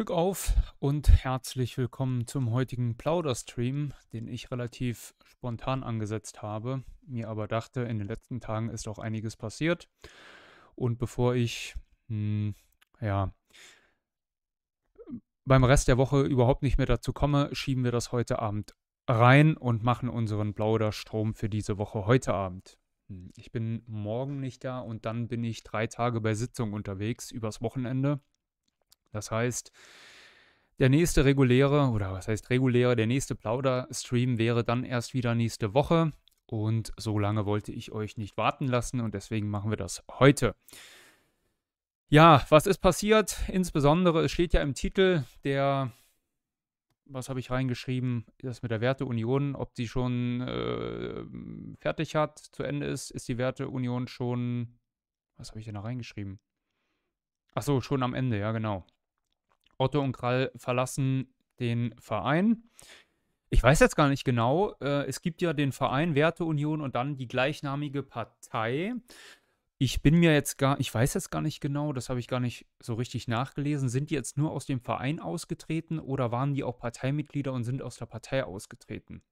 [0.00, 7.28] Glück auf und herzlich willkommen zum heutigen Plauderstream, den ich relativ spontan angesetzt habe, mir
[7.28, 9.90] aber dachte, in den letzten Tagen ist auch einiges passiert.
[10.74, 11.74] Und bevor ich,
[12.08, 12.54] hm,
[13.02, 13.34] ja,
[15.44, 18.74] beim Rest der Woche überhaupt nicht mehr dazu komme, schieben wir das heute Abend
[19.06, 22.78] rein und machen unseren Plauderstrom für diese Woche heute Abend.
[23.08, 27.30] Hm, ich bin morgen nicht da und dann bin ich drei Tage bei Sitzung unterwegs
[27.30, 28.22] übers Wochenende.
[29.12, 29.72] Das heißt,
[30.78, 35.74] der nächste reguläre, oder was heißt reguläre, der nächste Plauder-Stream wäre dann erst wieder nächste
[35.74, 36.12] Woche.
[36.46, 40.56] Und so lange wollte ich euch nicht warten lassen und deswegen machen wir das heute.
[42.08, 43.38] Ja, was ist passiert?
[43.46, 45.92] Insbesondere, es steht ja im Titel der,
[47.04, 51.24] was habe ich reingeschrieben, das mit der Werteunion, ob die schon äh,
[51.78, 54.80] fertig hat, zu Ende ist, ist die Werteunion schon,
[55.36, 56.40] was habe ich denn da reingeschrieben?
[57.54, 58.84] Ach so, schon am Ende, ja genau.
[59.80, 62.64] Otto und Krall verlassen den Verein.
[63.48, 64.76] Ich weiß jetzt gar nicht genau.
[64.80, 68.94] Äh, es gibt ja den Verein Werteunion und dann die gleichnamige Partei.
[69.78, 72.38] Ich bin mir jetzt gar, ich weiß jetzt gar nicht genau, das habe ich gar
[72.38, 73.88] nicht so richtig nachgelesen.
[73.88, 77.82] Sind die jetzt nur aus dem Verein ausgetreten oder waren die auch Parteimitglieder und sind
[77.82, 79.22] aus der Partei ausgetreten?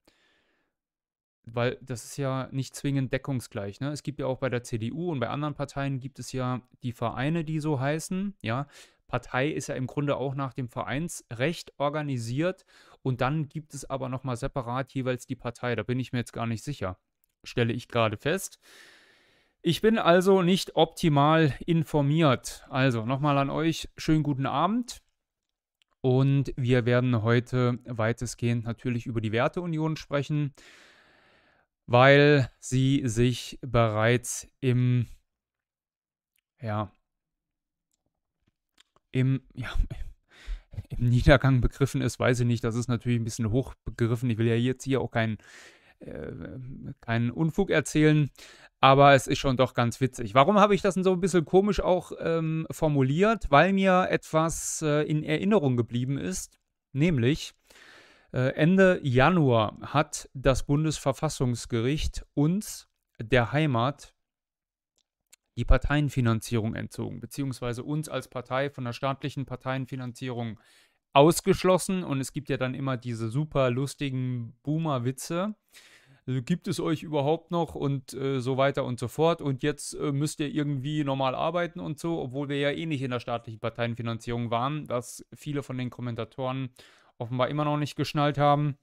[1.45, 3.81] Weil das ist ja nicht zwingend deckungsgleich.
[3.81, 3.91] Ne?
[3.91, 6.93] Es gibt ja auch bei der CDU und bei anderen Parteien gibt es ja die
[6.93, 8.35] Vereine, die so heißen.
[8.43, 8.67] Ja,
[9.09, 12.65] Partei ist ja im Grunde auch nach dem Vereinsrecht organisiert
[13.03, 15.75] und dann gibt es aber nochmal separat jeweils die Partei.
[15.75, 16.99] Da bin ich mir jetzt gar nicht sicher,
[17.43, 18.61] stelle ich gerade fest.
[19.63, 22.65] Ich bin also nicht optimal informiert.
[22.69, 25.03] Also nochmal an euch, schönen guten Abend.
[26.01, 30.55] Und wir werden heute weitestgehend natürlich über die Werteunion sprechen,
[31.87, 35.07] weil sie sich bereits im
[36.61, 36.93] ja,
[39.13, 39.69] im, ja,
[40.91, 42.65] im Niedergang begriffen ist, weiß ich nicht.
[42.65, 44.31] Das ist natürlich ein bisschen hoch begriffen.
[44.31, 45.39] Ich will ja jetzt hier auch keinen
[46.01, 46.33] äh,
[47.01, 48.31] keinen Unfug erzählen,
[48.81, 50.35] aber es ist schon doch ganz witzig.
[50.35, 53.47] Warum habe ich das denn so ein bisschen komisch auch ähm, formuliert?
[53.51, 56.57] Weil mir etwas äh, in Erinnerung geblieben ist,
[56.93, 57.55] nämlich
[58.33, 62.89] äh, Ende Januar hat das Bundesverfassungsgericht uns
[63.21, 64.15] der Heimat
[65.59, 70.61] die Parteienfinanzierung entzogen, beziehungsweise uns als Partei von der staatlichen Parteienfinanzierung
[71.13, 72.05] ausgeschlossen.
[72.05, 75.57] Und es gibt ja dann immer diese super lustigen Boomer-Witze.
[76.29, 79.43] Also gibt es euch überhaupt noch und äh, so weiter und so fort.
[79.43, 83.03] Und jetzt äh, müsst ihr irgendwie normal arbeiten und so, obwohl wir ja eh nicht
[83.03, 86.69] in der staatlichen Parteienfinanzierung waren, was viele von den Kommentatoren
[87.19, 88.79] offenbar immer noch nicht geschnallt haben.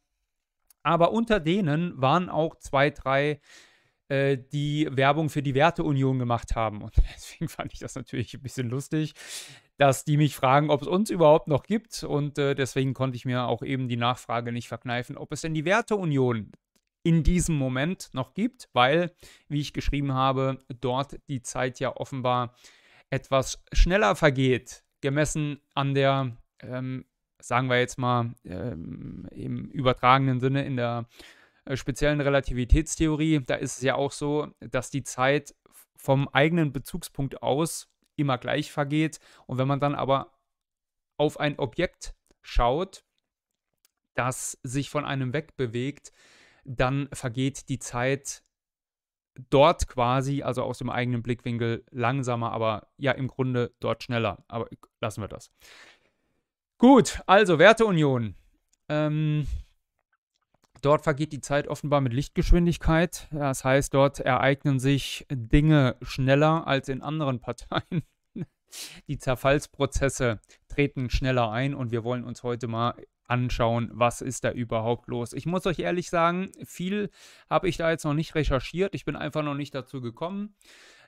[0.84, 3.40] Aber unter denen waren auch zwei, drei
[4.08, 6.82] äh, die Werbung für die Werteunion gemacht haben.
[6.82, 9.14] Und deswegen fand ich das natürlich ein bisschen lustig,
[9.78, 12.04] dass die mich fragen, ob es uns überhaupt noch gibt.
[12.04, 15.54] Und äh, deswegen konnte ich mir auch eben die Nachfrage nicht verkneifen, ob es denn
[15.54, 16.52] die Werteunion
[17.04, 19.12] in diesem Moment noch gibt, weil,
[19.48, 22.56] wie ich geschrieben habe, dort die Zeit ja offenbar
[23.12, 27.06] etwas schneller vergeht, gemessen an der, ähm,
[27.40, 31.06] sagen wir jetzt mal ähm, im übertragenen Sinne, in der
[31.74, 35.56] speziellen Relativitätstheorie, da ist es ja auch so, dass die Zeit
[35.96, 39.20] vom eigenen Bezugspunkt aus immer gleich vergeht.
[39.48, 40.38] Und wenn man dann aber
[41.18, 43.04] auf ein Objekt schaut,
[44.14, 46.12] das sich von einem wegbewegt,
[46.64, 48.44] dann vergeht die Zeit
[49.50, 54.44] dort quasi, also aus dem eigenen Blickwinkel, langsamer, aber ja im Grunde dort schneller.
[54.48, 54.70] Aber
[55.02, 55.52] lassen wir das.
[56.78, 58.36] Gut, also Werteunion.
[58.90, 59.48] Ähm,
[60.86, 63.28] Dort vergeht die Zeit offenbar mit Lichtgeschwindigkeit.
[63.32, 68.04] Das heißt, dort ereignen sich Dinge schneller als in anderen Parteien.
[69.08, 72.94] Die Zerfallsprozesse treten schneller ein und wir wollen uns heute mal
[73.28, 75.34] anschauen, was ist da überhaupt los.
[75.34, 77.10] Ich muss euch ehrlich sagen, viel
[77.50, 78.94] habe ich da jetzt noch nicht recherchiert.
[78.94, 80.54] Ich bin einfach noch nicht dazu gekommen.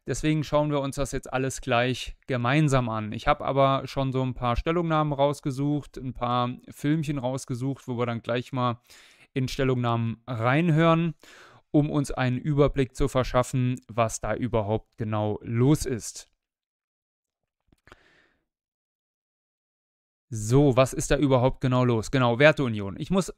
[0.08, 3.12] Deswegen schauen wir uns das jetzt alles gleich gemeinsam an.
[3.12, 8.08] Ich habe aber schon so ein paar Stellungnahmen rausgesucht, ein paar Filmchen rausgesucht, wo wir
[8.08, 8.82] dann gleich mal
[9.38, 11.14] in Stellungnahmen reinhören,
[11.72, 16.30] um uns einen Überblick zu verschaffen, was da überhaupt genau los ist.
[20.30, 22.10] So, was ist da überhaupt genau los?
[22.12, 23.00] Genau, Werteunion.
[23.00, 23.32] Ich muss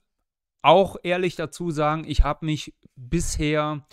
[0.61, 3.85] auch ehrlich dazu sagen, ich habe mich bisher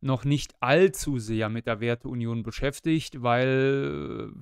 [0.00, 4.32] noch nicht allzu sehr mit der Werteunion beschäftigt, weil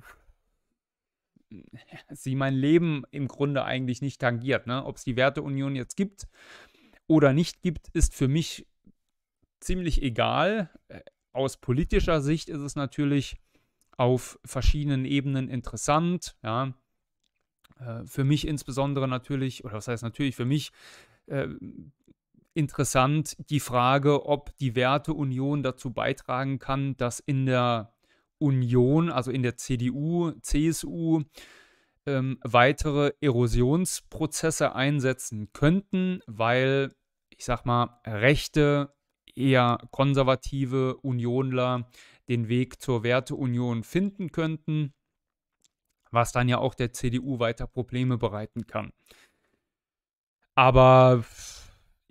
[2.09, 4.67] sie mein Leben im Grunde eigentlich nicht tangiert.
[4.67, 4.85] Ne?
[4.85, 6.27] Ob es die Werteunion jetzt gibt,
[7.09, 8.67] oder nicht gibt, ist für mich
[9.59, 10.69] ziemlich egal.
[10.87, 11.01] Äh,
[11.33, 13.37] aus politischer Sicht ist es natürlich
[13.97, 16.37] auf verschiedenen Ebenen interessant.
[16.43, 16.73] Ja.
[17.79, 20.71] Äh, für mich insbesondere natürlich, oder was heißt natürlich, für mich
[21.25, 21.47] äh,
[22.53, 27.93] interessant die Frage, ob die Werteunion dazu beitragen kann, dass in der
[28.37, 31.23] Union, also in der CDU, CSU,
[32.05, 36.95] ähm, weitere Erosionsprozesse einsetzen könnten, weil,
[37.39, 38.93] ich sag mal, rechte,
[39.33, 41.89] eher konservative Unionler
[42.27, 44.93] den Weg zur Werteunion finden könnten,
[46.11, 48.91] was dann ja auch der CDU weiter Probleme bereiten kann.
[50.53, 51.23] Aber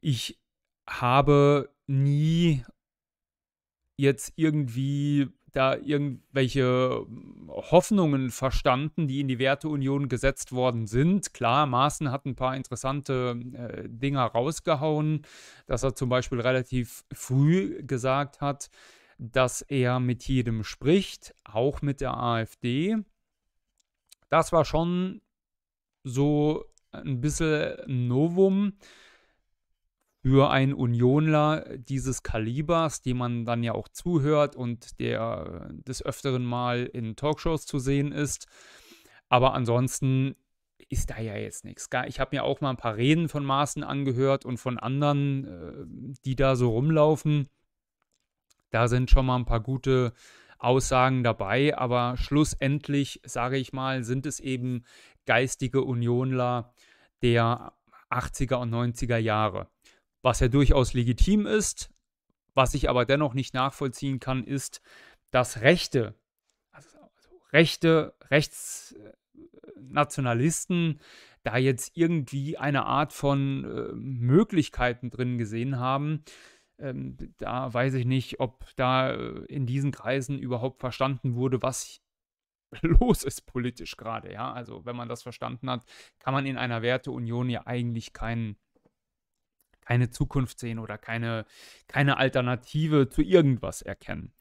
[0.00, 0.40] ich
[0.88, 2.64] habe nie
[3.98, 7.06] jetzt irgendwie da irgendwelche
[7.48, 11.32] Hoffnungen verstanden, die in die Werteunion gesetzt worden sind.
[11.32, 15.22] Klar, Maaßen hat ein paar interessante äh, Dinger rausgehauen,
[15.66, 18.70] dass er zum Beispiel relativ früh gesagt hat,
[19.18, 22.96] dass er mit jedem spricht, auch mit der AfD.
[24.28, 25.20] Das war schon
[26.04, 28.74] so ein bisschen ein Novum
[30.22, 36.44] für einen Unionler dieses Kalibers, dem man dann ja auch zuhört und der des Öfteren
[36.44, 38.46] mal in Talkshows zu sehen ist.
[39.28, 40.34] Aber ansonsten
[40.88, 41.88] ist da ja jetzt nichts.
[42.06, 46.14] Ich habe mir auch mal ein paar Reden von Maaßen angehört und von anderen, äh,
[46.24, 47.48] die da so rumlaufen.
[48.70, 50.12] Da sind schon mal ein paar gute
[50.58, 54.84] Aussagen dabei, aber schlussendlich, sage ich mal, sind es eben
[55.26, 56.74] geistige Unionler
[57.22, 57.72] der
[58.10, 59.68] 80er und 90er Jahre.
[60.22, 61.90] Was ja durchaus legitim ist,
[62.54, 64.80] was ich aber dennoch nicht nachvollziehen kann, ist,
[65.30, 66.14] dass Rechte,
[66.72, 66.98] also
[67.52, 71.00] Rechte, Rechtsnationalisten
[71.44, 76.24] da jetzt irgendwie eine Art von äh, Möglichkeiten drin gesehen haben,
[76.78, 82.00] ähm, da weiß ich nicht, ob da äh, in diesen Kreisen überhaupt verstanden wurde, was
[82.82, 84.32] los ist politisch gerade.
[84.32, 85.84] Ja, also wenn man das verstanden hat,
[86.18, 88.56] kann man in einer Werteunion ja eigentlich kein,
[89.88, 91.46] keine Zukunft sehen oder keine,
[91.86, 94.34] keine Alternative zu irgendwas erkennen.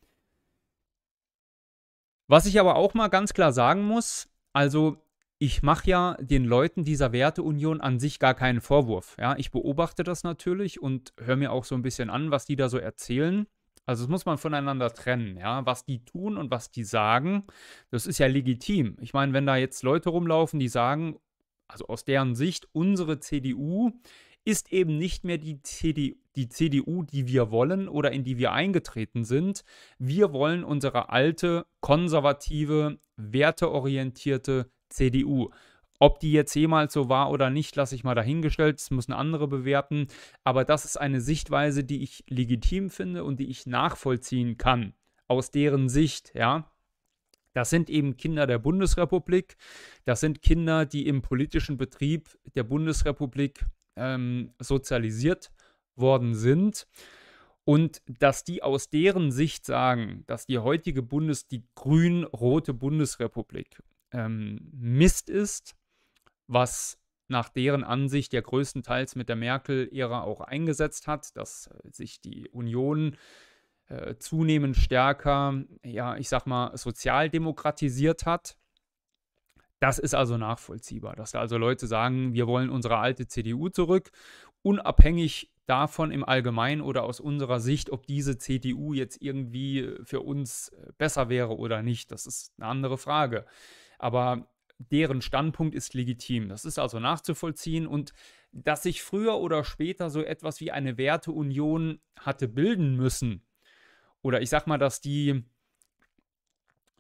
[2.28, 5.02] Was ich aber auch mal ganz klar sagen muss, also
[5.40, 9.16] ich mache ja den Leuten dieser Werteunion an sich gar keinen Vorwurf.
[9.18, 12.58] Ja, ich beobachte das natürlich und höre mir auch so ein bisschen an, was die
[12.58, 13.48] da so erzählen.
[13.86, 15.66] Also das muss man voneinander trennen, ja.
[15.66, 17.46] Was die tun und was die sagen,
[17.90, 18.98] das ist ja legitim.
[19.00, 21.18] Ich meine, wenn da jetzt Leute rumlaufen, die sagen,
[21.70, 23.94] also aus deren Sicht, unsere CDU
[24.48, 28.54] ist eben nicht mehr die, CD, die CDU, die wir wollen oder in die wir
[28.54, 29.66] eingetreten sind.
[30.00, 35.50] Wir wollen unsere alte, konservative, werteorientierte CDU.
[36.00, 38.80] Ob die jetzt jemals so war oder nicht, lasse ich mal dahingestellt.
[38.80, 40.08] Das müssen andere bewerten.
[40.46, 44.94] Aber das ist eine Sichtweise, die ich legitim finde und die ich nachvollziehen kann.
[45.28, 46.72] Aus deren Sicht, ja.
[47.52, 49.58] Das sind eben Kinder der Bundesrepublik.
[50.06, 53.66] Das sind Kinder, die im politischen Betrieb der Bundesrepublik
[53.98, 55.52] ähm, sozialisiert
[55.96, 56.88] worden sind.
[57.66, 64.70] Und dass die aus deren Sicht sagen, dass die heutige Bundes, die grün-rote Bundesrepublik ähm,
[64.72, 65.76] Mist ist,
[66.48, 72.48] was nach deren Ansicht ja größtenteils mit der Merkel-Ära auch eingesetzt hat, dass sich die
[72.50, 73.18] Union
[73.88, 78.58] äh, zunehmend stärker, ja, ich sag mal, sozialdemokratisiert hat.
[79.80, 84.12] Das ist also nachvollziehbar, dass da also Leute sagen, wir wollen unsere alte CDU zurück,
[84.64, 90.70] unabhängig davon im Allgemeinen oder aus unserer Sicht, ob diese CDU jetzt irgendwie für uns
[90.70, 92.12] äh, besser wäre oder nicht.
[92.12, 93.46] Das ist eine andere Frage.
[94.00, 94.48] Aber
[94.80, 96.50] deren Standpunkt ist legitim.
[96.50, 98.14] Das ist also nachzuvollziehen und
[98.52, 103.46] dass sich früher oder später so etwas wie eine Werteunion hatte bilden müssen.
[104.22, 105.44] Oder ich sag mal, dass die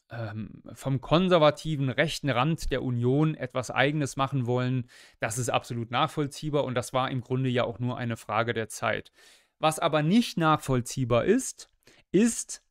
[0.09, 6.63] ähm, vom konservativen rechten Rand der Union etwas Eigenes machen wollen, das ist absolut nachvollziehbar
[6.63, 9.11] und das war im Grunde ja auch nur eine Frage der Zeit.
[9.59, 11.69] Was aber nicht nachvollziehbar ist,
[12.11, 12.63] ist,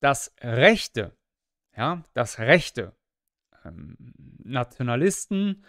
[0.00, 1.16] dass Rechte,
[1.76, 2.94] ja, das Rechte
[3.64, 3.96] ähm,
[4.38, 5.64] Nationalisten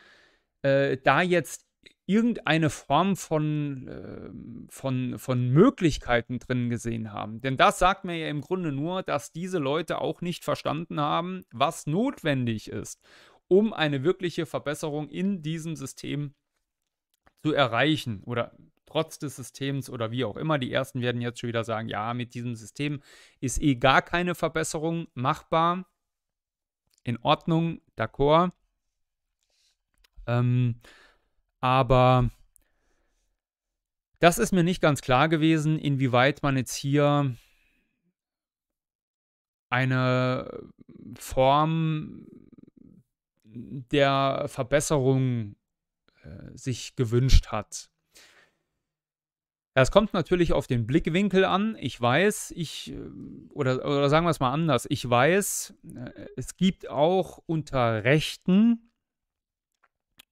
[0.62, 1.69] äh, da jetzt
[2.10, 4.32] irgendeine Form von, äh,
[4.72, 7.39] von, von Möglichkeiten drin gesehen haben.
[7.39, 11.46] Denn das sagt mir ja im Grunde nur, dass diese Leute auch nicht verstanden haben,
[11.51, 13.00] was notwendig ist,
[13.48, 16.34] um eine wirkliche Verbesserung in diesem System
[17.44, 20.58] zu erreichen oder trotz des Systems oder wie auch immer.
[20.58, 23.04] Die ersten werden jetzt schon wieder sagen, ja, mit diesem System
[23.39, 25.86] ist eh gar keine Verbesserung machbar
[27.04, 28.51] in Ordnung, d'accord.
[30.25, 30.82] Ähm,
[31.62, 32.30] aber
[34.20, 37.36] das ist mir nicht ganz klar gewesen, inwieweit man jetzt hier
[39.70, 40.72] eine
[41.18, 42.25] Form
[43.44, 45.56] der Verbesserung
[46.24, 47.89] äh, sich gewünscht hat.
[49.75, 51.78] Das kommt natürlich auf den Blickwinkel an.
[51.80, 52.98] Ich weiß, ich, äh,
[53.54, 58.88] oder, oder sagen wir es mal anders, ich weiß, äh, es gibt auch unter Rechten,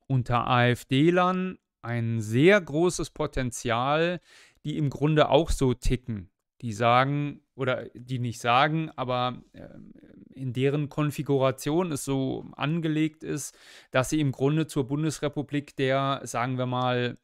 [0.07, 4.19] unter AfD-Lern ein sehr großes Potenzial,
[4.65, 6.29] die im Grunde auch so ticken.
[6.61, 9.93] Die sagen, oder die nicht sagen, aber ähm,
[10.33, 13.55] in deren Konfiguration es so angelegt ist,
[13.91, 17.17] dass sie im Grunde zur Bundesrepublik der, sagen wir mal,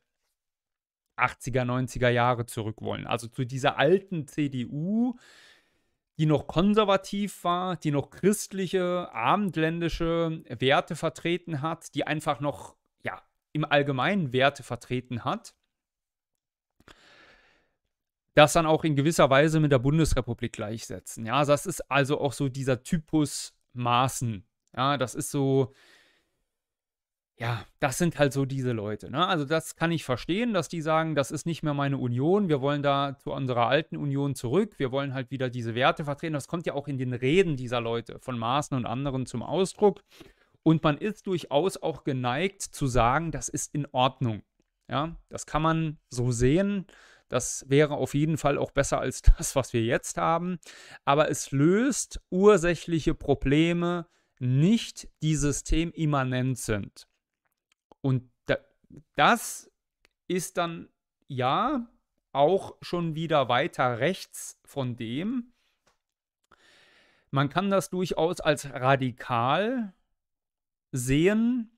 [1.18, 3.06] 80er, 90er Jahre zurück wollen.
[3.06, 5.16] Also zu dieser alten CDU,
[6.18, 13.22] die noch konservativ war, die noch christliche, abendländische Werte vertreten hat, die einfach noch, ja,
[13.52, 15.56] im Allgemeinen Werte vertreten hat
[18.34, 21.26] das dann auch in gewisser Weise mit der Bundesrepublik gleichsetzen.
[21.26, 24.46] Ja, das ist also auch so dieser Typus Maßen.
[24.76, 25.74] Ja, das ist so,
[27.44, 29.12] ja, das sind halt so diese Leute.
[29.12, 29.28] Ne?
[29.28, 32.62] Also das kann ich verstehen, dass die sagen, das ist nicht mehr meine Union, wir
[32.62, 36.36] wollen da zu unserer alten Union zurück, wir wollen halt wieder diese Werte vertreten.
[36.36, 40.02] Das kommt ja auch in den Reden dieser Leute von Maaßen und anderen zum Ausdruck.
[40.64, 44.44] Und man ist durchaus auch geneigt zu sagen, das ist in Ordnung.
[44.90, 46.86] Ja, das kann man so sehen.
[47.28, 50.60] Das wäre auf jeden Fall auch besser als das, was wir jetzt haben.
[51.04, 54.08] Aber es löst ursächliche Probleme
[54.40, 57.06] nicht, die systemimmanent sind.
[58.04, 58.30] Und
[59.16, 59.72] das
[60.28, 60.90] ist dann
[61.28, 61.88] ja
[62.34, 65.54] auch schon wieder weiter rechts von dem.
[67.32, 69.94] Man kann das durchaus als radikal
[70.92, 71.72] sehen,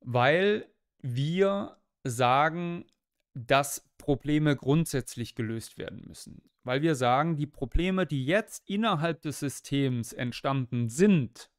[0.00, 2.86] weil wir sagen,
[3.34, 6.50] dass Probleme grundsätzlich gelöst werden müssen.
[6.62, 11.50] Weil wir sagen, die Probleme, die jetzt innerhalb des Systems entstanden sind,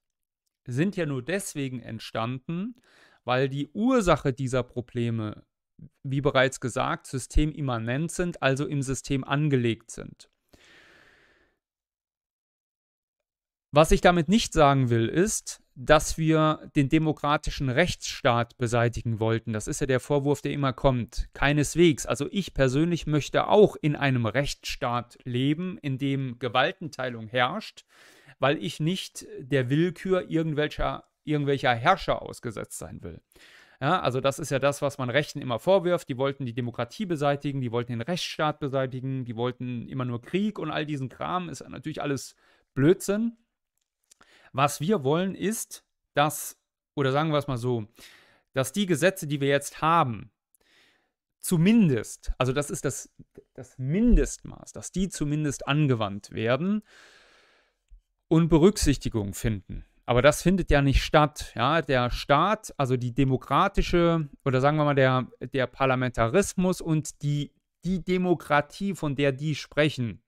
[0.68, 2.76] sind ja nur deswegen entstanden,
[3.24, 5.44] weil die Ursache dieser Probleme,
[6.04, 10.30] wie bereits gesagt, systemimmanent sind, also im System angelegt sind.
[13.72, 19.54] Was ich damit nicht sagen will, ist, dass wir den demokratischen Rechtsstaat beseitigen wollten.
[19.54, 21.30] Das ist ja der Vorwurf, der immer kommt.
[21.34, 22.06] Keineswegs.
[22.06, 27.86] Also ich persönlich möchte auch in einem Rechtsstaat leben, in dem Gewaltenteilung herrscht,
[28.40, 33.22] weil ich nicht der Willkür irgendwelcher, irgendwelcher Herrscher ausgesetzt sein will.
[33.80, 36.10] Ja, also das ist ja das, was man Rechten immer vorwirft.
[36.10, 40.58] Die wollten die Demokratie beseitigen, die wollten den Rechtsstaat beseitigen, die wollten immer nur Krieg
[40.58, 41.50] und all diesen Kram.
[41.50, 42.36] Ist natürlich alles
[42.74, 43.38] Blödsinn.
[44.52, 46.60] Was wir wollen ist, dass,
[46.96, 47.88] oder sagen wir es mal so,
[48.54, 50.32] dass die Gesetze, die wir jetzt haben,
[51.40, 53.14] zumindest, also das ist das,
[53.54, 56.82] das Mindestmaß, dass die zumindest angewandt werden
[58.28, 59.86] und Berücksichtigung finden.
[60.06, 61.52] Aber das findet ja nicht statt.
[61.56, 61.82] Ja?
[61.82, 67.52] Der Staat, also die demokratische, oder sagen wir mal, der, der Parlamentarismus und die,
[67.84, 70.22] die Demokratie, von der die sprechen,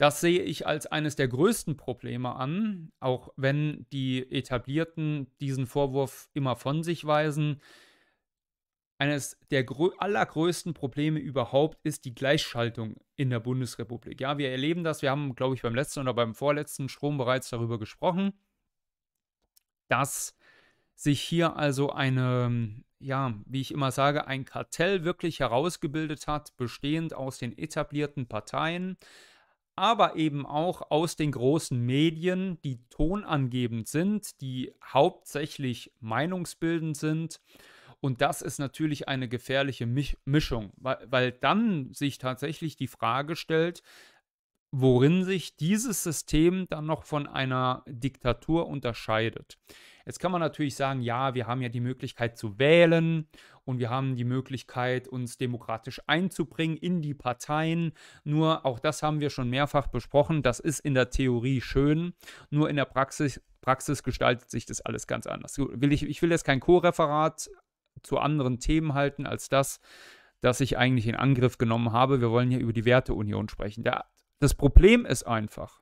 [0.00, 6.30] das sehe ich als eines der größten Probleme an, auch wenn die Etablierten diesen Vorwurf
[6.32, 7.60] immer von sich weisen
[8.96, 9.66] eines der
[9.98, 14.22] allergrößten Probleme überhaupt ist die Gleichschaltung in der Bundesrepublik.
[14.22, 15.02] Ja, wir erleben das.
[15.02, 18.32] Wir haben, glaube ich, beim letzten oder beim vorletzten Strom bereits darüber gesprochen,
[19.88, 20.34] dass
[20.94, 27.12] sich hier also eine, ja, wie ich immer sage, ein Kartell wirklich herausgebildet hat, bestehend
[27.12, 28.96] aus den etablierten Parteien,
[29.76, 37.40] aber eben auch aus den großen Medien, die tonangebend sind, die hauptsächlich meinungsbildend sind
[38.00, 43.82] und das ist natürlich eine gefährliche Mischung, weil, weil dann sich tatsächlich die Frage stellt,
[44.72, 49.58] worin sich dieses System dann noch von einer Diktatur unterscheidet.
[50.06, 53.28] Jetzt kann man natürlich sagen, ja, wir haben ja die Möglichkeit zu wählen
[53.70, 57.92] und wir haben die Möglichkeit, uns demokratisch einzubringen in die Parteien.
[58.24, 60.42] Nur auch das haben wir schon mehrfach besprochen.
[60.42, 62.12] Das ist in der Theorie schön,
[62.50, 65.56] nur in der Praxis, Praxis gestaltet sich das alles ganz anders.
[65.56, 67.48] Ich, will jetzt kein Co-Referat
[68.02, 69.80] zu anderen Themen halten als das,
[70.40, 72.20] das ich eigentlich in Angriff genommen habe.
[72.20, 73.84] Wir wollen hier über die Werteunion sprechen.
[74.40, 75.80] Das Problem ist einfach,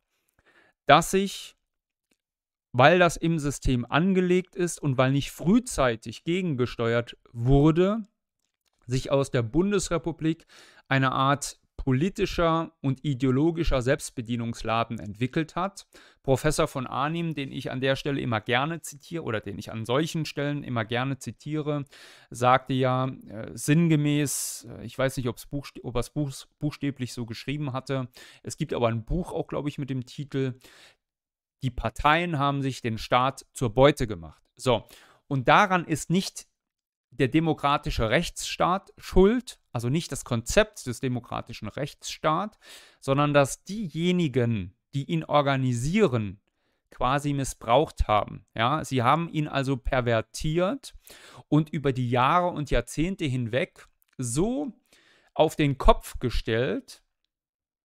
[0.86, 1.56] dass ich,
[2.72, 8.02] weil das im System angelegt ist und weil nicht frühzeitig gegengesteuert wurde,
[8.86, 10.46] sich aus der Bundesrepublik
[10.88, 15.86] eine Art politischer und ideologischer Selbstbedienungsladen entwickelt hat.
[16.22, 19.86] Professor von Arnim, den ich an der Stelle immer gerne zitiere oder den ich an
[19.86, 21.84] solchen Stellen immer gerne zitiere,
[22.28, 27.72] sagte ja äh, sinngemäß, äh, ich weiß nicht, ob er es Buch buchstäblich so geschrieben
[27.72, 28.08] hatte,
[28.42, 30.58] es gibt aber ein Buch auch, glaube ich, mit dem Titel
[31.62, 34.42] Die Parteien haben sich den Staat zur Beute gemacht.
[34.56, 34.86] So,
[35.26, 36.46] und daran ist nicht
[37.10, 42.58] der demokratische Rechtsstaat schuld, also nicht das Konzept des demokratischen Rechtsstaats,
[43.00, 46.40] sondern dass diejenigen, die ihn organisieren,
[46.90, 48.46] quasi missbraucht haben.
[48.54, 50.94] Ja, sie haben ihn also pervertiert
[51.48, 54.72] und über die Jahre und Jahrzehnte hinweg so
[55.34, 57.02] auf den Kopf gestellt,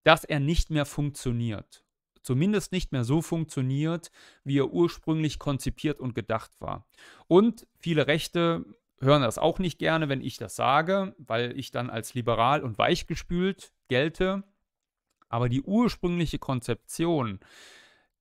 [0.03, 1.82] dass er nicht mehr funktioniert.
[2.23, 4.11] Zumindest nicht mehr so funktioniert,
[4.43, 6.87] wie er ursprünglich konzipiert und gedacht war.
[7.27, 8.65] Und viele Rechte
[8.99, 12.77] hören das auch nicht gerne, wenn ich das sage, weil ich dann als liberal und
[12.77, 14.43] weichgespült gelte.
[15.29, 17.39] Aber die ursprüngliche Konzeption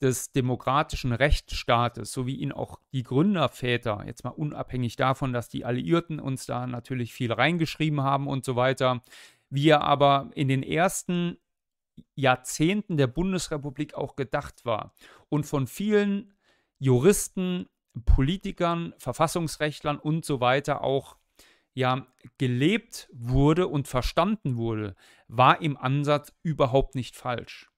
[0.00, 5.64] des demokratischen Rechtsstaates, so wie ihn auch die Gründerväter, jetzt mal unabhängig davon, dass die
[5.64, 9.00] Alliierten uns da natürlich viel reingeschrieben haben und so weiter,
[9.48, 11.36] wie aber in den ersten
[12.14, 14.94] Jahrzehnten der Bundesrepublik auch gedacht war
[15.28, 16.34] und von vielen
[16.78, 17.68] Juristen
[18.04, 21.16] Politikern, Verfassungsrechtlern und so weiter auch
[21.74, 22.06] ja
[22.38, 24.94] gelebt wurde und verstanden wurde,
[25.28, 27.70] war im Ansatz überhaupt nicht falsch.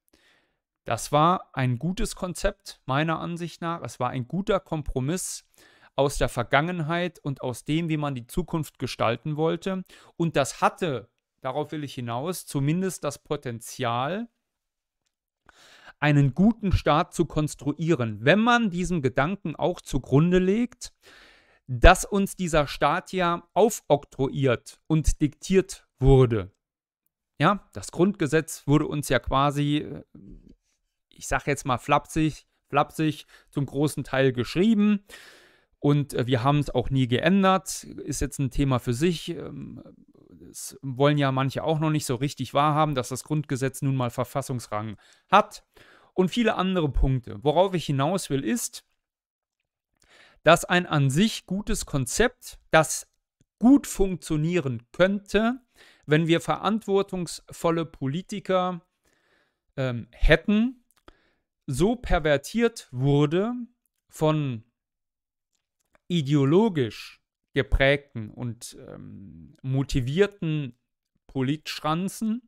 [0.85, 3.83] Das war ein gutes Konzept meiner Ansicht nach.
[3.83, 5.48] Es war ein guter Kompromiss
[5.96, 9.85] aus der Vergangenheit und aus dem, wie man die Zukunft gestalten wollte.
[10.16, 11.09] Und das hatte,
[11.44, 14.28] darauf will ich hinaus, zumindest das Potenzial,
[16.00, 20.92] einen guten Staat zu konstruieren, wenn man diesen Gedanken auch zugrunde legt,
[21.66, 26.50] dass uns dieser Staat ja aufoktroyiert und diktiert wurde.
[27.38, 30.04] Ja, das Grundgesetz wurde uns ja quasi, äh,
[31.09, 35.04] ich sage jetzt mal flapsig, flapsig zum großen Teil geschrieben.
[35.85, 37.85] Und äh, wir haben es auch nie geändert.
[37.85, 39.29] Ist jetzt ein Thema für sich.
[39.29, 39.83] Ähm,
[40.31, 44.09] das wollen ja manche auch noch nicht so richtig wahrhaben, dass das Grundgesetz nun mal
[44.09, 44.97] Verfassungsrang
[45.31, 45.62] hat
[46.14, 47.38] und viele andere Punkte.
[47.42, 48.83] Worauf ich hinaus will, ist,
[50.42, 53.07] dass ein an sich gutes Konzept, das
[53.59, 55.61] gut funktionieren könnte,
[56.07, 58.81] wenn wir verantwortungsvolle Politiker
[59.77, 60.83] ähm, hätten,
[61.66, 63.53] so pervertiert wurde
[64.09, 64.64] von
[66.09, 67.21] ideologisch
[67.55, 70.77] geprägten und ähm, motivierten
[71.27, 72.43] Politschranzen,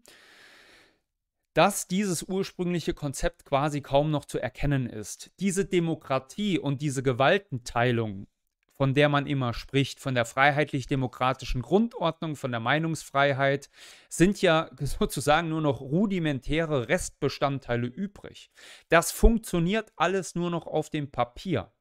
[1.55, 5.31] dass dieses ursprüngliche Konzept quasi kaum noch zu erkennen ist.
[5.41, 8.27] Diese Demokratie und diese Gewaltenteilung,
[8.75, 13.71] von der man immer spricht, von der freiheitlich-demokratischen Grundordnung, von der Meinungsfreiheit,
[14.11, 18.51] sind ja sozusagen nur noch rudimentäre Restbestandteile übrig.
[18.91, 21.73] Das funktioniert alles nur noch auf dem Papier.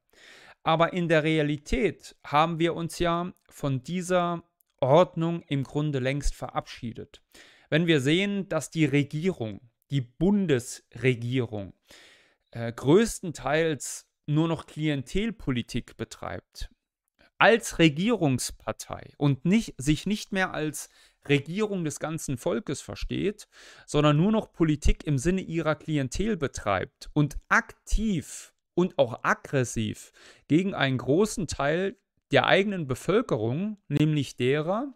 [0.66, 4.42] Aber in der Realität haben wir uns ja von dieser
[4.80, 7.22] Ordnung im Grunde längst verabschiedet.
[7.70, 9.60] Wenn wir sehen, dass die Regierung,
[9.92, 11.72] die Bundesregierung,
[12.50, 16.68] äh, größtenteils nur noch Klientelpolitik betreibt,
[17.38, 20.88] als Regierungspartei und nicht, sich nicht mehr als
[21.28, 23.46] Regierung des ganzen Volkes versteht,
[23.86, 30.12] sondern nur noch Politik im Sinne ihrer Klientel betreibt und aktiv und auch aggressiv
[30.46, 31.96] gegen einen großen Teil
[32.30, 34.92] der eigenen Bevölkerung, nämlich derer,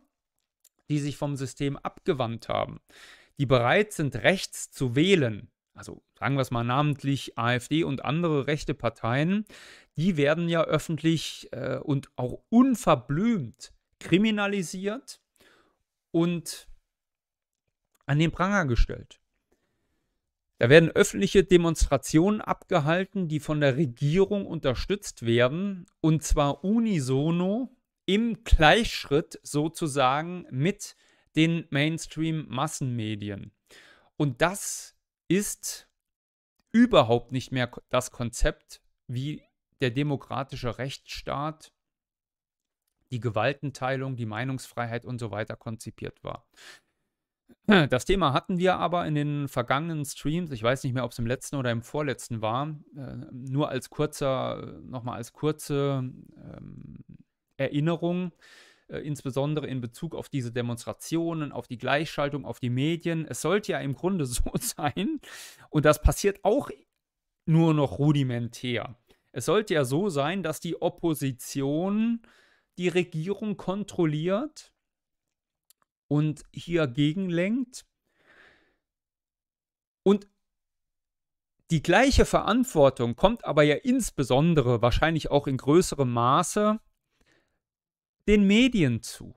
[0.88, 2.80] die sich vom System abgewandt haben,
[3.38, 8.46] die bereit sind, rechts zu wählen, also sagen wir es mal namentlich AfD und andere
[8.46, 9.46] rechte Parteien,
[9.96, 15.22] die werden ja öffentlich äh, und auch unverblümt kriminalisiert
[16.10, 16.68] und
[18.06, 19.19] an den Pranger gestellt.
[20.60, 28.44] Da werden öffentliche Demonstrationen abgehalten, die von der Regierung unterstützt werden, und zwar unisono im
[28.44, 30.96] Gleichschritt sozusagen mit
[31.34, 33.52] den Mainstream-Massenmedien.
[34.18, 35.88] Und das ist
[36.72, 39.42] überhaupt nicht mehr das Konzept, wie
[39.80, 41.72] der demokratische Rechtsstaat,
[43.10, 46.46] die Gewaltenteilung, die Meinungsfreiheit und so weiter konzipiert war.
[47.90, 51.18] Das Thema hatten wir aber in den vergangenen Streams, ich weiß nicht mehr, ob es
[51.20, 56.02] im letzten oder im vorletzten war, äh, nur als kurzer, nochmal als kurze
[56.36, 57.04] ähm,
[57.56, 58.32] Erinnerung.
[58.88, 63.24] äh, insbesondere in Bezug auf diese Demonstrationen, auf die Gleichschaltung, auf die Medien.
[63.24, 65.20] Es sollte ja im Grunde so sein,
[65.68, 66.70] und das passiert auch
[67.46, 68.96] nur noch rudimentär.
[69.32, 72.22] Es sollte ja so sein, dass die Opposition
[72.78, 74.72] die Regierung kontrolliert
[76.10, 77.86] und hier gegenlenkt.
[80.02, 80.28] Und
[81.70, 86.80] die gleiche Verantwortung kommt aber ja insbesondere, wahrscheinlich auch in größerem Maße,
[88.26, 89.34] den Medien zu.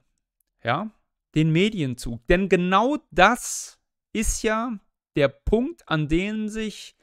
[0.63, 0.89] Ja,
[1.36, 2.21] den Medien zu.
[2.29, 3.79] Denn genau das
[4.13, 4.79] ist ja
[5.15, 6.95] der Punkt, an dem sich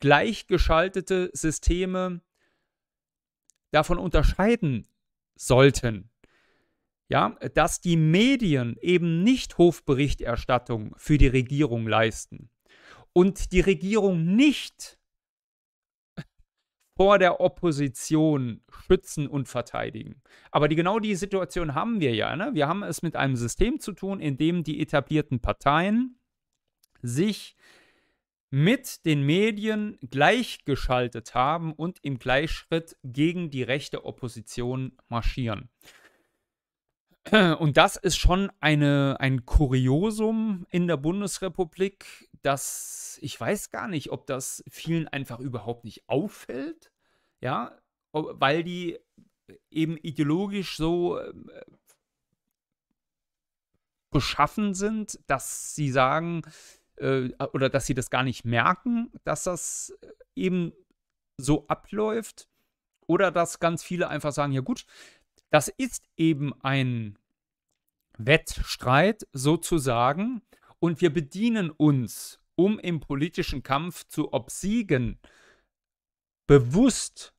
[0.00, 2.20] gleichgeschaltete Systeme
[3.70, 4.86] davon unterscheiden
[5.36, 6.10] sollten.
[7.08, 12.50] Ja, dass die Medien eben nicht Hofberichterstattung für die Regierung leisten
[13.12, 14.98] und die Regierung nicht
[16.96, 20.20] vor der Opposition schützen und verteidigen.
[20.50, 22.34] Aber die, genau die Situation haben wir ja.
[22.34, 22.50] Ne?
[22.54, 26.18] Wir haben es mit einem System zu tun, in dem die etablierten Parteien
[27.02, 27.56] sich
[28.50, 35.68] mit den Medien gleichgeschaltet haben und im Gleichschritt gegen die rechte Opposition marschieren.
[37.58, 44.10] Und das ist schon eine, ein Kuriosum in der Bundesrepublik, dass ich weiß gar nicht,
[44.10, 46.92] ob das vielen einfach überhaupt nicht auffällt,
[47.40, 47.76] ja,
[48.12, 48.98] weil die
[49.70, 51.32] eben ideologisch so äh,
[54.10, 56.42] beschaffen sind, dass sie sagen,
[56.96, 60.72] äh, oder dass sie das gar nicht merken, dass das äh, eben
[61.36, 62.48] so abläuft.
[63.08, 64.84] Oder dass ganz viele einfach sagen, ja gut,
[65.50, 67.18] das ist eben ein
[68.18, 70.42] Wettstreit sozusagen.
[70.78, 75.18] Und wir bedienen uns, um im politischen Kampf zu obsiegen,
[76.46, 77.34] bewusst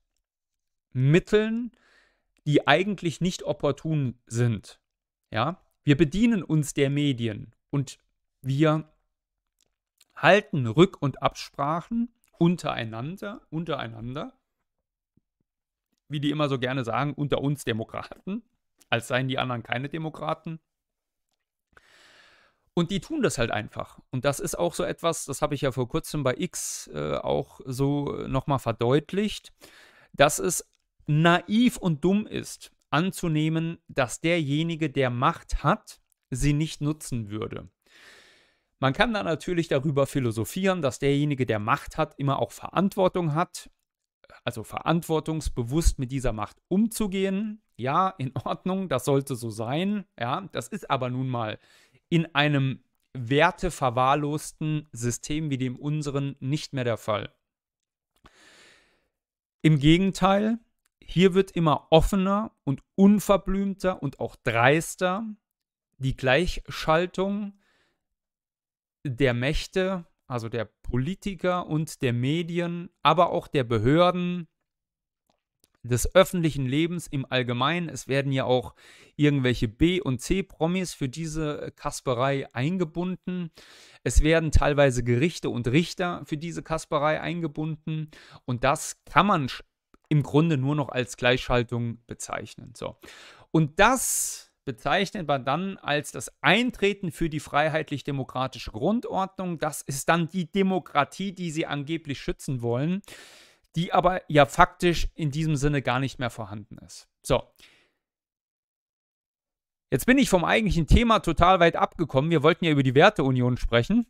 [0.91, 1.71] Mitteln,
[2.45, 4.79] die eigentlich nicht opportun sind.
[5.31, 7.99] Ja, wir bedienen uns der Medien und
[8.41, 8.91] wir
[10.15, 14.36] halten Rück- und Absprachen untereinander, untereinander,
[16.09, 18.43] wie die immer so gerne sagen, unter uns Demokraten,
[18.89, 20.59] als seien die anderen keine Demokraten.
[22.73, 23.99] Und die tun das halt einfach.
[24.11, 27.15] Und das ist auch so etwas, das habe ich ja vor kurzem bei X äh,
[27.15, 29.51] auch so nochmal verdeutlicht,
[30.13, 30.69] dass es
[31.07, 37.69] naiv und dumm ist, anzunehmen, dass derjenige, der Macht hat, sie nicht nutzen würde.
[38.79, 43.71] Man kann dann natürlich darüber philosophieren, dass derjenige, der Macht hat, immer auch Verantwortung hat,
[44.43, 47.61] also verantwortungsbewusst mit dieser Macht umzugehen.
[47.75, 50.05] Ja, in Ordnung, das sollte so sein.
[50.19, 51.59] Ja, das ist aber nun mal
[52.09, 57.33] in einem werteverwahrlosten System wie dem unseren nicht mehr der Fall.
[59.61, 60.59] Im Gegenteil,
[61.01, 65.25] hier wird immer offener und unverblümter und auch dreister
[65.97, 67.53] die Gleichschaltung
[69.03, 74.47] der Mächte, also der Politiker und der Medien, aber auch der Behörden,
[75.87, 77.89] des öffentlichen Lebens im Allgemeinen.
[77.89, 78.75] Es werden ja auch
[79.15, 83.51] irgendwelche B- und C-Promis für diese Kasperei eingebunden.
[84.03, 88.11] Es werden teilweise Gerichte und Richter für diese Kasperei eingebunden.
[88.45, 89.49] Und das kann man
[90.09, 92.73] im Grunde nur noch als Gleichschaltung bezeichnen.
[92.75, 92.97] So.
[93.51, 99.59] Und das bezeichnet man dann als das Eintreten für die freiheitlich-demokratische Grundordnung.
[99.59, 103.01] Das ist dann die Demokratie, die sie angeblich schützen wollen,
[103.77, 107.07] die aber ja faktisch in diesem Sinne gar nicht mehr vorhanden ist.
[107.23, 107.43] So.
[109.89, 112.29] Jetzt bin ich vom eigentlichen Thema total weit abgekommen.
[112.29, 114.05] Wir wollten ja über die Werteunion sprechen.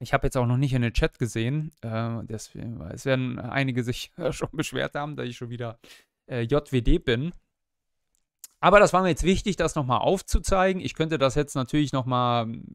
[0.00, 1.72] Ich habe jetzt auch noch nicht in den Chat gesehen.
[1.82, 5.78] Äh, deswegen, es werden einige sich schon beschwert haben, dass ich schon wieder
[6.26, 7.34] äh, JWD bin.
[8.66, 10.82] Aber das war mir jetzt wichtig, das nochmal aufzuzeigen.
[10.82, 12.74] Ich könnte das jetzt natürlich nochmal hm,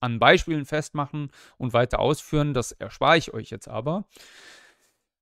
[0.00, 2.54] an Beispielen festmachen und weiter ausführen.
[2.54, 4.08] Das erspare ich euch jetzt aber.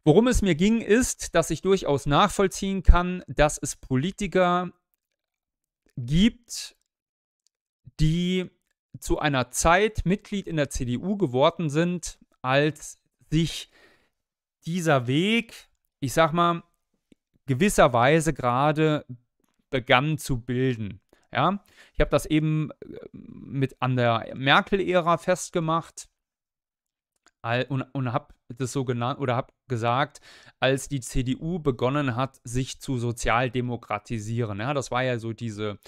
[0.04, 4.70] Worum es mir ging, ist, dass ich durchaus nachvollziehen kann, dass es Politiker
[5.96, 6.76] gibt,
[7.98, 8.48] die
[9.00, 13.00] zu einer Zeit Mitglied in der CDU geworden sind, als
[13.32, 13.68] sich
[14.64, 16.62] dieser Weg, ich sag mal,
[17.46, 19.04] gewisserweise gerade
[19.74, 21.00] begann zu bilden.
[21.32, 21.58] Ja,
[21.94, 26.08] ich habe das eben äh, mit an der Merkel-Ära festgemacht
[27.68, 30.20] und, und habe das so genannt oder habe gesagt,
[30.60, 34.60] als die CDU begonnen hat, sich zu sozialdemokratisieren.
[34.60, 35.80] Ja, das war ja so diese,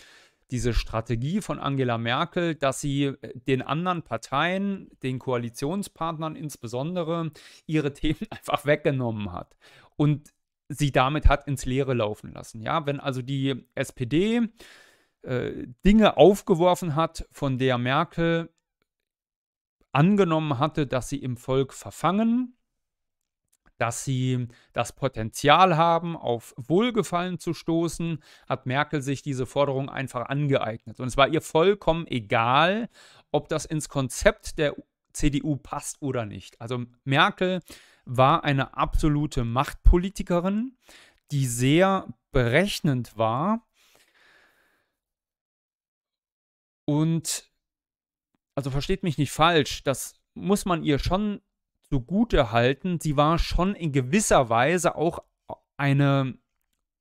[0.50, 7.30] diese Strategie von Angela Merkel, dass sie äh, den anderen Parteien, den Koalitionspartnern insbesondere,
[7.66, 9.56] ihre Themen einfach weggenommen hat.
[9.94, 10.34] Und
[10.68, 12.60] sie damit hat ins Leere laufen lassen.
[12.60, 14.48] Ja, wenn also die SPD
[15.22, 18.50] äh, Dinge aufgeworfen hat, von der Merkel
[19.92, 22.56] angenommen hatte, dass sie im Volk verfangen,
[23.78, 30.26] dass sie das Potenzial haben, auf Wohlgefallen zu stoßen, hat Merkel sich diese Forderung einfach
[30.28, 31.00] angeeignet.
[31.00, 32.88] Und es war ihr vollkommen egal,
[33.32, 34.74] ob das ins Konzept der
[35.12, 36.60] CDU passt oder nicht.
[36.60, 37.60] Also Merkel
[38.06, 40.76] war eine absolute Machtpolitikerin,
[41.30, 43.66] die sehr berechnend war
[46.86, 47.50] und
[48.54, 51.42] also versteht mich nicht falsch, das muss man ihr schon
[51.90, 52.98] zugute halten.
[53.00, 55.22] Sie war schon in gewisser Weise auch
[55.76, 56.38] eine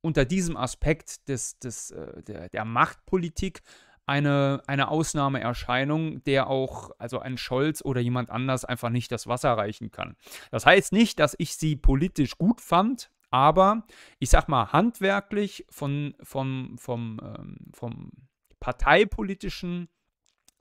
[0.02, 3.63] unter diesem Aspekt des, des, äh, der, der Machtpolitik
[4.06, 9.54] eine, eine Ausnahmeerscheinung, der auch, also ein Scholz oder jemand anders einfach nicht das Wasser
[9.54, 10.15] reichen kann.
[10.52, 13.84] Das heißt nicht, dass ich sie politisch gut fand, aber
[14.20, 18.12] ich sag mal, handwerklich von, vom, vom, ähm, vom
[18.60, 19.89] parteipolitischen,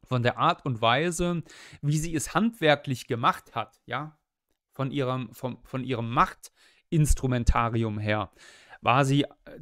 [0.03, 1.43] von der Art und Weise,
[1.83, 4.19] wie sie es handwerklich gemacht hat, ja,
[4.73, 8.31] von ihrem, vom, von ihrem Machtinstrumentarium her,
[8.81, 9.61] war sie äh,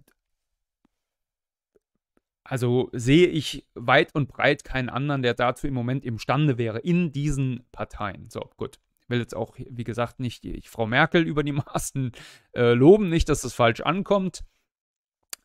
[2.44, 7.12] also sehe ich weit und breit keinen anderen, der dazu im Moment imstande wäre, in
[7.12, 8.28] diesen Parteien.
[8.30, 8.78] So, gut.
[9.00, 12.12] Ich will jetzt auch, wie gesagt, nicht die, Frau Merkel über die Maßen
[12.54, 14.44] äh, loben, nicht, dass das falsch ankommt.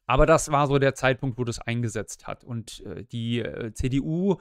[0.06, 2.44] Aber das war so der Zeitpunkt, wo das eingesetzt hat.
[2.44, 4.38] Und äh, die äh, CDU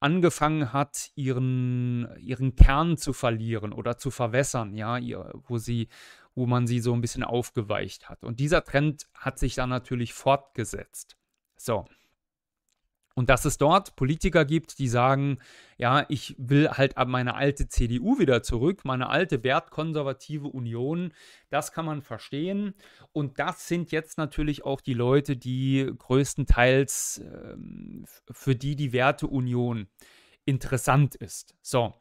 [0.00, 5.88] angefangen hat, ihren, ihren Kern zu verlieren oder zu verwässern, ja, ihr, wo sie,
[6.34, 8.22] wo man sie so ein bisschen aufgeweicht hat.
[8.22, 11.16] Und dieser Trend hat sich dann natürlich fortgesetzt.
[11.56, 11.86] So.
[13.18, 15.38] Und dass es dort Politiker gibt, die sagen,
[15.78, 21.14] ja, ich will halt meine alte CDU wieder zurück, meine alte wertkonservative Union,
[21.48, 22.74] das kann man verstehen.
[23.12, 29.88] Und das sind jetzt natürlich auch die Leute, die größtenteils ähm, für die die Werteunion
[30.44, 31.54] interessant ist.
[31.62, 31.94] So.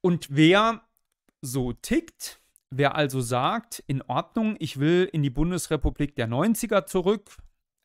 [0.00, 0.82] Und wer
[1.42, 7.30] so tickt, wer also sagt, in Ordnung, ich will in die Bundesrepublik der 90er zurück,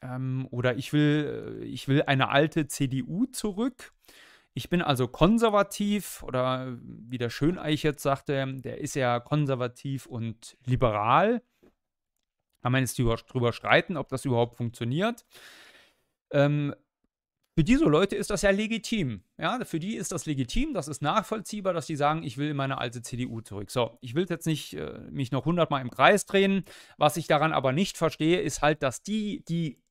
[0.01, 3.93] ähm, oder ich will, äh, ich will eine alte CDU zurück.
[4.53, 10.57] Ich bin also konservativ oder wie der Schöneich jetzt sagte, der ist ja konservativ und
[10.65, 11.41] liberal.
[12.61, 15.25] Kann man jetzt drüber streiten, ob das überhaupt funktioniert.
[16.31, 16.75] Ähm,
[17.59, 19.23] für diese Leute ist das ja legitim.
[19.37, 22.55] Ja, für die ist das legitim, das ist nachvollziehbar, dass die sagen, ich will in
[22.55, 23.69] meine alte CDU zurück.
[23.69, 26.63] So, ich will jetzt nicht äh, mich noch hundertmal im Kreis drehen.
[26.97, 29.81] Was ich daran aber nicht verstehe, ist halt, dass die, die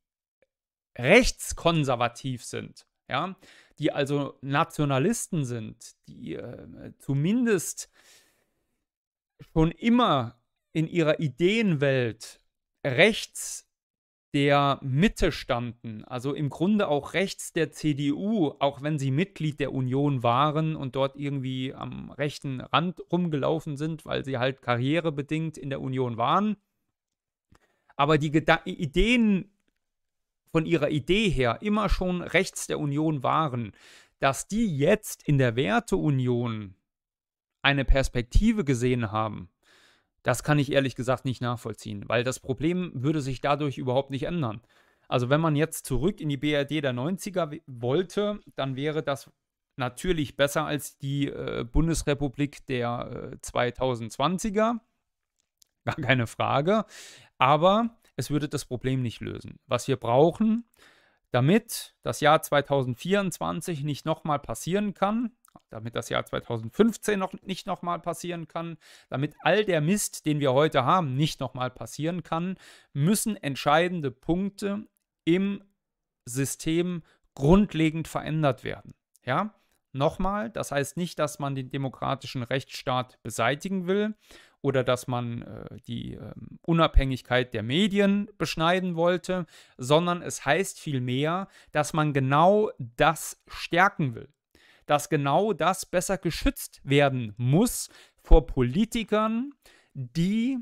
[0.98, 3.36] rechtskonservativ sind, ja,
[3.78, 7.90] die also Nationalisten sind, die äh, zumindest
[9.52, 10.40] schon immer
[10.72, 12.40] in ihrer Ideenwelt
[12.84, 13.68] rechts
[14.34, 19.72] der Mitte standen, also im Grunde auch rechts der CDU, auch wenn sie Mitglied der
[19.72, 25.70] Union waren und dort irgendwie am rechten Rand rumgelaufen sind, weil sie halt karrierebedingt in
[25.70, 26.56] der Union waren.
[27.96, 29.50] Aber die Geda Ideen
[30.50, 33.72] von ihrer Idee her immer schon rechts der Union waren,
[34.18, 36.74] dass die jetzt in der Werteunion
[37.62, 39.50] eine Perspektive gesehen haben,
[40.22, 44.24] das kann ich ehrlich gesagt nicht nachvollziehen, weil das Problem würde sich dadurch überhaupt nicht
[44.24, 44.60] ändern.
[45.06, 49.30] Also wenn man jetzt zurück in die BRD der 90er wollte, dann wäre das
[49.76, 54.80] natürlich besser als die äh, Bundesrepublik der äh, 2020er.
[55.84, 56.84] Gar keine Frage.
[57.38, 59.60] Aber es würde das Problem nicht lösen.
[59.68, 60.64] Was wir brauchen,
[61.30, 65.30] damit das Jahr 2024 nicht nochmal passieren kann,
[65.70, 68.76] damit das Jahr 2015 noch nicht nochmal passieren kann,
[69.08, 72.58] damit all der Mist, den wir heute haben, nicht nochmal passieren kann,
[72.92, 74.88] müssen entscheidende Punkte
[75.24, 75.62] im
[76.24, 77.04] System
[77.34, 78.94] grundlegend verändert werden.
[79.24, 79.54] Ja,
[79.92, 84.16] nochmal, das heißt nicht, dass man den demokratischen Rechtsstaat beseitigen will
[84.60, 91.48] oder dass man äh, die äh, Unabhängigkeit der Medien beschneiden wollte, sondern es heißt vielmehr,
[91.72, 94.28] dass man genau das stärken will.
[94.86, 97.88] Dass genau das besser geschützt werden muss
[98.22, 99.52] vor Politikern,
[99.94, 100.58] die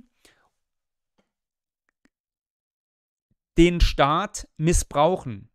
[3.57, 5.49] den Staat missbrauchen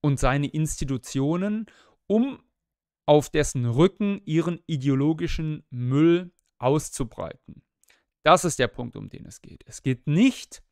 [0.00, 1.66] und seine Institutionen,
[2.06, 2.42] um
[3.06, 7.62] auf dessen Rücken ihren ideologischen Müll auszubreiten.
[8.22, 9.64] Das ist der Punkt, um den es geht.
[9.66, 10.62] Es geht nicht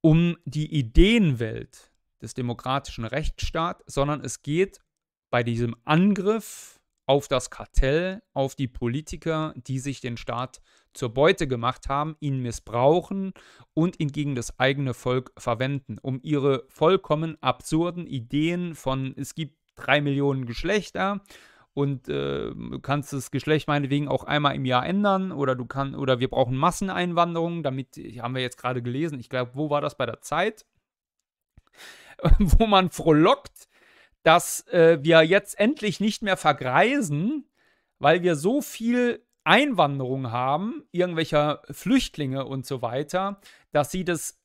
[0.00, 4.80] um die Ideenwelt des demokratischen Rechtsstaats, sondern es geht
[5.30, 10.60] bei diesem Angriff auf das Kartell, auf die Politiker, die sich den Staat
[10.92, 13.32] zur Beute gemacht haben, ihn missbrauchen
[13.72, 19.56] und ihn gegen das eigene Volk verwenden, um ihre vollkommen absurden Ideen von, es gibt
[19.74, 21.22] drei Millionen Geschlechter
[21.74, 25.96] und äh, du kannst das Geschlecht meinetwegen auch einmal im Jahr ändern oder du kannst,
[25.96, 29.96] oder wir brauchen Masseneinwanderung, damit, haben wir jetzt gerade gelesen, ich glaube, wo war das
[29.96, 30.66] bei der Zeit?
[32.38, 33.68] wo man frohlockt,
[34.22, 37.48] dass äh, wir jetzt endlich nicht mehr vergreisen,
[37.98, 43.40] weil wir so viel Einwanderung haben, irgendwelcher Flüchtlinge und so weiter,
[43.72, 44.38] dass sie das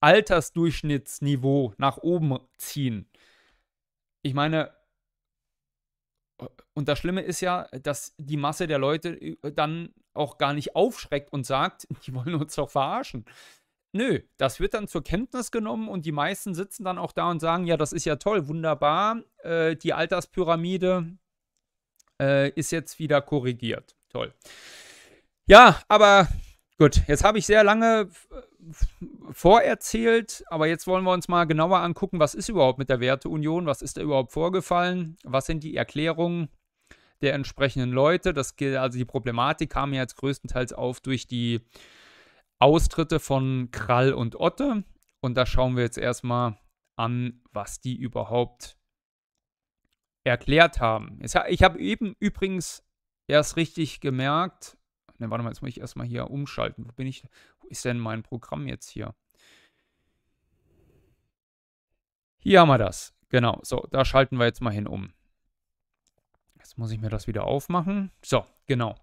[0.00, 3.10] Altersdurchschnittsniveau nach oben ziehen.
[4.22, 4.72] Ich meine,
[6.74, 10.76] und das Schlimme ist ja, dass die Masse der Leute äh, dann auch gar nicht
[10.76, 13.24] aufschreckt und sagt, die wollen uns doch verarschen.
[13.92, 17.40] Nö, das wird dann zur Kenntnis genommen und die meisten sitzen dann auch da und
[17.40, 21.16] sagen, ja, das ist ja toll, wunderbar, äh, die Alterspyramide
[22.20, 23.96] äh, ist jetzt wieder korrigiert.
[24.10, 24.34] Toll.
[25.46, 26.28] Ja, aber
[26.78, 28.10] gut, jetzt habe ich sehr lange
[29.30, 33.66] vorerzählt, aber jetzt wollen wir uns mal genauer angucken, was ist überhaupt mit der Werteunion,
[33.66, 36.48] was ist da überhaupt vorgefallen, was sind die Erklärungen
[37.20, 38.32] der entsprechenden Leute.
[38.32, 41.60] Das, also die Problematik kam ja jetzt größtenteils auf durch die
[42.58, 44.84] Austritte von Krall und Otte.
[45.20, 46.58] Und da schauen wir jetzt erstmal
[46.96, 48.78] an, was die überhaupt
[50.24, 51.18] erklärt haben.
[51.22, 52.84] Ich habe eben übrigens
[53.26, 54.77] erst richtig gemerkt,
[55.18, 56.86] ne, warte mal, jetzt muss ich erstmal hier umschalten.
[56.88, 57.24] Wo bin ich?
[57.60, 59.14] Wo ist denn mein Programm jetzt hier?
[62.38, 63.14] Hier haben wir das.
[63.28, 65.12] Genau, so, da schalten wir jetzt mal hin um.
[66.56, 68.10] Jetzt muss ich mir das wieder aufmachen.
[68.22, 68.94] So, genau.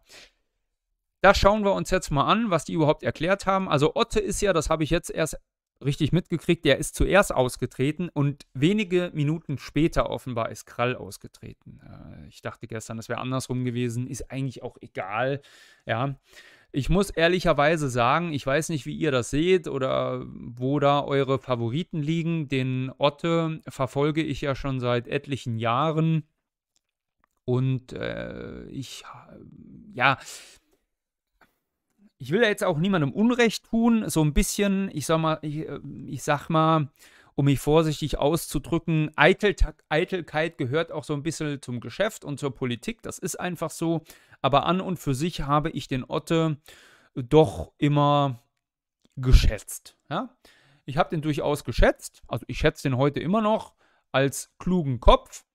[1.22, 3.68] Das schauen wir uns jetzt mal an, was die überhaupt erklärt haben.
[3.68, 5.40] Also Otte ist ja, das habe ich jetzt erst
[5.84, 11.82] richtig mitgekriegt, der ist zuerst ausgetreten und wenige Minuten später offenbar ist Krall ausgetreten.
[11.84, 15.42] Äh, ich dachte gestern, das wäre andersrum gewesen, ist eigentlich auch egal.
[15.86, 16.16] Ja,
[16.72, 21.40] ich muss ehrlicherweise sagen, ich weiß nicht, wie ihr das seht oder wo da eure
[21.40, 22.48] Favoriten liegen.
[22.48, 26.28] Den Otte verfolge ich ja schon seit etlichen Jahren
[27.46, 29.04] und äh, ich,
[29.94, 30.18] ja,
[32.26, 35.70] ich will ja jetzt auch niemandem Unrecht tun, so ein bisschen, ich sag mal, ich,
[35.70, 36.90] äh, ich sag mal,
[37.36, 39.56] um mich vorsichtig auszudrücken, Eitel,
[39.90, 44.02] Eitelkeit gehört auch so ein bisschen zum Geschäft und zur Politik, das ist einfach so,
[44.42, 46.58] aber an und für sich habe ich den Otte
[47.14, 48.42] doch immer
[49.16, 50.36] geschätzt, ja?
[50.88, 53.74] Ich habe den durchaus geschätzt, also ich schätze den heute immer noch
[54.12, 55.46] als klugen Kopf,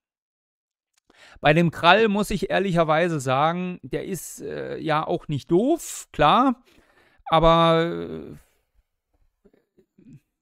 [1.40, 6.62] bei dem Krall muss ich ehrlicherweise sagen, der ist äh, ja auch nicht doof, klar,
[7.26, 8.36] aber äh,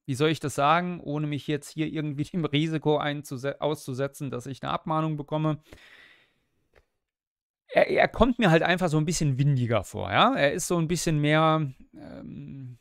[0.09, 4.63] wie soll ich das sagen, ohne mich jetzt hier irgendwie dem Risiko auszusetzen, dass ich
[4.63, 5.63] eine Abmahnung bekomme.
[7.71, 10.35] Er, er, kommt mir halt einfach so ein bisschen windiger vor, ja.
[10.35, 12.79] Er ist so ein bisschen mehr, ähm,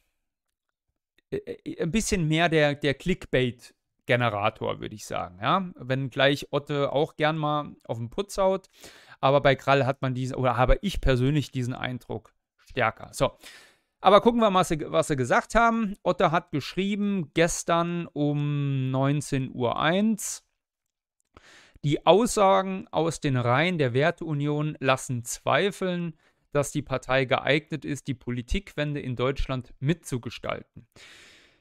[1.29, 3.75] äh, äh, ein bisschen mehr der, der Clickbait
[4.07, 5.37] Generator, würde ich sagen.
[5.39, 5.69] Ja?
[5.75, 8.69] Wenn gleich Otte auch gern mal auf den Putz haut.
[9.19, 13.09] Aber bei Krall hat man diesen, oder habe ich persönlich diesen Eindruck stärker.
[13.11, 13.37] So.
[13.99, 15.95] Aber gucken wir mal, was sie gesagt haben.
[16.03, 20.43] Otte hat geschrieben gestern um 19.01 Uhr.
[21.83, 26.17] Die Aussagen aus den Reihen der Werteunion lassen zweifeln,
[26.51, 30.87] dass die Partei geeignet ist, die Politikwende in Deutschland mitzugestalten.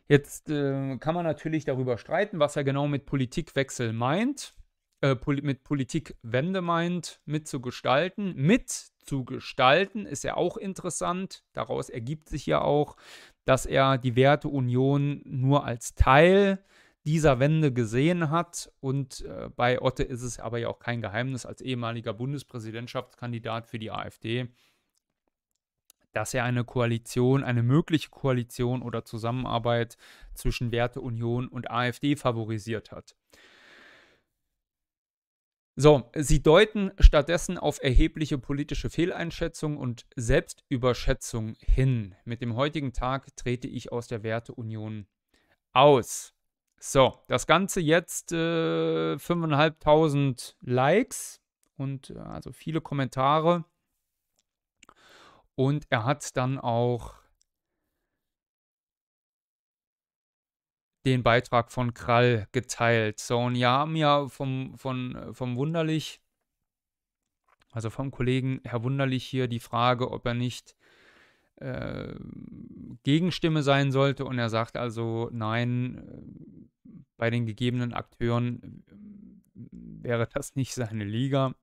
[0.09, 4.55] Jetzt äh, kann man natürlich darüber streiten, was er genau mit Politikwechsel meint,
[5.01, 8.35] äh, poli mit Politikwende meint, mitzugestalten.
[8.37, 11.43] Mitzugestalten ist ja auch interessant.
[11.53, 12.97] Daraus ergibt sich ja auch,
[13.45, 16.65] dass er die Werteunion nur als Teil
[17.05, 18.71] dieser Wende gesehen hat.
[18.81, 23.79] Und äh, bei Otte ist es aber ja auch kein Geheimnis als ehemaliger Bundespräsidentschaftskandidat für
[23.79, 24.49] die AfD,
[26.17, 29.99] dass er eine Koalition, eine mögliche Koalition oder Zusammenarbeit
[30.33, 33.15] zwischen Werteunion und AfD favorisiert hat.
[35.79, 42.15] So, sie deuten stattdessen auf erhebliche politische Fehleinschätzung und Selbstüberschätzung hin.
[42.25, 45.07] Mit dem heutigen Tag trete ich aus der Werteunion
[45.75, 46.33] aus.
[46.79, 51.43] So, das Ganze jetzt äh, 5.500 Likes
[51.77, 53.67] und äh, also viele Kommentare.
[55.57, 57.15] Und er hat dann auch
[61.07, 63.21] den Beitrag von Krall geteilt.
[63.21, 66.21] So, und ja, haben ja vom, von, vom Wunderlich,
[67.71, 70.77] also vom Kollegen Herr Wunderlich hier die Frage, ob er nicht
[71.57, 72.15] äh,
[73.05, 74.25] Gegenstimme sein sollte.
[74.25, 75.97] Und er sagt also, nein,
[76.85, 79.55] äh, bei den gegebenen Akteuren äh,
[80.03, 81.55] wäre das nicht seine Liga.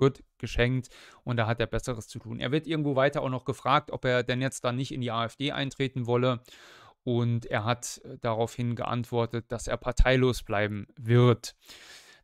[0.00, 0.88] Gut, geschenkt
[1.24, 2.40] und da hat er Besseres zu tun.
[2.40, 5.12] Er wird irgendwo weiter auch noch gefragt, ob er denn jetzt dann nicht in die
[5.12, 6.40] AfD eintreten wolle.
[7.04, 11.54] Und er hat äh, daraufhin geantwortet, dass er parteilos bleiben wird.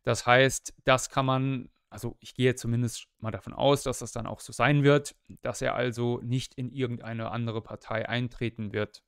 [0.03, 4.27] Das heißt, das kann man, also ich gehe zumindest mal davon aus, dass das dann
[4.27, 9.03] auch so sein wird, dass er also nicht in irgendeine andere Partei eintreten wird.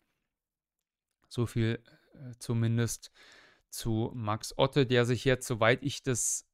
[1.28, 3.12] So viel äh, zumindest
[3.70, 6.49] zu Max Otte, der sich jetzt, soweit ich das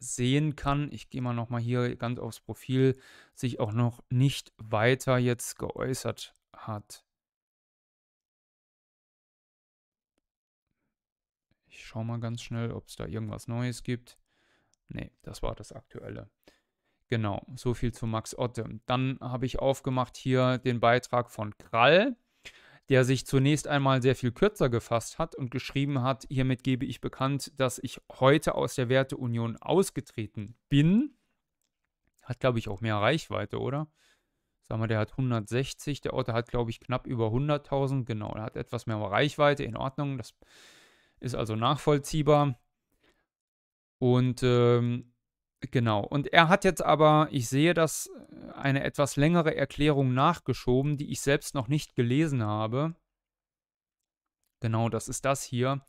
[0.00, 2.98] sehen kann, ich gehe mal nochmal hier ganz aufs Profil,
[3.34, 7.04] sich auch noch nicht weiter jetzt geäußert hat.
[11.68, 14.18] Ich schaue mal ganz schnell, ob es da irgendwas Neues gibt.
[14.88, 16.30] Ne, das war das Aktuelle.
[17.08, 18.80] Genau, so viel zu Max Otte.
[18.86, 22.16] Dann habe ich aufgemacht hier den Beitrag von Krall
[22.88, 27.00] der sich zunächst einmal sehr viel kürzer gefasst hat und geschrieben hat, hiermit gebe ich
[27.00, 31.16] bekannt, dass ich heute aus der Werteunion ausgetreten bin.
[32.22, 33.88] Hat, glaube ich, auch mehr Reichweite, oder?
[34.62, 38.04] Sagen wir, der hat 160, der Otto hat, glaube ich, knapp über 100.000.
[38.04, 40.18] Genau, er hat etwas mehr Reichweite, in Ordnung.
[40.18, 40.34] Das
[41.20, 42.58] ist also nachvollziehbar.
[43.98, 45.12] Und ähm,
[45.70, 46.00] Genau.
[46.00, 51.10] Und er hat jetzt aber, ich sehe das, äh, eine etwas längere Erklärung nachgeschoben, die
[51.10, 52.94] ich selbst noch nicht gelesen habe.
[54.60, 55.82] Genau, das ist das hier.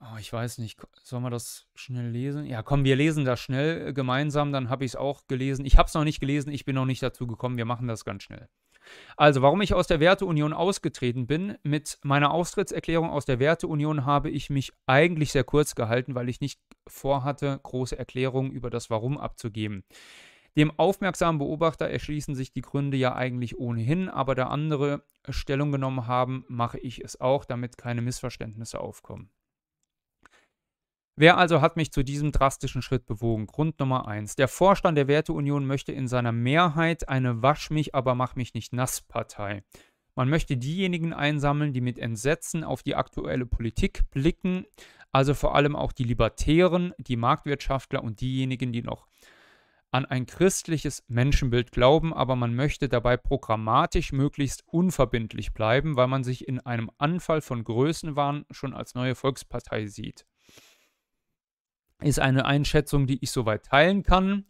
[0.00, 2.44] Oh, ich weiß nicht, sollen wir das schnell lesen?
[2.44, 5.64] Ja, komm, wir lesen das schnell äh, gemeinsam, dann habe ich es auch gelesen.
[5.64, 8.04] Ich habe es noch nicht gelesen, ich bin noch nicht dazu gekommen, wir machen das
[8.04, 8.48] ganz schnell.
[9.16, 14.30] Also, warum ich aus der Werteunion ausgetreten bin, mit meiner Austrittserklärung aus der Werteunion habe
[14.30, 19.18] ich mich eigentlich sehr kurz gehalten, weil ich nicht vorhatte, große Erklärungen über das Warum
[19.18, 19.84] abzugeben.
[20.56, 26.06] Dem aufmerksamen Beobachter erschließen sich die Gründe ja eigentlich ohnehin, aber da andere Stellung genommen
[26.06, 29.30] haben, mache ich es auch, damit keine Missverständnisse aufkommen.
[31.14, 33.46] Wer also hat mich zu diesem drastischen Schritt bewogen?
[33.46, 34.34] Grund Nummer eins.
[34.34, 38.72] Der Vorstand der Werteunion möchte in seiner Mehrheit eine Wasch mich, aber mach mich nicht
[38.72, 39.62] nass Partei.
[40.14, 44.64] Man möchte diejenigen einsammeln, die mit Entsetzen auf die aktuelle Politik blicken,
[45.10, 49.06] also vor allem auch die Libertären, die Marktwirtschaftler und diejenigen, die noch
[49.90, 56.24] an ein christliches Menschenbild glauben, aber man möchte dabei programmatisch möglichst unverbindlich bleiben, weil man
[56.24, 60.24] sich in einem Anfall von Größenwahn schon als neue Volkspartei sieht
[62.02, 64.44] ist eine Einschätzung, die ich soweit teilen kann.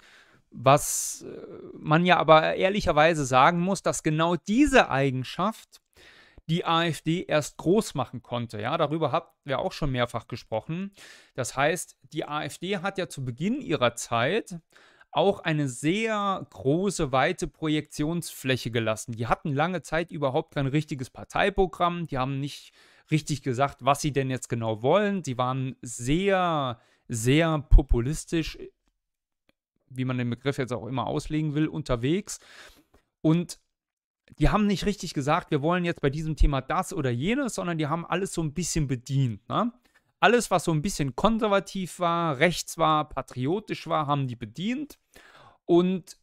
[0.51, 1.37] Was äh,
[1.75, 5.81] man ja aber ehrlicherweise sagen muss, dass genau diese Eigenschaft
[6.49, 8.61] die AfD erst groß machen konnte.
[8.61, 10.93] Ja, darüber habt wir auch schon mehrfach gesprochen.
[11.35, 14.59] Das heißt, die AfD hat ja zu Beginn ihrer Zeit
[15.13, 19.13] auch eine sehr große, weite Projektionsfläche gelassen.
[19.13, 22.07] Die hatten lange Zeit überhaupt kein richtiges Parteiprogramm.
[22.07, 22.73] Die haben nicht
[23.11, 25.23] richtig gesagt, was sie denn jetzt genau wollen.
[25.23, 28.59] Sie waren sehr sehr populistisch,
[29.89, 32.41] wie man den Begriff jetzt auch immer auslegen will, unterwegs.
[33.21, 33.61] Und
[34.39, 37.79] die haben nicht richtig gesagt, wir wollen jetzt bei diesem Thema das oder jenes, sondern
[37.79, 39.47] die haben alles so ein bisschen bedient.
[39.49, 39.73] Ne?
[40.21, 44.99] Alles, was so ein bisschen konservativ war, rechts war, patriotisch war, haben die bedient
[45.67, 46.17] und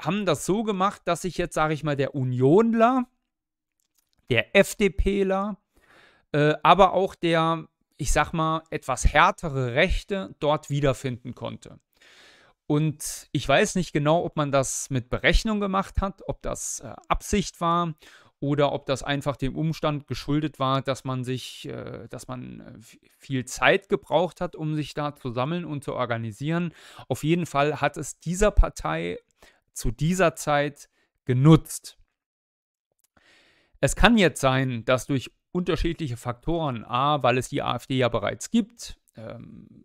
[0.00, 3.08] haben das so gemacht, dass sich jetzt, sage ich mal, der Unionler,
[4.30, 5.56] der FDPler,
[6.32, 11.78] äh, aber auch der ich sag mal, etwas härtere Rechte dort wiederfinden konnte.
[12.66, 16.94] Und ich weiß nicht genau, ob man das mit Berechnung gemacht hat, ob das äh,
[17.08, 17.94] Absicht war
[18.40, 22.72] oder ob das einfach dem Umstand geschuldet war, dass man sich, äh, dass man äh,
[23.18, 26.72] viel Zeit gebraucht hat, um sich da zu sammeln und zu organisieren.
[27.08, 29.18] Auf jeden Fall hat es dieser Partei
[29.74, 30.88] zu dieser Zeit
[31.24, 31.98] genutzt.
[33.80, 36.84] Es kann jetzt sein, dass durch unterschiedliche Faktoren.
[36.84, 39.84] A, weil es die AfD ja bereits gibt ähm,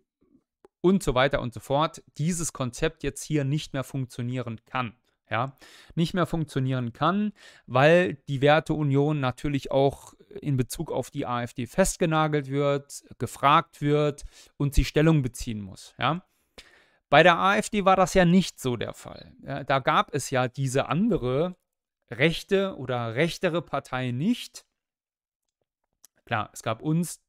[0.80, 4.94] und so weiter und so fort, dieses Konzept jetzt hier nicht mehr funktionieren kann.
[5.30, 5.58] Ja,
[5.94, 7.34] nicht mehr funktionieren kann,
[7.66, 14.24] weil die Werteunion natürlich auch in Bezug auf die AfD festgenagelt wird, gefragt wird
[14.56, 15.94] und sie Stellung beziehen muss.
[15.98, 16.22] Ja.
[17.10, 19.32] Bei der AfD war das ja nicht so der Fall.
[19.42, 21.56] Ja, da gab es ja diese andere
[22.10, 24.64] rechte oder rechtere Partei nicht,
[26.28, 27.22] Klar, es gab uns,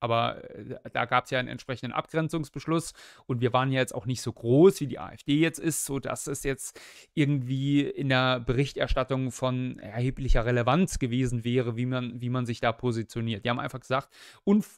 [0.00, 2.94] aber äh, da gab es ja einen entsprechenden Abgrenzungsbeschluss
[3.26, 6.26] und wir waren ja jetzt auch nicht so groß, wie die AfD jetzt ist, sodass
[6.26, 6.80] es jetzt
[7.12, 12.72] irgendwie in der Berichterstattung von erheblicher Relevanz gewesen wäre, wie man, wie man sich da
[12.72, 13.44] positioniert.
[13.44, 14.08] Die haben einfach gesagt,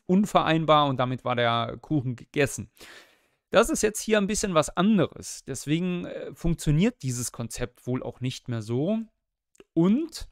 [0.06, 2.72] unvereinbar und damit war der Kuchen gegessen.
[3.50, 5.44] Das ist jetzt hier ein bisschen was anderes.
[5.46, 8.98] Deswegen äh, funktioniert dieses Konzept wohl auch nicht mehr so.
[9.74, 10.31] Und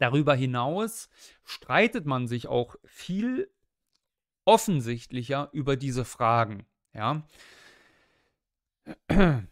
[0.00, 1.08] Darüber hinaus
[1.44, 3.48] streitet man sich auch viel
[4.46, 6.64] offensichtlicher über diese Fragen.
[6.94, 7.22] Ja.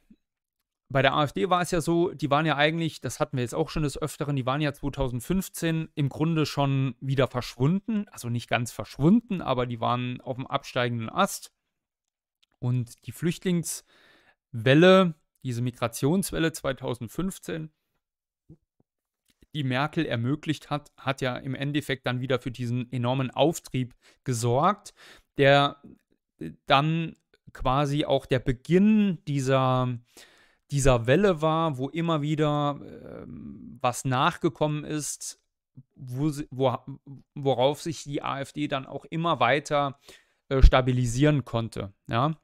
[0.88, 3.54] bei der AfD war es ja so, die waren ja eigentlich, das hatten wir jetzt
[3.54, 8.08] auch schon des Öfteren, die waren ja 2015 im Grunde schon wieder verschwunden.
[8.08, 11.52] Also nicht ganz verschwunden, aber die waren auf dem absteigenden Ast.
[12.58, 17.70] Und die Flüchtlingswelle, diese Migrationswelle 2015,
[19.54, 23.94] die Merkel ermöglicht hat, hat ja im Endeffekt dann wieder für diesen enormen Auftrieb
[24.24, 24.94] gesorgt,
[25.36, 25.80] der
[26.38, 27.16] äh, dann
[27.52, 29.98] quasi auch der Beginn dieser,
[30.70, 33.24] dieser Welle war, wo immer wieder äh,
[33.80, 35.40] was nachgekommen ist,
[35.94, 36.76] wo, wo,
[37.34, 39.98] worauf sich die AfD dann auch immer weiter
[40.48, 41.92] äh, stabilisieren konnte.
[42.08, 42.36] Ja?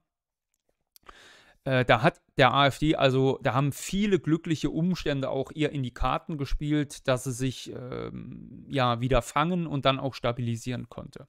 [1.64, 5.94] Äh, da hat der AfD, also da haben viele glückliche Umstände auch ihr in die
[5.94, 11.28] Karten gespielt, dass sie sich ähm, ja wieder fangen und dann auch stabilisieren konnte.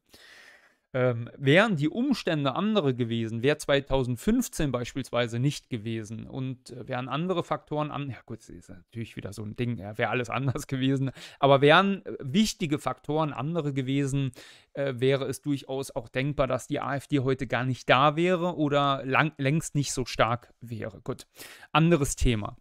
[0.96, 7.43] Ähm, wären die Umstände andere gewesen, wäre 2015 beispielsweise nicht gewesen und äh, wären andere
[7.43, 10.68] Faktoren an, ja gut, das ist natürlich wieder so ein Ding, ja, wäre alles anders
[10.68, 14.32] gewesen, aber wären äh, wichtige Faktoren andere gewesen,
[14.72, 19.02] äh, wäre es durchaus auch denkbar, dass die AfD heute gar nicht da wäre oder
[19.04, 21.02] lang, längst nicht so stark wäre.
[21.02, 21.28] Gut,
[21.74, 22.56] anderes Thema.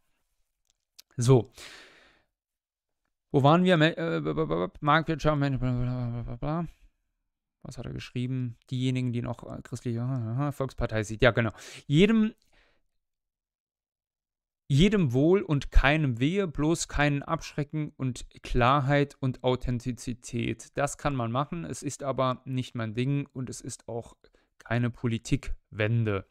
[1.16, 1.52] So.
[3.30, 3.80] Wo waren wir?
[3.80, 6.66] Äh, Marktwirtschaft, bla bla bla
[7.64, 8.56] was hat er geschrieben?
[8.70, 11.22] Diejenigen, die noch äh, christliche Volkspartei sieht.
[11.22, 11.50] Ja, genau.
[11.86, 12.34] Jedem,
[14.68, 20.76] jedem Wohl und keinem Wehe, bloß keinen Abschrecken und Klarheit und Authentizität.
[20.76, 24.14] Das kann man machen, es ist aber nicht mein Ding und es ist auch
[24.58, 26.26] keine Politikwende.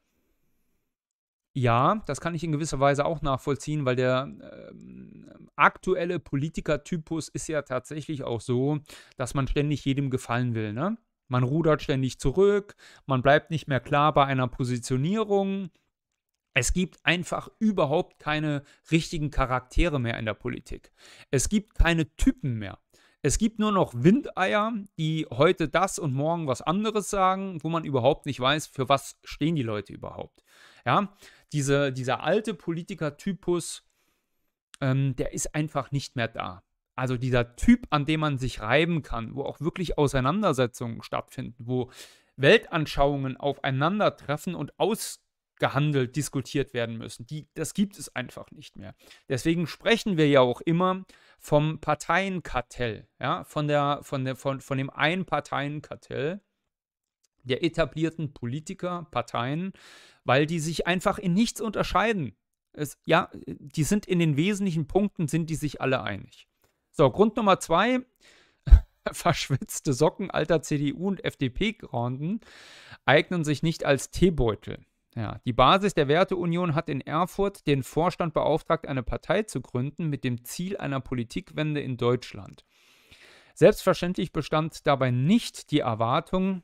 [1.56, 4.74] Ja, das kann ich in gewisser Weise auch nachvollziehen, weil der äh,
[5.56, 8.80] aktuelle Politikertypus ist ja tatsächlich auch so,
[9.18, 10.74] dass man ständig jedem gefallen will.
[10.74, 10.98] Ne?
[11.34, 12.76] Man rudert ständig zurück,
[13.08, 15.72] man bleibt nicht mehr klar bei einer Positionierung.
[16.54, 18.62] Es gibt einfach überhaupt keine
[18.92, 20.92] richtigen Charaktere mehr in der Politik.
[21.32, 22.78] Es gibt keine Typen mehr.
[23.24, 27.84] Es gibt nur noch Windeier, die heute das und morgen was anderes sagen, wo man
[27.84, 30.44] überhaupt nicht weiß, für was stehen die Leute überhaupt.
[30.86, 31.16] Ja,
[31.52, 33.84] diese, dieser alte Politikertypus,
[34.82, 36.62] ähm, der ist einfach nicht mehr da
[36.96, 41.92] also dieser Typ, an dem man sich reiben kann, wo auch wirklich Auseinandersetzungen stattfinden, wo
[42.36, 48.96] Weltanschauungen aufeinandertreffen und ausgehandelt diskutiert werden müssen, die, das gibt es einfach nicht mehr.
[49.30, 51.06] Deswegen sprechen wir ja auch immer
[51.40, 56.42] vom Parteienkartell, ja, von, der, von, der, von, von dem Einparteienkartell
[57.44, 59.74] der etablierten Politiker, Parteien,
[60.24, 62.38] weil die sich einfach in nichts unterscheiden.
[62.72, 66.48] Es, ja, die sind in den wesentlichen Punkten, sind die sich alle einig.
[66.96, 68.02] So, Grund Nummer zwei.
[69.12, 72.40] Verschwitzte Socken alter CDU und FDP-Granden
[73.06, 74.86] eignen sich nicht als Teebeutel.
[75.16, 80.08] Ja, die Basis der Werteunion hat in Erfurt den Vorstand beauftragt, eine Partei zu gründen
[80.08, 82.64] mit dem Ziel einer Politikwende in Deutschland.
[83.56, 86.62] Selbstverständlich bestand dabei nicht die Erwartung,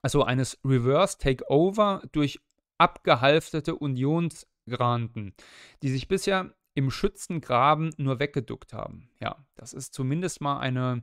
[0.00, 2.40] also eines Reverse Takeover durch
[2.78, 5.34] abgehalfterte Unionsgranten,
[5.82, 9.10] die sich bisher im Schützengraben nur weggeduckt haben.
[9.20, 11.02] Ja, das ist zumindest mal eine,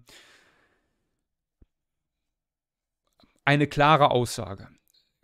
[3.45, 4.70] eine klare Aussage.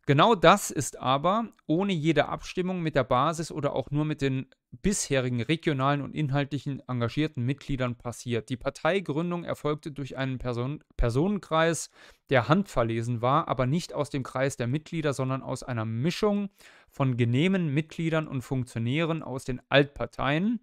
[0.07, 4.45] Genau das ist aber ohne jede Abstimmung mit der Basis oder auch nur mit den
[4.71, 8.49] bisherigen regionalen und inhaltlichen engagierten Mitgliedern passiert.
[8.49, 11.89] Die Parteigründung erfolgte durch einen Person Personenkreis,
[12.29, 16.49] der handverlesen war, aber nicht aus dem Kreis der Mitglieder, sondern aus einer Mischung
[16.87, 20.59] von genehmen Mitgliedern und Funktionären aus den Altparteien,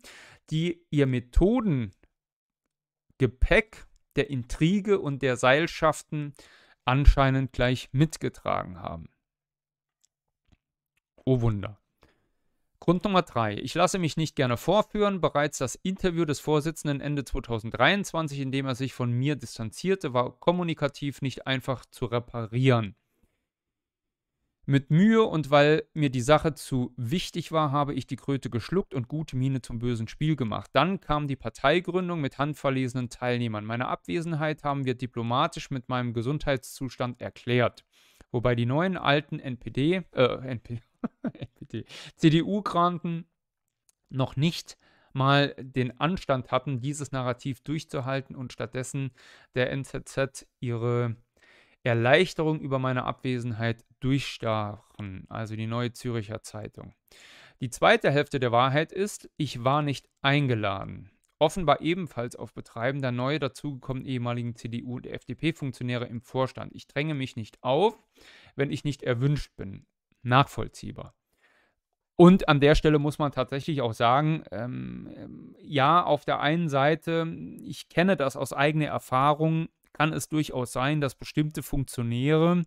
[0.50, 1.96] die ihr Methodengepäck
[4.14, 6.32] der Intrige und der Seilschaften
[6.84, 9.11] anscheinend gleich mitgetragen haben.
[11.24, 11.78] Oh Wunder.
[12.80, 13.54] Grund Nummer drei.
[13.58, 15.20] Ich lasse mich nicht gerne vorführen.
[15.20, 20.32] Bereits das Interview des Vorsitzenden Ende 2023, in dem er sich von mir distanzierte, war
[20.40, 22.96] kommunikativ nicht einfach zu reparieren.
[24.64, 28.94] Mit Mühe und weil mir die Sache zu wichtig war, habe ich die Kröte geschluckt
[28.94, 30.70] und gute Miene zum bösen Spiel gemacht.
[30.72, 33.64] Dann kam die Parteigründung mit handverlesenen Teilnehmern.
[33.64, 37.84] Meine Abwesenheit haben wir diplomatisch mit meinem Gesundheitszustand erklärt.
[38.32, 40.80] Wobei die neuen alten NPD, äh, NPD,
[41.32, 41.84] NPD
[42.16, 43.26] CDU-Granten
[44.08, 44.76] noch nicht
[45.12, 49.10] mal den Anstand hatten, dieses Narrativ durchzuhalten und stattdessen
[49.54, 51.16] der NZZ ihre
[51.82, 56.94] Erleichterung über meine Abwesenheit durchstachen, also die Neue Züricher Zeitung.
[57.60, 61.10] Die zweite Hälfte der Wahrheit ist, ich war nicht eingeladen.
[61.38, 66.72] Offenbar ebenfalls auf Betreiben der neu dazugekommenen ehemaligen CDU- und FDP-Funktionäre im Vorstand.
[66.72, 67.96] Ich dränge mich nicht auf,
[68.54, 69.86] wenn ich nicht erwünscht bin.
[70.22, 71.14] Nachvollziehbar.
[72.16, 76.68] Und an der Stelle muss man tatsächlich auch sagen, ähm, ähm, ja, auf der einen
[76.68, 77.26] Seite,
[77.62, 82.62] ich kenne das aus eigener Erfahrung, kann es durchaus sein, dass bestimmte Funktionäre,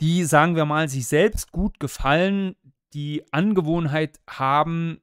[0.00, 2.56] die, sagen wir mal, sich selbst gut gefallen,
[2.92, 5.00] die Angewohnheit haben,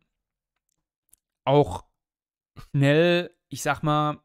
[1.45, 1.86] auch
[2.71, 4.19] schnell, ich sag mal,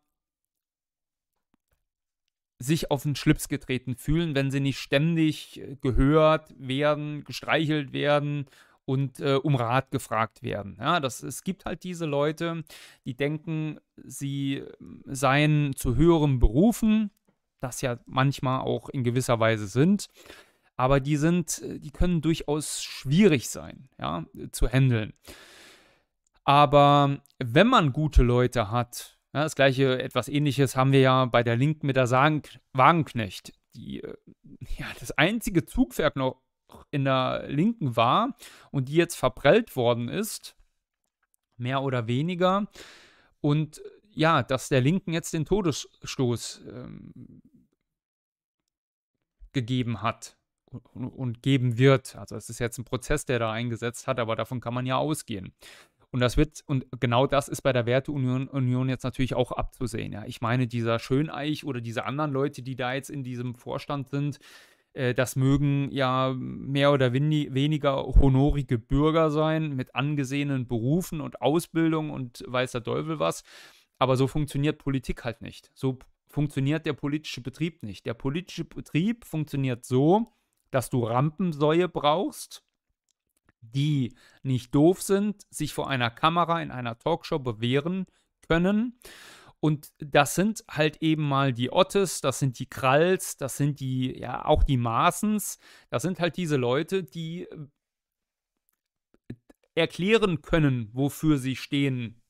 [2.62, 8.46] sich auf den Schlips getreten fühlen, wenn sie nicht ständig äh, gehört werden, gestreichelt werden
[8.84, 10.76] und äh, um Rat gefragt werden.
[10.78, 12.64] Ja, das, es gibt halt diese Leute,
[13.04, 14.64] die denken, sie
[15.04, 17.10] seien zu höheren Berufen,
[17.60, 20.08] das ja manchmal auch in gewisser Weise sind,
[20.76, 25.12] aber die sind, äh, die können durchaus schwierig sein, ja, zu handeln.
[26.44, 31.42] Aber wenn man gute Leute hat, ja, das gleiche, etwas ähnliches haben wir ja bei
[31.42, 34.14] der Linken mit der Sagen Wagenknecht, die äh,
[34.76, 36.42] ja das einzige Zugpferd noch
[36.90, 38.36] in der Linken war
[38.70, 40.56] und die jetzt verprellt worden ist,
[41.56, 42.66] mehr oder weniger.
[43.40, 43.82] Und
[44.14, 47.42] ja, dass der Linken jetzt den Todesstoß ähm,
[49.52, 50.36] gegeben hat
[50.70, 52.16] und, und, geben wird.
[52.16, 54.96] Also es ist jetzt ein Prozess, der da eingesetzt hat, aber davon kann man ja
[54.96, 55.54] ausgehen.
[56.12, 60.12] Und das wird, und genau das ist bei der Werteunion Union jetzt natürlich auch abzusehen.
[60.12, 60.24] Ja.
[60.26, 64.38] Ich meine, dieser Schöneich oder diese anderen Leute, die da jetzt in diesem Vorstand sind,
[64.92, 72.10] äh, das mögen ja mehr oder weniger honorige Bürger sein mit angesehenen Berufen und Ausbildung
[72.10, 73.42] und weiß der Teufel was.
[73.98, 75.70] Aber so funktioniert Politik halt nicht.
[75.74, 75.98] So
[76.28, 78.04] funktioniert der politische Betrieb nicht.
[78.04, 80.32] Der politische Betrieb funktioniert so,
[80.70, 82.64] dass du Rampensäue brauchst,
[83.62, 88.06] die nicht doof sind, sich vor einer Kamera in einer Talkshow bewähren
[88.46, 88.98] können.
[89.60, 94.18] Und das sind halt eben mal die Ottes, das sind die Kralls, das sind die,
[94.18, 95.60] ja, auch die Maßens.
[95.88, 97.66] Das sind halt diese Leute, die äh,
[99.76, 102.20] erklären können, wofür sie stehen,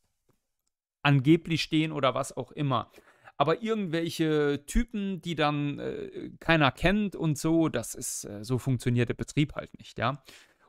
[1.02, 2.92] angeblich stehen oder was auch immer.
[3.38, 9.08] Aber irgendwelche Typen, die dann äh, keiner kennt und so, das ist, äh, so funktioniert
[9.08, 10.22] der Betrieb halt nicht, ja.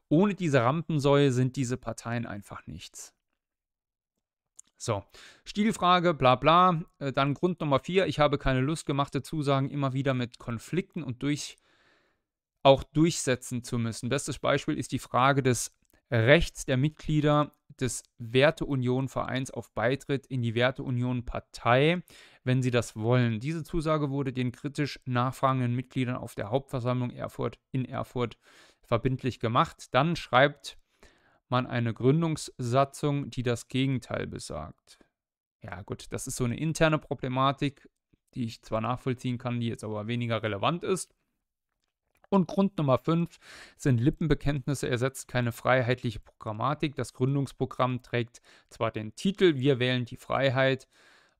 [0.09, 3.13] Ohne diese Rampensäule sind diese Parteien einfach nichts.
[4.77, 5.03] So,
[5.45, 6.83] Stilfrage, bla bla.
[6.99, 11.03] Äh, dann Grund Nummer vier, ich habe keine Lust, gemachte Zusagen immer wieder mit Konflikten
[11.03, 11.55] und durch,
[12.63, 14.09] auch durchsetzen zu müssen.
[14.09, 15.73] Bestes Beispiel ist die Frage des
[16.11, 22.03] Rechts der Mitglieder des Werteunion-Vereins auf Beitritt in die Werteunion-Partei,
[22.43, 23.39] wenn sie das wollen.
[23.39, 28.37] Diese Zusage wurde den kritisch nachfragenden Mitgliedern auf der Hauptversammlung Erfurt in Erfurt
[28.85, 29.93] verbindlich gemacht.
[29.93, 30.77] Dann schreibt
[31.49, 34.99] man eine Gründungssatzung, die das Gegenteil besagt.
[35.61, 37.89] Ja, gut, das ist so eine interne Problematik,
[38.33, 41.15] die ich zwar nachvollziehen kann, die jetzt aber weniger relevant ist.
[42.29, 43.37] Und Grund Nummer 5
[43.77, 46.95] sind Lippenbekenntnisse ersetzt keine freiheitliche Programmatik.
[46.95, 50.87] Das Gründungsprogramm trägt zwar den Titel Wir wählen die Freiheit,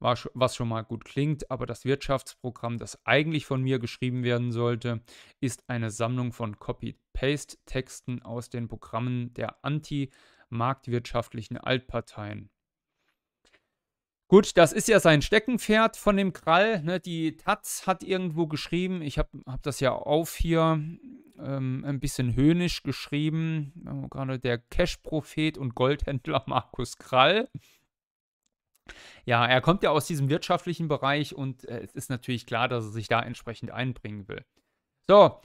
[0.04, 5.02] was schon mal gut klingt, aber das Wirtschaftsprogramm, das eigentlich von mir geschrieben werden sollte,
[5.40, 12.50] ist eine Sammlung von Copy-Paste-Texten aus den Programmen der anti-marktwirtschaftlichen Altparteien.
[14.28, 16.82] Gut, das ist ja sein Steckenpferd von dem Krall.
[16.82, 17.00] Ne?
[17.00, 20.84] Die Taz hat irgendwo geschrieben, ich habe hab das ja auf hier
[21.38, 27.48] ähm, ein bisschen höhnisch geschrieben, gerade der Cash-Prophet und Goldhändler Markus Krall.
[29.26, 32.86] Ja, er kommt ja aus diesem wirtschaftlichen Bereich und äh, es ist natürlich klar, dass
[32.86, 34.46] er sich da entsprechend einbringen will.
[35.08, 35.40] So,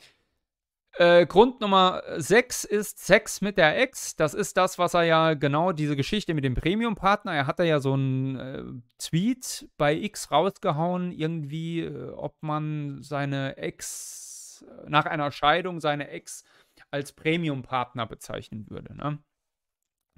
[0.95, 4.17] äh, Grund Nummer 6 ist Sex mit der Ex.
[4.17, 7.33] Das ist das, was er ja genau, diese Geschichte mit dem Premium-Partner.
[7.35, 8.65] Er hat ja so einen äh,
[8.99, 16.45] Tweet bei X rausgehauen, irgendwie, äh, ob man seine Ex, nach einer Scheidung seine Ex
[16.91, 18.97] als Premium-Partner bezeichnen würde.
[18.97, 19.19] Ne?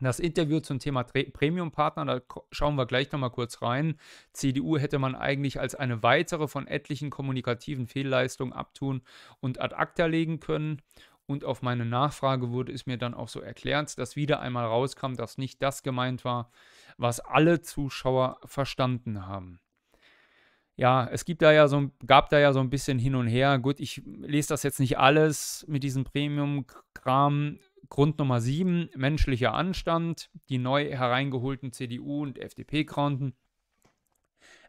[0.02, 2.20] Das Interview zum Thema Premium-Partner, da
[2.50, 3.98] schauen wir gleich nochmal kurz rein.
[4.32, 9.02] CDU hätte man eigentlich als eine weitere von etlichen kommunikativen Fehlleistungen abtun
[9.40, 10.80] und ad acta legen können.
[11.26, 15.14] Und auf meine Nachfrage wurde es mir dann auch so erklärt, dass wieder einmal rauskam,
[15.14, 16.50] dass nicht das gemeint war,
[16.96, 19.60] was alle Zuschauer verstanden haben.
[20.76, 23.58] Ja, es gibt da ja so, gab da ja so ein bisschen hin und her.
[23.58, 27.58] Gut, ich lese das jetzt nicht alles mit diesem Premium-Kram
[27.88, 30.30] Grund Nummer 7, menschlicher Anstand.
[30.48, 33.34] Die neu hereingeholten CDU und FDP-Kranten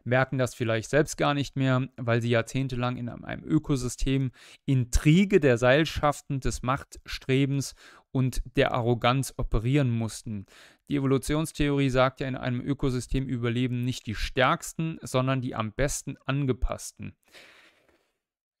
[0.04, 4.32] merken das vielleicht selbst gar nicht mehr, weil sie jahrzehntelang in einem Ökosystem
[4.64, 7.74] Intrige der Seilschaften, des Machtstrebens
[8.10, 10.46] und der Arroganz operieren mussten.
[10.88, 16.16] Die Evolutionstheorie sagt ja, in einem Ökosystem überleben nicht die Stärksten, sondern die am besten
[16.26, 17.16] angepassten.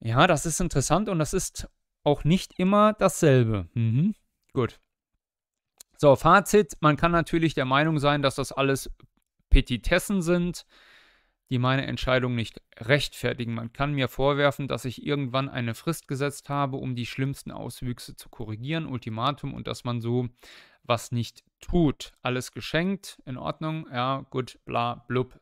[0.00, 1.68] Ja, das ist interessant und das ist
[2.04, 3.68] auch nicht immer dasselbe.
[3.74, 4.14] Mhm.
[4.52, 4.80] Gut.
[5.96, 6.76] So, Fazit.
[6.80, 8.90] Man kann natürlich der Meinung sein, dass das alles
[9.50, 10.66] Petitessen sind,
[11.50, 13.54] die meine Entscheidung nicht rechtfertigen.
[13.54, 18.16] Man kann mir vorwerfen, dass ich irgendwann eine Frist gesetzt habe, um die schlimmsten Auswüchse
[18.16, 20.28] zu korrigieren, Ultimatum, und dass man so
[20.82, 22.14] was nicht tut.
[22.22, 25.38] Alles geschenkt, in Ordnung, ja, gut, bla, blub.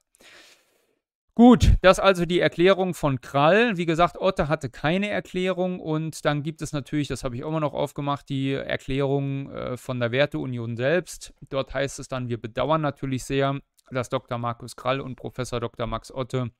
[1.41, 3.79] Gut, das also die Erklärung von Krall.
[3.79, 7.61] Wie gesagt, Otte hatte keine Erklärung und dann gibt es natürlich, das habe ich mal
[7.61, 11.33] noch aufgemacht, die Erklärung äh, von der Werteunion selbst.
[11.49, 13.59] Dort heißt es dann, wir bedauern natürlich sehr,
[13.91, 14.37] dass Dr.
[14.37, 15.87] Markus Krall und Professor Dr.
[15.87, 16.51] Max Otte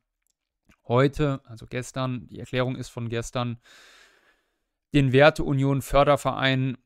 [0.89, 3.59] heute, also gestern, die Erklärung ist von gestern,
[4.95, 6.79] den Werteunion Förderverein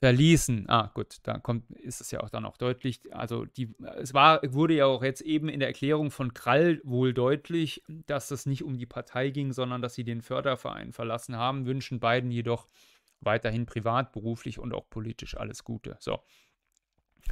[0.00, 0.68] verließen.
[0.68, 3.00] Ah, gut, da kommt, ist es ja auch dann auch deutlich.
[3.12, 7.12] Also die, es war, wurde ja auch jetzt eben in der Erklärung von Krall wohl
[7.12, 11.66] deutlich, dass es nicht um die Partei ging, sondern dass sie den Förderverein verlassen haben,
[11.66, 12.66] wünschen beiden jedoch
[13.20, 15.96] weiterhin privat, beruflich und auch politisch alles Gute.
[16.00, 16.20] So.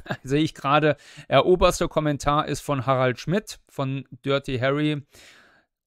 [0.23, 0.95] Sehe ich gerade,
[1.27, 5.01] der oberste Kommentar ist von Harald Schmidt von Dirty Harry,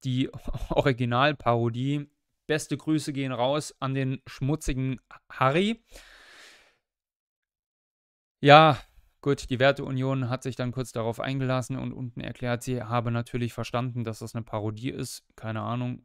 [0.03, 0.31] die
[0.71, 2.09] Originalparodie.
[2.49, 5.81] Beste Grüße gehen raus an den schmutzigen Harry.
[8.43, 8.77] Ja,
[9.21, 13.53] gut, die Werteunion hat sich dann kurz darauf eingelassen und unten erklärt, sie habe natürlich
[13.53, 15.25] verstanden, dass das eine Parodie ist.
[15.37, 16.05] Keine Ahnung.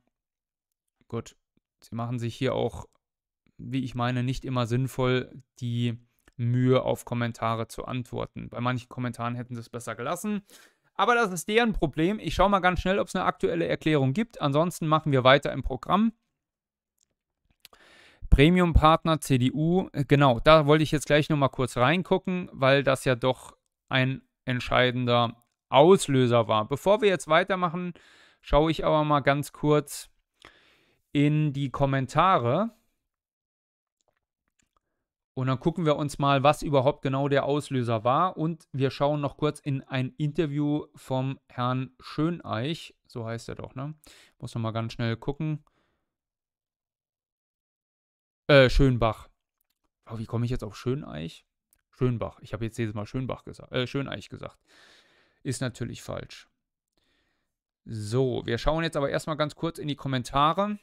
[1.07, 1.35] Gut,
[1.81, 2.85] sie machen sich hier auch,
[3.57, 5.97] wie ich meine, nicht immer sinnvoll die
[6.35, 8.49] Mühe, auf Kommentare zu antworten.
[8.49, 10.43] Bei manchen Kommentaren hätten sie es besser gelassen.
[10.93, 12.19] Aber das ist deren Problem.
[12.19, 14.41] Ich schaue mal ganz schnell, ob es eine aktuelle Erklärung gibt.
[14.41, 16.13] Ansonsten machen wir weiter im Programm.
[18.29, 23.15] Premium-Partner CDU, äh, genau, da wollte ich jetzt gleich nochmal kurz reingucken, weil das ja
[23.15, 23.55] doch
[23.89, 26.67] ein entscheidender Auslöser war.
[26.67, 27.93] Bevor wir jetzt weitermachen,
[28.41, 30.09] schaue ich aber mal ganz kurz
[31.11, 32.71] in die Kommentare.
[35.33, 38.37] Und dann gucken wir uns mal, was überhaupt genau der Auslöser war.
[38.37, 42.95] Und wir schauen noch kurz in ein Interview vom Herrn Schöneich.
[43.05, 43.93] So heißt er doch, ne?
[44.39, 45.63] Muss noch mal ganz schnell gucken.
[48.47, 49.27] Äh, Schönbach.
[50.09, 51.45] Oh, wie komme ich jetzt auf Schöneich?
[51.91, 52.39] Schönbach.
[52.41, 53.73] Ich habe jetzt jedes Mal Schönbach gesagt.
[53.73, 54.57] Äh, Schöneich gesagt.
[55.43, 56.47] Ist natürlich falsch.
[57.83, 60.79] So, wir schauen jetzt aber erstmal ganz kurz in die Kommentare.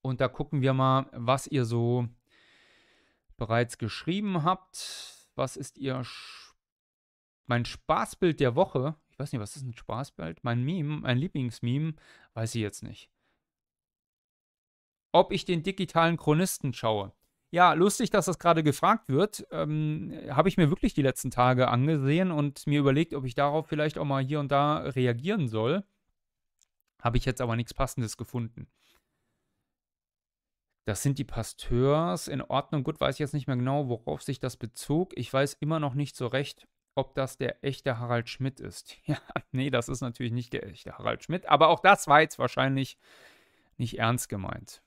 [0.00, 2.08] Und da gucken wir mal, was ihr so
[3.36, 5.28] bereits geschrieben habt.
[5.36, 6.54] Was ist ihr Sch
[7.46, 8.96] mein Spaßbild der Woche?
[9.10, 10.42] Ich weiß nicht, was ist ein Spaßbild?
[10.42, 11.94] Mein Meme, mein Lieblingsmeme,
[12.34, 13.10] weiß ich jetzt nicht
[15.16, 17.12] ob ich den digitalen Chronisten schaue.
[17.50, 19.46] Ja, lustig, dass das gerade gefragt wird.
[19.50, 23.66] Ähm, Habe ich mir wirklich die letzten Tage angesehen und mir überlegt, ob ich darauf
[23.66, 25.84] vielleicht auch mal hier und da reagieren soll.
[27.00, 28.66] Habe ich jetzt aber nichts Passendes gefunden.
[30.86, 32.28] Das sind die Pasteurs.
[32.28, 32.84] In Ordnung.
[32.84, 35.12] Gut, weiß ich jetzt nicht mehr genau, worauf sich das bezog.
[35.16, 38.96] Ich weiß immer noch nicht so recht, ob das der echte Harald Schmidt ist.
[39.06, 39.18] Ja,
[39.52, 41.48] nee, das ist natürlich nicht der echte Harald Schmidt.
[41.48, 42.98] Aber auch das war jetzt wahrscheinlich
[43.78, 44.82] nicht ernst gemeint.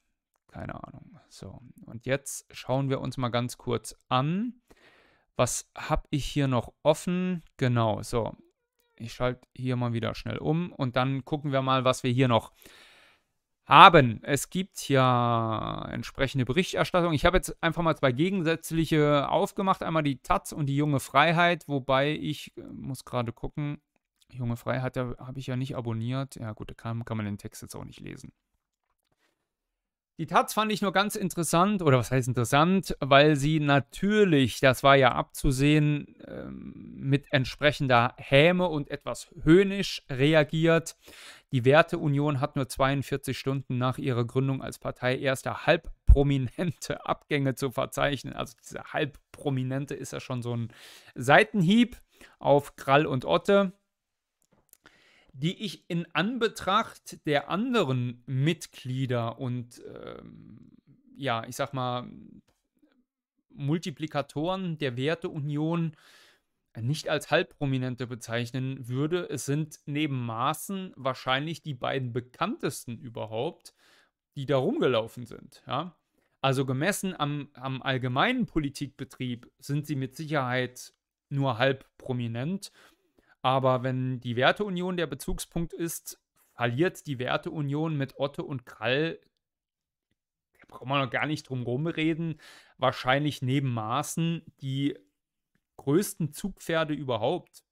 [0.51, 1.19] Keine Ahnung.
[1.29, 4.61] So, und jetzt schauen wir uns mal ganz kurz an.
[5.35, 7.43] Was habe ich hier noch offen?
[7.57, 8.35] Genau, so.
[8.97, 12.27] Ich schalte hier mal wieder schnell um und dann gucken wir mal, was wir hier
[12.27, 12.51] noch
[13.69, 14.19] haben.
[14.23, 17.13] Es gibt ja entsprechende Berichterstattung.
[17.13, 19.83] Ich habe jetzt einfach mal zwei gegensätzliche aufgemacht.
[19.83, 23.79] Einmal die Taz und die Junge Freiheit, wobei ich äh, muss gerade gucken.
[24.31, 26.35] Junge Freiheit habe ich ja nicht abonniert.
[26.35, 28.33] Ja gut, da kann, kann man den Text jetzt auch nicht lesen.
[30.19, 34.83] Die Taz fand ich nur ganz interessant, oder was heißt interessant, weil sie natürlich, das
[34.83, 40.97] war ja abzusehen, ähm, mit entsprechender Häme und etwas höhnisch reagiert.
[41.53, 47.71] Die Werteunion hat nur 42 Stunden nach ihrer Gründung als Partei erste halbprominente Abgänge zu
[47.71, 48.33] verzeichnen.
[48.33, 50.67] Also dieser halbprominente ist ja schon so ein
[51.15, 51.95] Seitenhieb
[52.39, 53.71] auf Krall und Otte
[55.33, 60.71] die ich in Anbetracht der anderen Mitglieder und ähm,
[61.15, 62.09] ja, ich sag mal,
[63.49, 65.95] Multiplikatoren der Werteunion
[66.79, 69.27] nicht als halbprominente bezeichnen würde.
[69.29, 73.73] Es sind neben Maßen wahrscheinlich die beiden bekanntesten überhaupt,
[74.35, 75.63] die da rumgelaufen sind.
[75.67, 75.97] Ja?
[76.41, 80.93] Also gemessen am, am allgemeinen Politikbetrieb sind sie mit Sicherheit
[81.29, 82.71] nur halb prominent.
[83.41, 86.19] Aber wenn die Werteunion der Bezugspunkt ist,
[86.55, 89.19] verliert die Werteunion mit Otto und Krall,
[90.59, 92.39] da braucht man noch gar nicht drum rumreden,
[92.77, 94.97] wahrscheinlich neben Maßen die
[95.77, 97.63] größten Zugpferde überhaupt.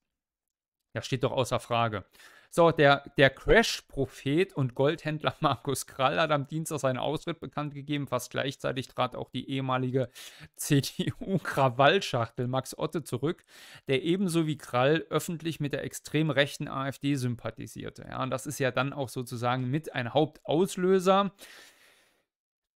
[0.94, 2.06] Das steht doch außer Frage.
[2.50, 8.06] So, der, der Crash-Prophet und Goldhändler Markus Krall hat am Dienstag seinen Austritt bekannt gegeben.
[8.06, 10.08] Fast gleichzeitig trat auch die ehemalige
[10.56, 13.44] CDU-Krawallschachtel Max Otte zurück,
[13.86, 18.06] der ebenso wie Krall öffentlich mit der extrem rechten AfD sympathisierte.
[18.08, 21.32] Ja, und das ist ja dann auch sozusagen mit ein Hauptauslöser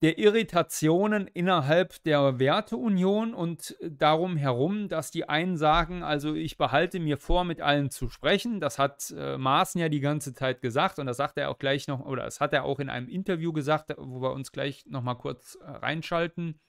[0.03, 6.99] der Irritationen innerhalb der Werteunion und darum herum, dass die einen sagen, also ich behalte
[6.99, 8.59] mir vor, mit allen zu sprechen.
[8.59, 11.87] Das hat äh, Maaßen ja die ganze Zeit gesagt und das sagt er auch gleich
[11.87, 15.17] noch, oder das hat er auch in einem Interview gesagt, wo wir uns gleich nochmal
[15.17, 16.61] kurz äh, reinschalten.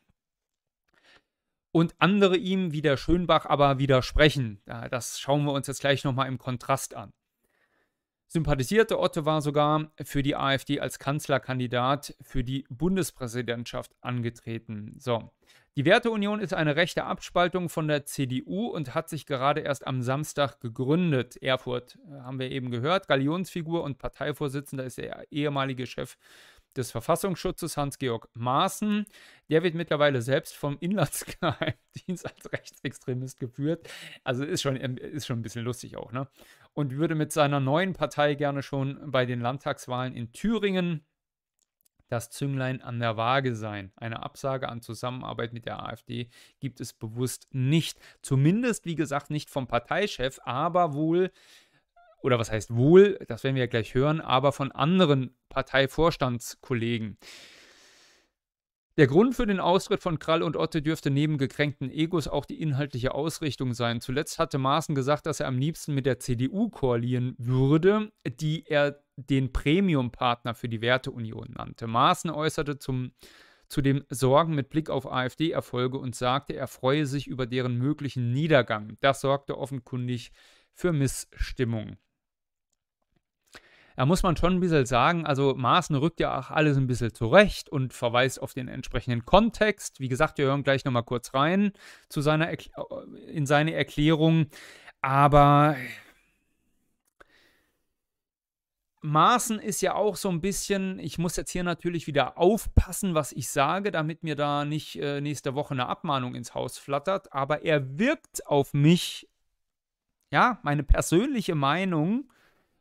[1.71, 4.61] Und andere ihm, wie der Schönbach, aber widersprechen.
[4.91, 7.11] Das schauen wir uns jetzt gleich nochmal im Kontrast an
[8.33, 14.95] sympathisierte Otto war sogar für die AfD als Kanzlerkandidat für die Bundespräsidentschaft angetreten.
[14.97, 15.29] So.
[15.75, 20.01] Die Werteunion ist eine rechte Abspaltung von der CDU und hat sich gerade erst am
[20.01, 21.37] Samstag gegründet.
[21.41, 23.07] Erfurt äh, haben wir eben gehört.
[23.07, 26.17] Galionsfigur und Parteivorsitzender ist der ehemalige Chef
[26.75, 29.05] des Verfassungsschutzes Hans-Georg Maaßen.
[29.49, 33.89] Der wird mittlerweile selbst vom Inlandsgeheimdienst als Rechtsextremist geführt.
[34.23, 36.27] Also ist schon, ist schon ein bisschen lustig auch, ne?
[36.73, 41.05] Und würde mit seiner neuen Partei gerne schon bei den Landtagswahlen in Thüringen
[42.13, 43.91] das Zünglein an der Waage sein.
[43.95, 47.99] Eine Absage an Zusammenarbeit mit der AfD gibt es bewusst nicht.
[48.21, 51.31] Zumindest, wie gesagt, nicht vom Parteichef, aber wohl
[52.23, 57.17] oder was heißt wohl, das werden wir ja gleich hören, aber von anderen Parteivorstandskollegen.
[58.95, 62.61] Der Grund für den Austritt von Krall und Otte dürfte neben gekränkten Egos auch die
[62.61, 64.01] inhaltliche Ausrichtung sein.
[64.01, 69.03] Zuletzt hatte Maaßen gesagt, dass er am liebsten mit der CDU koalieren würde, die er
[69.15, 71.87] den Premium-Partner für die Werteunion nannte.
[71.87, 73.13] Maaßen äußerte zum,
[73.67, 78.97] zudem Sorgen mit Blick auf AfD-Erfolge und sagte, er freue sich über deren möglichen Niedergang.
[79.01, 80.31] Das sorgte offenkundig
[80.71, 81.97] für Missstimmung
[83.95, 87.13] da muss man schon ein bisschen sagen, also Maaßen rückt ja auch alles ein bisschen
[87.13, 89.99] zurecht und verweist auf den entsprechenden Kontext.
[89.99, 91.71] Wie gesagt, wir hören gleich nochmal kurz rein
[92.09, 92.49] zu seiner
[93.27, 94.47] in seine Erklärung.
[95.01, 95.75] Aber
[99.03, 103.33] Maaßen ist ja auch so ein bisschen, ich muss jetzt hier natürlich wieder aufpassen, was
[103.33, 107.63] ich sage, damit mir da nicht äh, nächste Woche eine Abmahnung ins Haus flattert, aber
[107.63, 109.27] er wirkt auf mich,
[110.31, 112.31] ja, meine persönliche Meinung,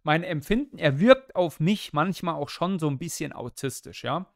[0.03, 4.27] mein Empfinden, er wirkt auf mich manchmal auch schon so ein bisschen autistisch, ja.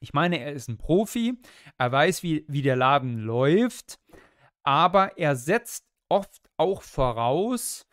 [0.00, 1.38] Ich meine, er ist ein Profi,
[1.76, 4.00] er weiß, wie, wie der Laden läuft,
[4.62, 7.86] aber er setzt oft auch voraus,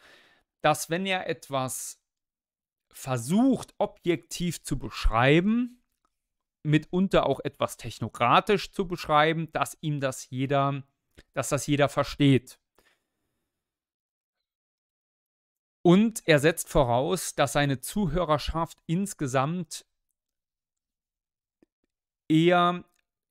[0.61, 1.99] dass wenn er etwas
[2.89, 5.83] versucht, objektiv zu beschreiben,
[6.63, 10.83] mitunter auch etwas technokratisch zu beschreiben, dass ihm das jeder,
[11.33, 12.59] dass das jeder versteht.
[15.87, 19.85] Und er setzt voraus, dass seine Zuhörerschaft insgesamt
[22.27, 22.83] eher,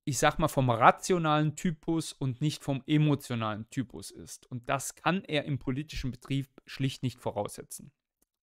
[0.07, 4.51] ich sag mal, vom rationalen Typus und nicht vom emotionalen Typus ist.
[4.51, 7.93] Und das kann er im politischen Betrieb schlicht nicht voraussetzen.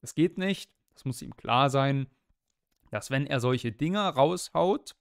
[0.02, 2.06] Es geht nicht, das muss ihm klar sein,
[2.92, 4.96] dass wenn er solche Dinge raushaut,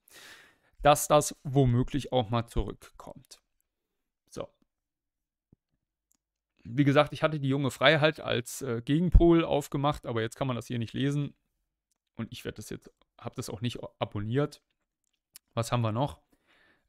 [0.80, 3.41] dass das womöglich auch mal zurückkommt.
[6.64, 10.56] Wie gesagt, ich hatte die junge Freiheit als äh, Gegenpol aufgemacht, aber jetzt kann man
[10.56, 11.34] das hier nicht lesen.
[12.16, 14.62] Und ich werde das jetzt, habe das auch nicht abonniert.
[15.54, 16.20] Was haben wir noch?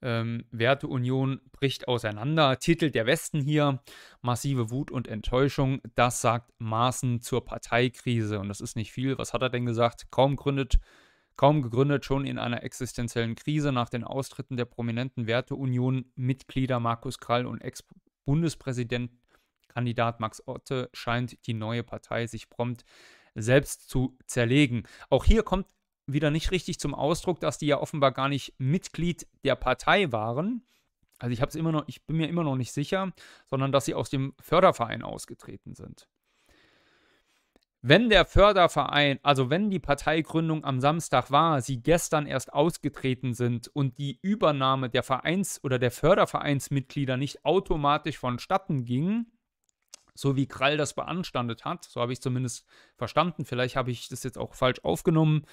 [0.03, 2.59] Ähm, Werteunion bricht auseinander.
[2.59, 3.82] Titel der Westen hier.
[4.21, 5.82] Massive Wut und Enttäuschung.
[5.95, 8.39] Das sagt Maaßen zur Parteikrise.
[8.39, 9.17] Und das ist nicht viel.
[9.17, 10.11] Was hat er denn gesagt?
[10.11, 10.80] Kaum gründet,
[11.38, 17.45] kaum gegründet, schon in einer existenziellen Krise nach den Austritten der prominenten Werteunion-Mitglieder Markus Krall
[17.45, 19.09] und Ex-Bundespräsident
[19.74, 22.86] Kandidat Max Otte scheint die neue Partei sich prompt
[23.36, 24.84] selbst zu zerlegen.
[25.09, 25.67] Auch hier kommt
[26.05, 30.65] wieder nicht richtig zum Ausdruck, dass die ja offenbar gar nicht Mitglied der Partei waren.
[31.19, 33.13] Also ich habe es immer noch, ich bin mir immer noch nicht sicher,
[33.47, 36.07] sondern dass sie aus dem Förderverein ausgetreten sind.
[37.86, 43.67] Wenn der Förderverein, also wenn die Parteigründung am Samstag war, sie gestern erst ausgetreten sind
[43.67, 49.26] und die Übernahme der Vereins- oder der Fördervereinsmitglieder nicht automatisch vonstatten ging,
[50.16, 54.24] so wie Krall das beanstandet hat, so habe ich zumindest verstanden, vielleicht habe ich das
[54.24, 55.45] jetzt auch falsch aufgenommen,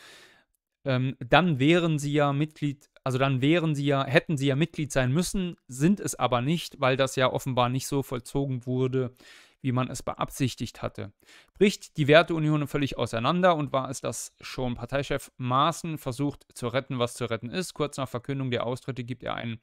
[0.84, 4.92] ähm, dann wären sie ja Mitglied, also dann wären sie ja, hätten sie ja Mitglied
[4.92, 9.14] sein müssen, sind es aber nicht, weil das ja offenbar nicht so vollzogen wurde,
[9.62, 11.12] wie man es beabsichtigt hatte.
[11.54, 16.98] Bricht die Werteunion völlig auseinander und war es, dass schon Parteichef Maaßen versucht zu retten,
[16.98, 17.74] was zu retten ist.
[17.74, 19.60] Kurz nach Verkündung der Austritte gibt er ein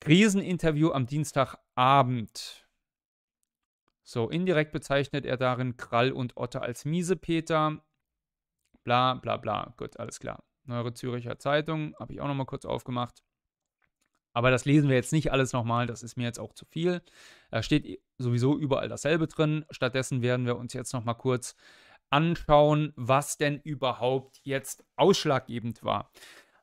[0.00, 2.63] Kriseninterview am Dienstagabend
[4.04, 7.82] So, indirekt bezeichnet er darin Krall und Otter als Miesepeter.
[8.84, 9.74] Bla, bla, bla.
[9.78, 10.44] Gut, alles klar.
[10.64, 13.22] Neuere Züricher Zeitung, habe ich auch nochmal kurz aufgemacht.
[14.34, 17.02] Aber das lesen wir jetzt nicht alles nochmal, das ist mir jetzt auch zu viel.
[17.50, 19.64] Da steht sowieso überall dasselbe drin.
[19.70, 21.54] Stattdessen werden wir uns jetzt nochmal kurz
[22.10, 26.10] anschauen, was denn überhaupt jetzt ausschlaggebend war.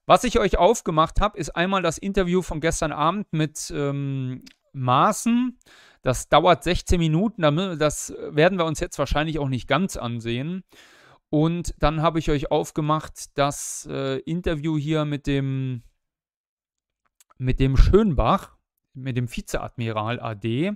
[0.05, 5.57] Was ich euch aufgemacht habe, ist einmal das Interview von gestern Abend mit ähm, Maaßen.
[6.01, 7.41] Das dauert 16 Minuten,
[7.77, 10.63] das werden wir uns jetzt wahrscheinlich auch nicht ganz ansehen.
[11.29, 15.83] Und dann habe ich euch aufgemacht das äh, Interview hier mit dem
[17.37, 18.57] mit dem Schönbach,
[18.93, 20.73] mit dem Vizeadmiral AD.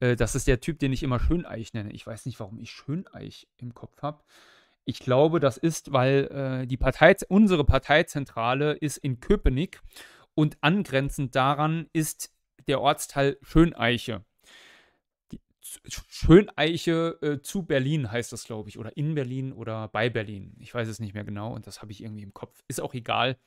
[0.00, 1.92] Äh, das ist der Typ, den ich immer Schöneich nenne.
[1.92, 4.22] Ich weiß nicht, warum ich Schöneich im Kopf habe.
[4.84, 6.26] Ich glaube, das ist, weil
[6.62, 9.80] äh, die Partei, unsere Parteizentrale ist in Köpenick
[10.34, 12.32] und angrenzend daran ist
[12.66, 14.24] der Ortsteil Schöneiche.
[16.08, 20.56] Schöneiche äh, zu Berlin heißt das, glaube ich, oder in Berlin oder bei Berlin.
[20.58, 22.62] Ich weiß es nicht mehr genau und das habe ich irgendwie im Kopf.
[22.68, 23.38] Ist auch egal.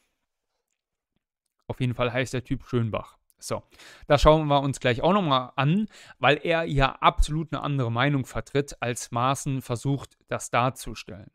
[1.67, 3.17] Auf jeden Fall heißt der Typ Schönbach.
[3.39, 3.61] So,
[4.07, 8.25] das schauen wir uns gleich auch nochmal an, weil er ja absolut eine andere Meinung
[8.25, 11.29] vertritt, als Maaßen versucht, das darzustellen.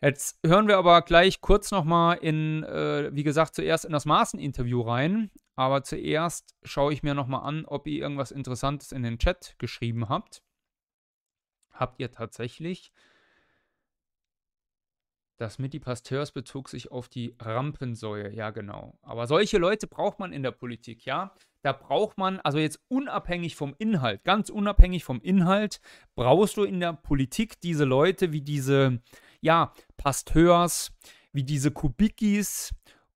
[0.00, 4.80] Jetzt hören wir aber gleich kurz nochmal in, äh, wie gesagt, zuerst in das Maaßen-Interview
[4.80, 5.32] rein.
[5.58, 10.08] Aber zuerst schaue ich mir nochmal an, ob ihr irgendwas Interessantes in den Chat geschrieben
[10.08, 10.40] habt.
[11.72, 12.92] Habt ihr tatsächlich?
[15.36, 19.00] Das mit die Pasteurs bezog sich auf die Rampensäue, ja genau.
[19.02, 21.34] Aber solche Leute braucht man in der Politik, ja.
[21.62, 25.80] Da braucht man, also jetzt unabhängig vom Inhalt, ganz unabhängig vom Inhalt,
[26.14, 29.02] brauchst du in der Politik diese Leute wie diese,
[29.40, 30.92] ja, Pasteurs,
[31.32, 32.72] wie diese Kubikis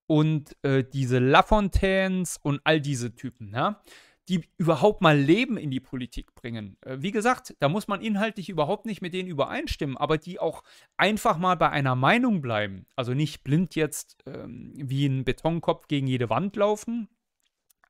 [0.07, 3.81] und äh, diese Lafontaines und all diese Typen, ja
[4.29, 6.77] die überhaupt mal Leben in die Politik bringen.
[6.83, 10.63] Äh, wie gesagt, da muss man inhaltlich überhaupt nicht mit denen übereinstimmen, aber die auch
[10.97, 12.87] einfach mal bei einer Meinung bleiben.
[12.95, 17.09] Also nicht blind jetzt ähm, wie ein Betonkopf gegen jede Wand laufen,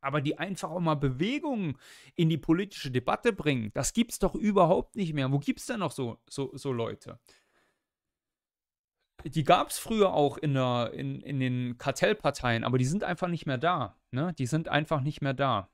[0.01, 1.77] aber die einfach auch mal Bewegungen
[2.17, 3.71] in die politische Debatte bringen.
[3.75, 5.31] Das gibt es doch überhaupt nicht mehr.
[5.31, 7.21] Wo gibt es denn noch so, so, so Leute?
[9.25, 13.29] Die gab es früher auch in, der, in, in den Kartellparteien, aber die sind einfach
[13.29, 13.97] nicht mehr da.
[14.11, 14.33] Ne?
[14.39, 15.69] Die sind einfach nicht mehr da.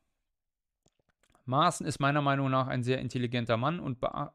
[1.45, 4.33] Maaßen ist meiner Meinung nach ein sehr intelligenter Mann und bea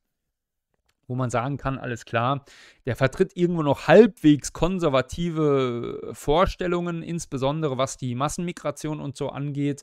[1.06, 2.44] wo man sagen kann, alles klar,
[2.86, 9.82] der vertritt irgendwo noch halbwegs konservative Vorstellungen, insbesondere was die Massenmigration und so angeht.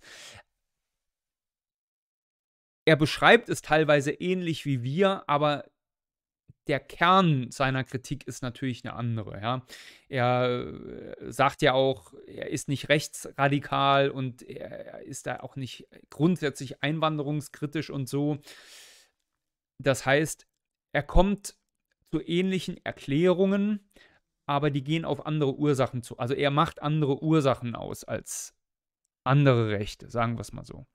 [2.86, 5.66] Er beschreibt es teilweise ähnlich wie wir, aber
[6.68, 9.42] der Kern seiner Kritik ist natürlich eine andere.
[9.42, 9.66] Ja.
[10.08, 10.68] Er
[11.20, 16.84] äh, sagt ja auch, er ist nicht rechtsradikal und er ist da auch nicht grundsätzlich
[16.84, 18.40] einwanderungskritisch und so.
[19.80, 20.46] Das heißt,
[20.92, 21.56] er kommt
[22.12, 23.90] zu ähnlichen Erklärungen,
[24.46, 26.18] aber die gehen auf andere Ursachen zu.
[26.18, 28.56] Also er macht andere Ursachen aus als
[29.24, 30.86] andere Rechte, sagen wir es mal so.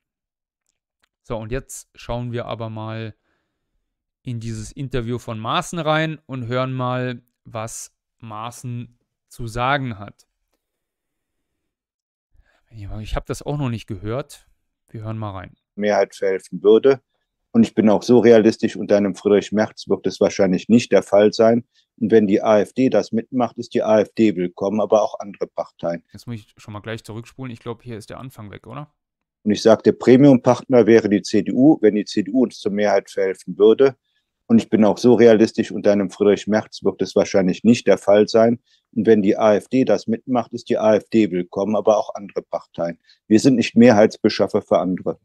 [1.22, 3.14] So, und jetzt schauen wir aber mal
[4.24, 8.98] in dieses Interview von Maaßen rein und hören mal, was Maaßen
[9.28, 10.26] zu sagen hat.
[12.70, 14.48] Ich habe das auch noch nicht gehört.
[14.88, 15.54] Wir hören mal rein.
[15.76, 17.00] Mehrheit verhelfen würde.
[17.52, 21.04] Und ich bin auch so realistisch, unter einem Friedrich Merz wird es wahrscheinlich nicht der
[21.04, 21.64] Fall sein.
[21.98, 26.02] Und wenn die AfD das mitmacht, ist die AfD willkommen, aber auch andere Parteien.
[26.12, 27.52] Jetzt muss ich schon mal gleich zurückspulen.
[27.52, 28.92] Ich glaube, hier ist der Anfang weg, oder?
[29.44, 31.78] Und ich sage, der Premium-Partner wäre die CDU.
[31.80, 33.94] Wenn die CDU uns zur Mehrheit verhelfen würde,
[34.46, 37.96] Und ich bin auch so realistisch, unter einem Friedrich Merz wird es wahrscheinlich nicht der
[37.96, 38.58] Fall sein.
[38.94, 42.98] Und wenn die AfD das mitmacht, ist die AfD willkommen, aber auch andere Parteien.
[43.26, 45.18] Wir sind nicht Mehrheitsbeschaffer für andere.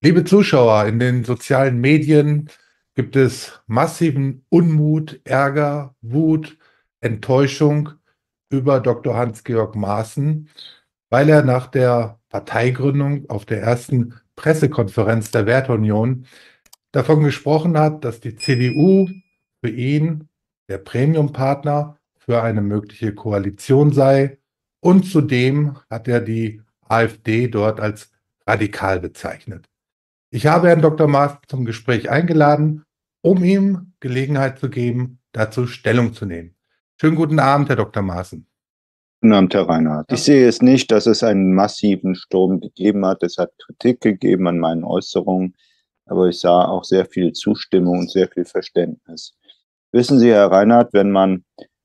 [0.00, 2.48] Liebe Zuschauer, in den sozialen Medien
[2.94, 6.56] gibt es massiven Unmut, Ärger, Wut,
[7.00, 7.90] Enttäuschung
[8.48, 9.14] über Dr.
[9.14, 10.48] Hans-Georg Maaßen,
[11.12, 16.24] weil er nach der Parteigründung auf der ersten Pressekonferenz der Werteunion
[16.90, 19.10] davon gesprochen hat, dass die CDU
[19.60, 20.30] für ihn
[20.70, 24.38] der Premiumpartner für eine mögliche Koalition sei.
[24.80, 28.10] Und zudem hat er die AfD dort als
[28.46, 29.68] radikal bezeichnet.
[30.30, 31.08] Ich habe Herrn Dr.
[31.08, 32.84] Maaßen zum Gespräch eingeladen,
[33.20, 36.54] um ihm Gelegenheit zu geben, dazu Stellung zu nehmen.
[36.98, 38.02] Schönen guten Abend, Herr Dr.
[38.02, 38.46] Maaßen.
[39.22, 40.10] Guten Abend, Herr Reinhardt.
[40.10, 43.22] Ich sehe es nicht, dass es einen massiven Sturm gegeben hat.
[43.22, 45.54] Es hat Kritik gegeben an meinen Äußerungen,
[46.06, 49.38] aber ich sah auch sehr viel Zustimmung und sehr viel Verständnis.
[49.92, 51.44] Wissen Sie, Herr Reinhardt, wenn man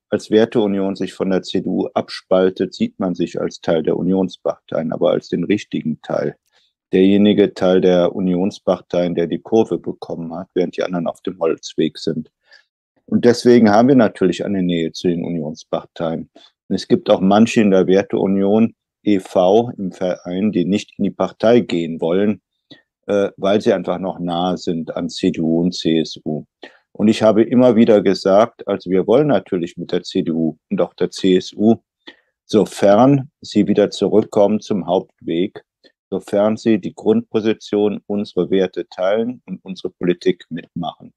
[0.09, 5.11] als Werteunion sich von der CDU abspaltet, sieht man sich als Teil der Unionsparteien, aber
[5.11, 6.37] als den richtigen Teil.
[6.91, 11.99] Derjenige Teil der Unionsparteien, der die Kurve bekommen hat, während die anderen auf dem Holzweg
[11.99, 12.31] sind.
[13.05, 16.31] Und deswegen haben wir natürlich eine Nähe zu den Unionsparteien.
[16.69, 19.71] Es gibt auch manche in der Werteunion e.V.
[19.77, 22.41] im Verein, die nicht in die Partei gehen wollen,
[23.05, 26.45] äh, weil sie einfach noch nahe sind an CDU und CSU.
[26.91, 30.93] Und ich habe immer wieder gesagt, also wir wollen natürlich mit der CDU und auch
[30.95, 31.77] der CSU,
[32.43, 35.61] sofern sie wieder zurückkommen zum Hauptweg,
[36.09, 41.13] sofern sie die Grundposition, unsere Werte teilen und unsere Politik mitmachen.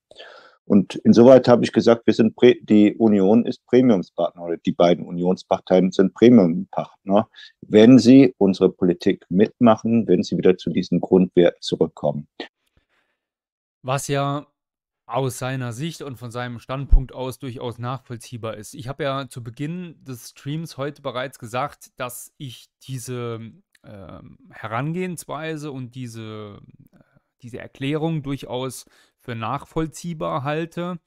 [0.71, 5.91] Und insoweit habe ich gesagt, wir sind die Union ist Premiumspartner oder die beiden Unionsparteien
[5.91, 7.29] sind Premiumpartner,
[7.61, 12.29] wenn sie unsere Politik mitmachen, wenn sie wieder zu diesen Grundwerten zurückkommen.
[13.83, 14.47] Was ja
[15.07, 18.75] aus seiner Sicht und von seinem Standpunkt aus durchaus nachvollziehbar ist.
[18.75, 23.41] Ich habe ja zu Beginn des Streams heute bereits gesagt, dass ich diese
[23.83, 24.21] äh,
[24.51, 26.61] Herangehensweise und diese,
[26.93, 26.99] äh,
[27.43, 28.87] diese Erklärung durchaus
[29.21, 30.99] für nachvollziehbar halte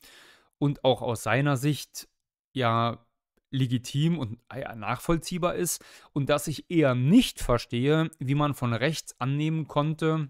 [0.58, 2.08] und auch aus seiner Sicht
[2.54, 3.06] ja
[3.50, 8.74] legitim und ah ja, nachvollziehbar ist und dass ich eher nicht verstehe, wie man von
[8.74, 10.30] rechts annehmen konnte,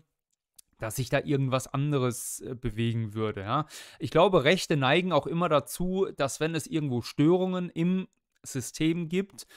[0.77, 3.41] dass sich da irgendwas anderes äh, bewegen würde.
[3.41, 3.65] Ja?
[3.99, 8.07] Ich glaube, Rechte neigen auch immer dazu, dass wenn es irgendwo Störungen im
[8.43, 9.47] System gibt,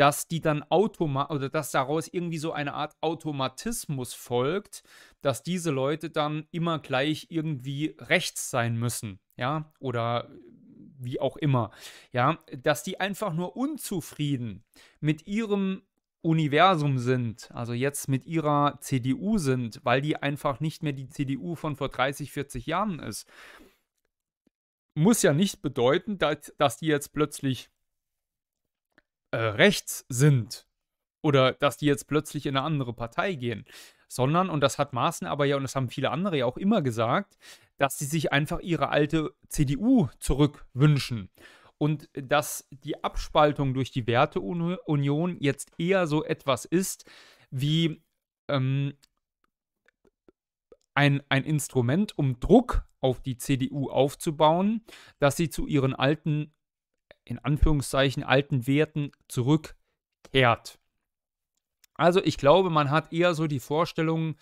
[0.00, 4.82] dass die dann automatisch oder dass daraus irgendwie so eine Art Automatismus folgt,
[5.20, 10.30] dass diese Leute dann immer gleich irgendwie rechts sein müssen, ja, oder
[10.98, 11.70] wie auch immer,
[12.12, 14.64] ja, dass die einfach nur unzufrieden
[15.00, 15.82] mit ihrem
[16.22, 21.56] Universum sind, also jetzt mit ihrer CDU sind, weil die einfach nicht mehr die CDU
[21.56, 23.28] von vor 30, 40 Jahren ist,
[24.94, 27.68] muss ja nicht bedeuten, dass, dass die jetzt plötzlich
[29.30, 30.66] äh, rechts sind
[31.22, 33.64] oder dass die jetzt plötzlich in eine andere Partei gehen,
[34.08, 36.82] sondern, und das hat Maaßen aber ja, und das haben viele andere ja auch immer
[36.82, 37.36] gesagt,
[37.76, 41.30] dass sie sich einfach ihre alte CDU zurückwünschen.
[41.78, 47.10] Und dass die Abspaltung durch die Werteunion jetzt eher so etwas ist
[47.50, 48.02] wie
[48.48, 48.92] ähm,
[50.94, 54.84] ein, ein Instrument, um Druck auf die CDU aufzubauen,
[55.18, 56.52] dass sie zu ihren alten
[57.30, 60.78] in Anführungszeichen alten Werten zurückkehrt.
[61.94, 64.36] Also ich glaube, man hat eher so die Vorstellung,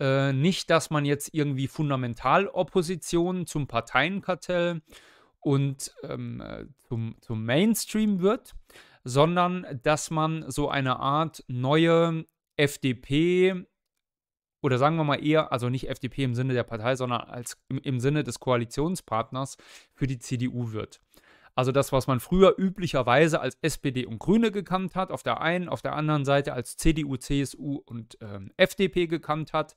[0.00, 4.82] äh, nicht, dass man jetzt irgendwie Fundamentalopposition zum Parteienkartell
[5.40, 8.54] und ähm, äh, zum, zum Mainstream wird,
[9.04, 13.66] sondern dass man so eine Art neue FDP
[14.60, 17.78] oder sagen wir mal eher, also nicht FDP im Sinne der Partei, sondern als im,
[17.78, 19.56] im Sinne des Koalitionspartners
[19.94, 21.00] für die CDU wird.
[21.58, 25.68] Also das, was man früher üblicherweise als SPD und Grüne gekannt hat, auf der einen,
[25.68, 29.74] auf der anderen Seite als CDU, CSU und ähm, FDP gekannt hat.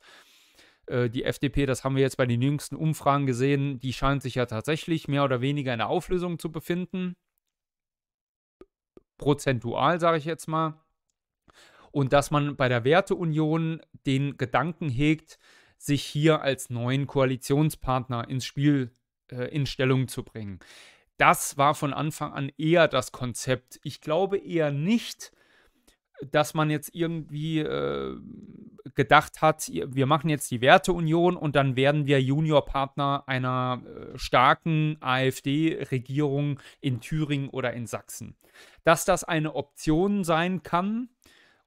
[0.86, 4.36] Äh, die FDP, das haben wir jetzt bei den jüngsten Umfragen gesehen, die scheint sich
[4.36, 7.16] ja tatsächlich mehr oder weniger in der Auflösung zu befinden.
[9.18, 10.80] Prozentual, sage ich jetzt mal.
[11.90, 15.40] Und dass man bei der Werteunion den Gedanken hegt,
[15.80, 18.92] sich hier als neuen Koalitionspartner ins Spiel
[19.32, 20.60] äh, in Stellung zu bringen
[21.22, 23.80] das war von Anfang an eher das Konzept.
[23.84, 25.32] Ich glaube eher nicht,
[26.32, 28.20] dass man jetzt irgendwie äh,
[28.96, 34.98] gedacht hat, wir machen jetzt die Werteunion und dann werden wir Juniorpartner einer äh, starken
[35.00, 38.36] AfD-Regierung in Thüringen oder in Sachsen.
[38.84, 41.10] Dass das eine Option sein kann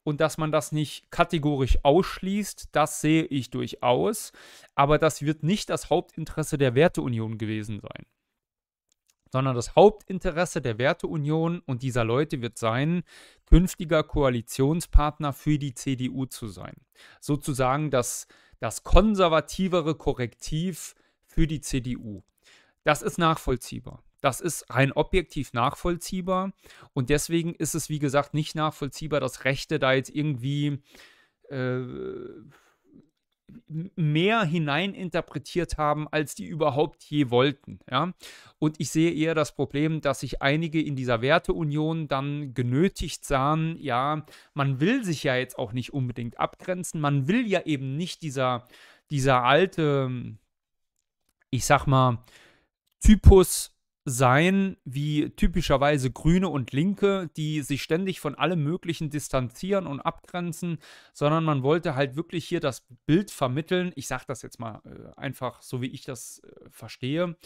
[0.02, 4.32] und dass man das nicht kategorisch ausschließt, das sehe ich durchaus.
[4.74, 8.05] Aber das wird nicht das Hauptinteresse der Werteunion gewesen sein.
[9.35, 13.02] Sondern das Hauptinteresse der Werteunion und dieser Leute wird sein,
[13.47, 16.77] künftiger Koalitionspartner für die CDU zu sein.
[17.19, 18.28] Sozusagen das,
[18.61, 20.94] das konservativere Korrektiv
[21.24, 22.23] für die CDU.
[22.85, 24.05] Das ist nachvollziehbar.
[24.20, 26.52] Das ist rein objektiv nachvollziehbar.
[26.93, 30.81] Und deswegen ist es, wie gesagt, nicht nachvollziehbar, dass Rechte da jetzt irgendwie
[31.48, 31.81] äh,
[33.68, 37.80] mehr hineininterpretiert haben, als die überhaupt je wollten.
[37.90, 38.12] Ja?
[38.58, 43.76] Und ich sehe eher das Problem, dass sich einige in dieser Werteunion dann genötigt sahen,
[43.78, 48.22] ja, man will sich ja jetzt auch nicht unbedingt abgrenzen, man will ja eben nicht
[48.22, 48.66] dieser,
[49.10, 50.36] dieser alte,
[51.50, 52.24] ich sag mal,
[53.00, 53.73] Typus
[54.05, 60.78] sein wie typischerweise Grüne und Linke, die sich ständig von allem Möglichen distanzieren und abgrenzen,
[61.14, 65.18] sondern man wollte halt wirklich hier das Bild vermitteln, ich sage das jetzt mal äh,
[65.18, 67.36] einfach so, wie ich das äh, verstehe,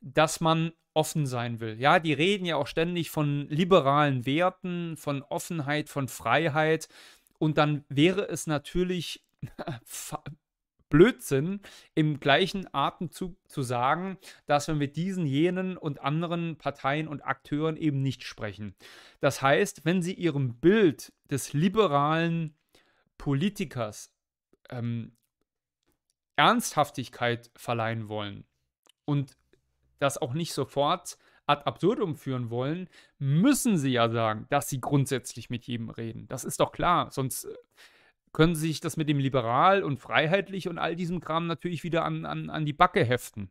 [0.00, 1.78] dass man offen sein will.
[1.78, 6.88] Ja, die reden ja auch ständig von liberalen Werten, von Offenheit, von Freiheit
[7.38, 9.24] und dann wäre es natürlich
[10.88, 11.60] Blödsinn,
[11.94, 17.76] im gleichen Atemzug zu sagen, dass wir mit diesen, jenen und anderen Parteien und Akteuren
[17.76, 18.74] eben nicht sprechen.
[19.20, 22.56] Das heißt, wenn sie ihrem Bild des liberalen
[23.18, 24.12] Politikers
[24.70, 25.16] ähm,
[26.36, 28.44] Ernsthaftigkeit verleihen wollen
[29.04, 29.36] und
[29.98, 32.88] das auch nicht sofort ad absurdum führen wollen,
[33.18, 36.28] müssen sie ja sagen, dass sie grundsätzlich mit jedem reden.
[36.28, 37.54] Das ist doch klar, sonst äh,
[38.32, 42.04] können sie sich das mit dem liberal und freiheitlich und all diesem Kram natürlich wieder
[42.04, 43.50] an, an, an die Backe heften.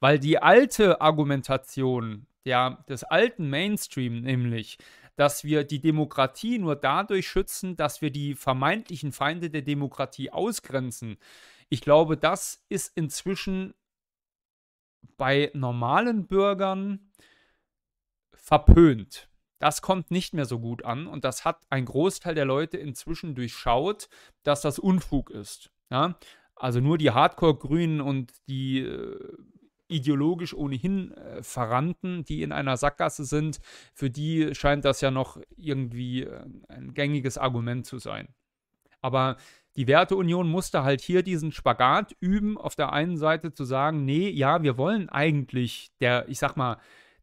[0.00, 4.78] Weil die alte Argumentation der, des alten Mainstream, nämlich,
[5.16, 11.18] dass wir die Demokratie nur dadurch schützen, dass wir die vermeintlichen Feinde der Demokratie ausgrenzen,
[11.68, 13.74] ich glaube, das ist inzwischen
[15.16, 17.10] bei normalen Bürgern
[18.32, 19.28] verpönt.
[19.58, 23.34] Das kommt nicht mehr so gut an und das hat ein Großteil der Leute inzwischen
[23.34, 24.08] durchschaut,
[24.44, 25.70] dass das Unfug ist.
[25.90, 26.18] Ja?
[26.54, 29.18] Also nur die Hardcore-Grünen und die äh,
[29.88, 33.60] ideologisch ohnehin äh, Verrannten, die in einer Sackgasse sind,
[33.94, 38.28] für die scheint das ja noch irgendwie äh, ein gängiges Argument zu sein.
[39.00, 39.36] Aber
[39.76, 44.28] die Werteunion musste halt hier diesen Spagat üben, auf der einen Seite zu sagen, nee,
[44.28, 46.78] ja, wir wollen eigentlich der, ich sag mal,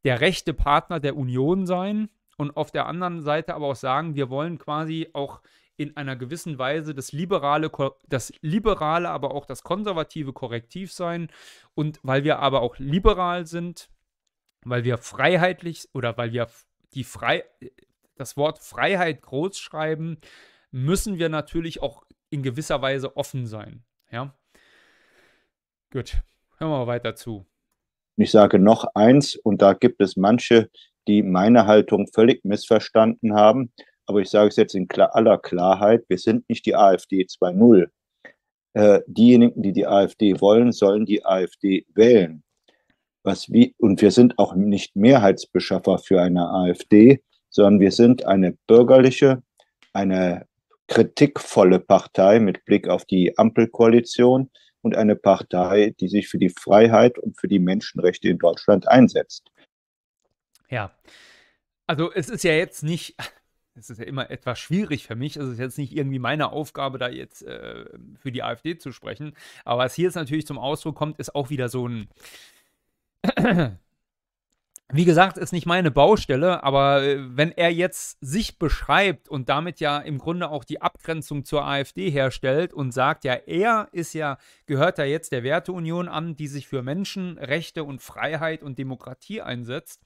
[0.05, 4.29] der rechte Partner der Union sein, und auf der anderen Seite aber auch sagen, wir
[4.29, 5.41] wollen quasi auch
[5.77, 7.69] in einer gewissen Weise das liberale,
[8.07, 11.29] das liberale, aber auch das konservative Korrektiv sein.
[11.73, 13.89] Und weil wir aber auch liberal sind,
[14.63, 16.47] weil wir freiheitlich oder weil wir
[16.93, 17.43] die Frei,
[18.15, 20.17] das Wort Freiheit groß schreiben,
[20.71, 23.83] müssen wir natürlich auch in gewisser Weise offen sein.
[24.11, 24.33] Ja.
[25.91, 26.17] Gut,
[26.57, 27.45] hören wir weiter zu.
[28.17, 30.69] Ich sage noch eins, und da gibt es manche,
[31.07, 33.72] die meine Haltung völlig missverstanden haben.
[34.06, 37.88] Aber ich sage es jetzt in aller Klarheit, wir sind nicht die AfD 2.0.
[38.73, 42.44] Äh, diejenigen, die die AfD wollen, sollen die AfD wählen.
[43.23, 48.57] Was wie, und wir sind auch nicht Mehrheitsbeschaffer für eine AfD, sondern wir sind eine
[48.68, 49.41] bürgerliche,
[49.94, 50.45] eine
[50.88, 54.52] kritikvolle Partei mit Blick auf die Ampelkoalition
[54.82, 59.49] und eine Partei, die sich für die Freiheit und für die Menschenrechte in Deutschland einsetzt.
[60.69, 60.91] Ja.
[61.87, 63.15] Also es ist ja jetzt nicht,
[63.75, 65.37] es ist ja immer etwas schwierig für mich.
[65.37, 67.85] Es ist jetzt nicht irgendwie meine Aufgabe, da jetzt äh,
[68.17, 69.33] für die AfD zu sprechen.
[69.63, 72.09] Aber was hier jetzt natürlich zum Ausdruck kommt, ist auch wieder so ein.
[74.93, 79.79] Wie gesagt, ist nicht meine Baustelle, aber äh, wenn er jetzt sich beschreibt und damit
[79.79, 84.37] ja im Grunde auch die Abgrenzung zur AfD herstellt und sagt, ja, er ist ja,
[84.67, 90.03] gehört ja jetzt der Werteunion an, die sich für Menschenrechte und Freiheit und Demokratie einsetzt,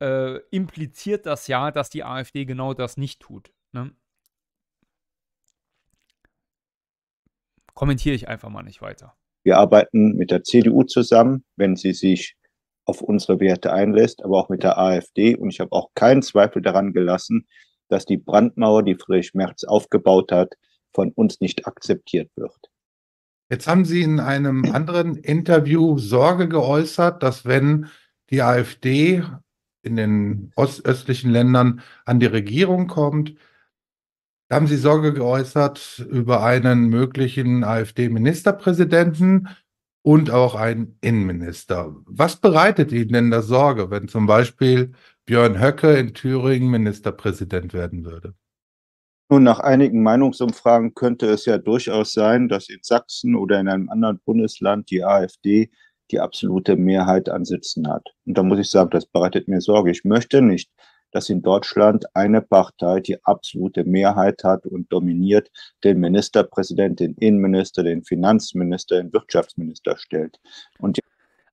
[0.00, 3.52] äh, impliziert das ja, dass die AfD genau das nicht tut.
[3.72, 3.92] Ne?
[7.74, 9.16] Kommentiere ich einfach mal nicht weiter.
[9.42, 12.36] Wir arbeiten mit der CDU zusammen, wenn sie sich
[12.86, 15.36] auf unsere Werte einlässt, aber auch mit der AfD.
[15.36, 17.46] Und ich habe auch keinen Zweifel daran gelassen,
[17.88, 20.54] dass die Brandmauer, die Friedrich Merz aufgebaut hat,
[20.92, 22.70] von uns nicht akzeptiert wird.
[23.50, 27.88] Jetzt haben Sie in einem anderen Interview Sorge geäußert, dass wenn
[28.30, 29.22] die AfD
[29.84, 33.34] in den ostöstlichen Ländern an die Regierung kommt.
[34.48, 39.48] Da haben Sie Sorge geäußert über einen möglichen AfD-Ministerpräsidenten
[40.02, 41.96] und auch einen Innenminister.
[42.04, 44.92] Was bereitet Ihnen denn da Sorge, wenn zum Beispiel
[45.24, 48.34] Björn Höcke in Thüringen Ministerpräsident werden würde?
[49.30, 53.88] Nun, nach einigen Meinungsumfragen könnte es ja durchaus sein, dass in Sachsen oder in einem
[53.88, 55.70] anderen Bundesland die AfD
[56.10, 58.06] die absolute Mehrheit an Sitzen hat.
[58.26, 59.90] Und da muss ich sagen, das bereitet mir Sorge.
[59.90, 60.70] Ich möchte nicht,
[61.14, 65.50] dass in Deutschland eine Partei die absolute Mehrheit hat und dominiert,
[65.84, 70.40] den Ministerpräsident, den Innenminister, den Finanzminister, den Wirtschaftsminister stellt.
[70.78, 70.98] Und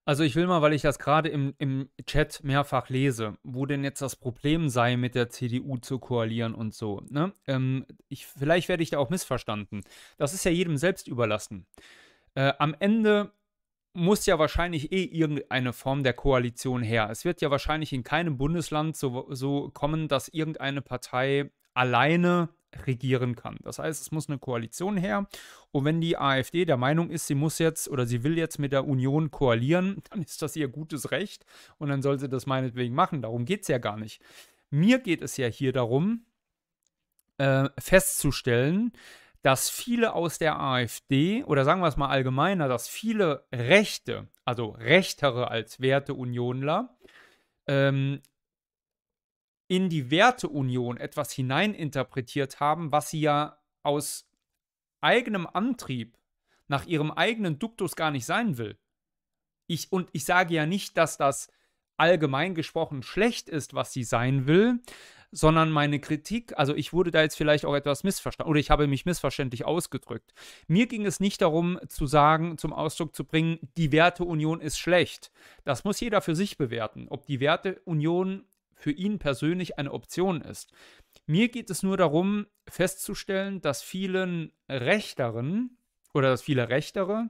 [0.04, 3.84] also ich will mal, weil ich das gerade im, im Chat mehrfach lese, wo denn
[3.84, 7.04] jetzt das Problem sei, mit der CDU zu koalieren und so.
[7.10, 7.32] Ne?
[7.46, 9.82] Ähm, ich, vielleicht werde ich da auch missverstanden.
[10.18, 11.68] Das ist ja jedem selbst überlassen.
[12.34, 13.32] Äh, am Ende
[13.94, 17.10] muss ja wahrscheinlich eh irgendeine Form der Koalition her.
[17.12, 22.50] Es wird ja wahrscheinlich in keinem Bundesland so, so kommen, dass irgendeine Partei alleine
[22.86, 23.58] regieren kann.
[23.64, 25.28] Das heißt, es muss eine Koalition her.
[25.72, 28.72] Und wenn die AfD der Meinung ist, sie muss jetzt oder sie will jetzt mit
[28.72, 31.46] der Union koalieren, dann ist das ihr gutes Recht
[31.78, 33.22] und dann soll sie das meinetwegen machen.
[33.22, 34.22] Darum geht es ja gar nicht.
[34.70, 36.26] Mir geht es ja hier darum,
[37.38, 38.94] äh, festzustellen,
[39.42, 44.70] dass viele aus der AfD, oder sagen wir es mal allgemeiner, dass viele Rechte, also
[44.70, 46.96] Rechtere als Werteunionler,
[47.68, 48.22] ähm,
[49.68, 54.30] in die Werteunion etwas hineininterpretiert haben, was sie ja aus
[55.00, 56.18] eigenem Antrieb
[56.68, 58.78] nach ihrem eigenen Duktus gar nicht sein will.
[59.68, 61.50] Ich, und ich sage ja nicht, dass das
[61.98, 64.80] allgemein gesprochen schlecht ist, was sie sein will,
[65.32, 68.88] sondern meine Kritik, also ich wurde da jetzt vielleicht auch etwas missverstanden oder ich habe
[68.88, 70.34] mich missverständlich ausgedrückt.
[70.68, 75.32] Mir ging es nicht darum zu sagen, zum Ausdruck zu bringen, die Werteunion ist schlecht.
[75.64, 78.46] Das muss jeder für sich bewerten, ob die Werteunion
[78.76, 80.72] für ihn persönlich eine Option ist.
[81.28, 85.78] Mir geht es nur darum, festzustellen, dass vielen Rechteren
[86.14, 87.30] oder dass viele Rechtere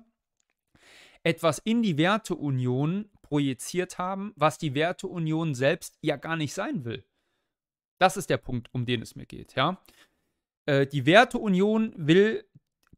[1.24, 7.06] etwas in die Werteunion projiziert haben, was die Werteunion selbst ja gar nicht sein will.
[8.02, 9.80] Das ist der Punkt, um den es mir geht, ja.
[10.66, 12.44] Äh, die Werteunion will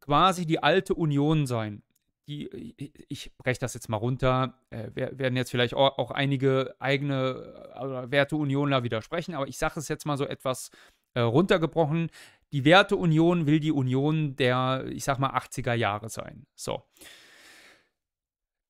[0.00, 1.82] quasi die alte Union sein.
[2.26, 2.74] Die,
[3.10, 8.82] ich breche das jetzt mal runter, äh, werden jetzt vielleicht auch, einige eigene äh, Werteunionler
[8.82, 10.70] widersprechen, aber ich sage es jetzt mal so etwas
[11.12, 12.10] äh, runtergebrochen.
[12.54, 16.46] Die Werteunion will die Union der, ich sag mal, 80er Jahre sein.
[16.54, 16.82] So.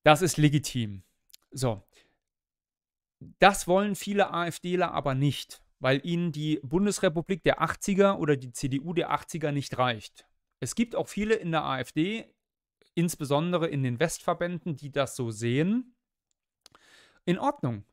[0.03, 1.03] Das ist legitim.
[1.51, 1.81] So.
[3.39, 8.93] Das wollen viele AfDler aber nicht weil ihnen die Bundesrepublik der 80er oder die CDU
[8.93, 10.27] der 80er nicht reicht.
[10.59, 12.33] Es gibt auch viele in der AfD,
[12.93, 15.95] insbesondere in den Westverbänden, die das so sehen.
[17.25, 17.85] In Ordnung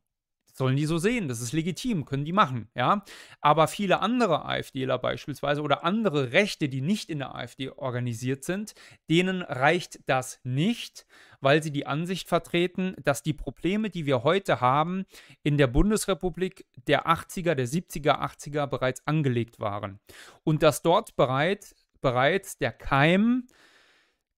[0.52, 3.04] sollen die so sehen, das ist legitim, können die machen, ja.
[3.40, 8.74] Aber viele andere AfDler beispielsweise oder andere Rechte, die nicht in der AfD organisiert sind,
[9.08, 11.06] denen reicht das nicht,
[11.40, 15.04] weil sie die Ansicht vertreten, dass die Probleme, die wir heute haben,
[15.42, 20.00] in der Bundesrepublik der 80er, der 70er, 80er bereits angelegt waren.
[20.44, 23.46] Und dass dort bereit, bereits der Keim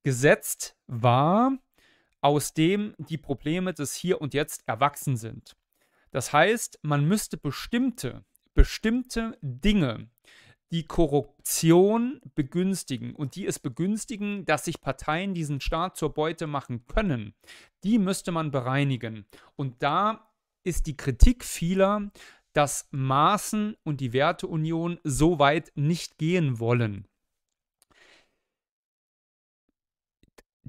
[0.04, 1.58] gesetzt war,
[2.20, 5.56] aus dem die Probleme des Hier und Jetzt erwachsen sind.
[6.14, 8.24] Das heißt, man müsste bestimmte,
[8.54, 10.08] bestimmte Dinge,
[10.70, 16.86] die Korruption begünstigen und die es begünstigen, dass sich Parteien diesen Staat zur Beute machen
[16.86, 17.34] können,
[17.82, 19.26] die müsste man bereinigen.
[19.56, 20.30] Und da
[20.62, 22.12] ist die Kritik vieler,
[22.52, 27.08] dass Maßen und die Werteunion so weit nicht gehen wollen.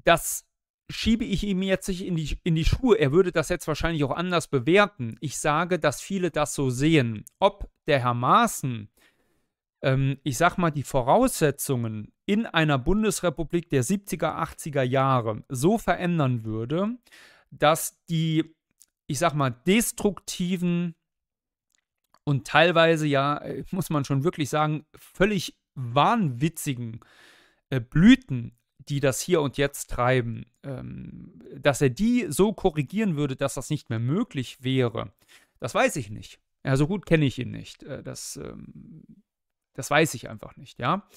[0.02, 0.45] Das
[0.90, 2.98] schiebe ich ihm jetzt nicht in die, in die Schuhe.
[2.98, 5.16] Er würde das jetzt wahrscheinlich auch anders bewerten.
[5.20, 7.24] Ich sage, dass viele das so sehen.
[7.40, 8.88] Ob der Herr Maaßen,
[9.82, 16.44] ähm, ich sag mal, die Voraussetzungen in einer Bundesrepublik der 70er, 80er Jahre so verändern
[16.44, 16.96] würde,
[17.50, 18.54] dass die,
[19.06, 20.94] ich sag mal, destruktiven
[22.24, 27.00] und teilweise ja, äh, muss man schon wirklich sagen, völlig wahnwitzigen
[27.70, 28.56] äh, Blüten
[28.88, 33.70] die das hier und jetzt treiben, ähm, dass er die so korrigieren würde, dass das
[33.70, 35.12] nicht mehr möglich wäre,
[35.58, 36.38] das weiß ich nicht.
[36.64, 37.82] Ja, so gut kenne ich ihn nicht.
[37.84, 39.02] Äh, das, ähm,
[39.74, 41.08] das weiß ich einfach nicht, ja.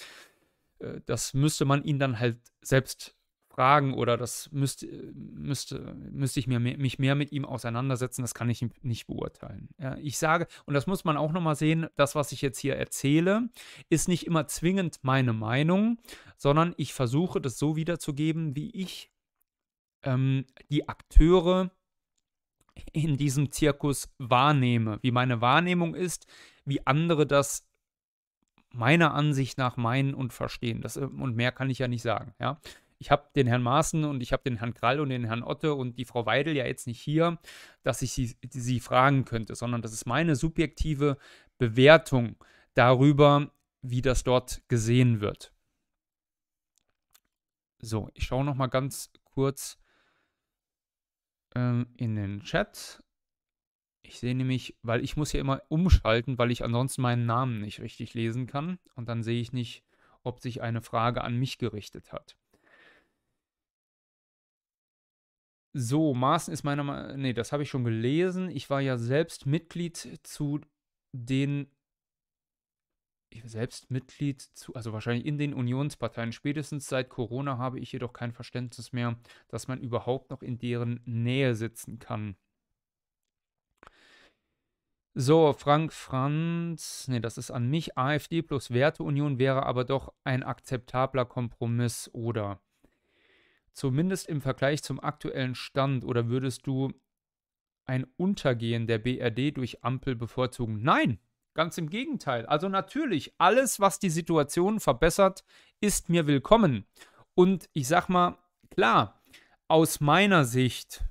[0.80, 3.16] Äh, das müsste man ihn dann halt selbst
[3.60, 8.22] fragen oder das müsste, müsste, müsste ich mir, mich mehr mit ihm auseinandersetzen.
[8.22, 9.68] Das kann ich nicht beurteilen.
[9.78, 12.78] Ja, ich sage, und das muss man auch nochmal sehen, das, was ich jetzt hier
[12.78, 13.50] erzähle,
[13.90, 16.00] ist nicht immer zwingend meine Meinung,
[16.38, 19.12] sondern ich versuche das so wiederzugeben, wie ich
[20.04, 21.70] ähm, die Akteure
[22.94, 26.28] in diesem Zirkus wahrnehme, wie meine Wahrnehmung ist,
[26.64, 27.68] wie andere das
[28.72, 30.80] meiner Ansicht nach meinen und verstehen.
[30.80, 32.62] Das, und mehr kann ich ja nicht sagen, ja
[33.00, 35.74] ich habe den Herrn Maaßen und ich habe den Herrn Krall und den Herrn Otte
[35.74, 37.40] und die Frau Weidel ja jetzt nicht hier,
[37.82, 41.18] dass ich sie, sie fragen könnte, sondern das ist meine subjektive
[41.58, 42.36] Bewertung
[42.74, 43.52] darüber,
[43.82, 45.54] wie das dort gesehen wird.
[47.82, 49.80] So, ich schaue noch mal ganz kurz
[51.56, 53.02] ähm, in den Chat.
[54.02, 57.80] Ich sehe nämlich, weil ich muss hier immer umschalten, weil ich ansonsten meinen Namen nicht
[57.80, 58.80] richtig lesen kann.
[58.96, 59.86] Und dann sehe ich nicht,
[60.24, 62.39] ob sich eine Frage an mich gerichtet hat.
[65.74, 68.50] So, Maaßen ist meiner Meinung nee, das habe ich schon gelesen.
[68.50, 70.62] Ich war ja selbst Mitglied zu
[71.12, 71.68] den
[73.46, 76.32] selbst Mitglied zu, also wahrscheinlich in den Unionsparteien.
[76.32, 79.18] Spätestens seit Corona habe ich jedoch kein Verständnis mehr,
[79.48, 82.36] dass man überhaupt noch in deren Nähe sitzen kann.
[85.16, 87.98] So, Frank Franz, nee, das ist an mich.
[87.98, 92.62] AfD plus Werteunion wäre aber doch ein akzeptabler Kompromiss, oder?
[93.74, 96.92] Zumindest im Vergleich zum aktuellen Stand, oder würdest du
[97.86, 100.82] ein Untergehen der BRD durch Ampel bevorzugen?
[100.82, 101.20] Nein,
[101.60, 102.46] Ganz im Gegenteil.
[102.46, 105.44] Also natürlich, alles, was die Situation verbessert,
[105.82, 106.86] ist mir willkommen.
[107.34, 108.38] Und ich sag mal,
[108.70, 109.22] klar,
[109.68, 111.04] aus meiner Sicht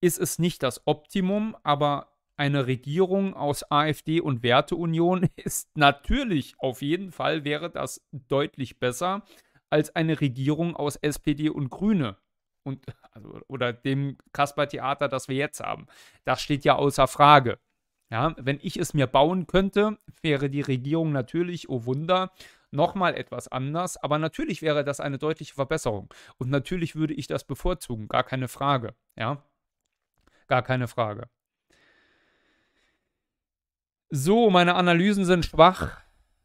[0.00, 6.82] ist es nicht das Optimum, aber eine Regierung aus AfD und Werteunion ist natürlich, auf
[6.82, 9.22] jeden Fall wäre das deutlich besser
[9.72, 12.16] als eine Regierung aus SPD und Grüne.
[12.62, 15.86] Und, also, oder dem Kasper-Theater, das wir jetzt haben.
[16.24, 17.58] Das steht ja außer Frage.
[18.10, 22.30] Ja, wenn ich es mir bauen könnte, wäre die Regierung natürlich, oh Wunder,
[22.70, 23.96] nochmal etwas anders.
[23.96, 26.12] Aber natürlich wäre das eine deutliche Verbesserung.
[26.36, 28.94] Und natürlich würde ich das bevorzugen, gar keine Frage.
[29.16, 29.42] Ja,
[30.46, 31.30] gar keine Frage.
[34.10, 36.01] So, meine Analysen sind schwach,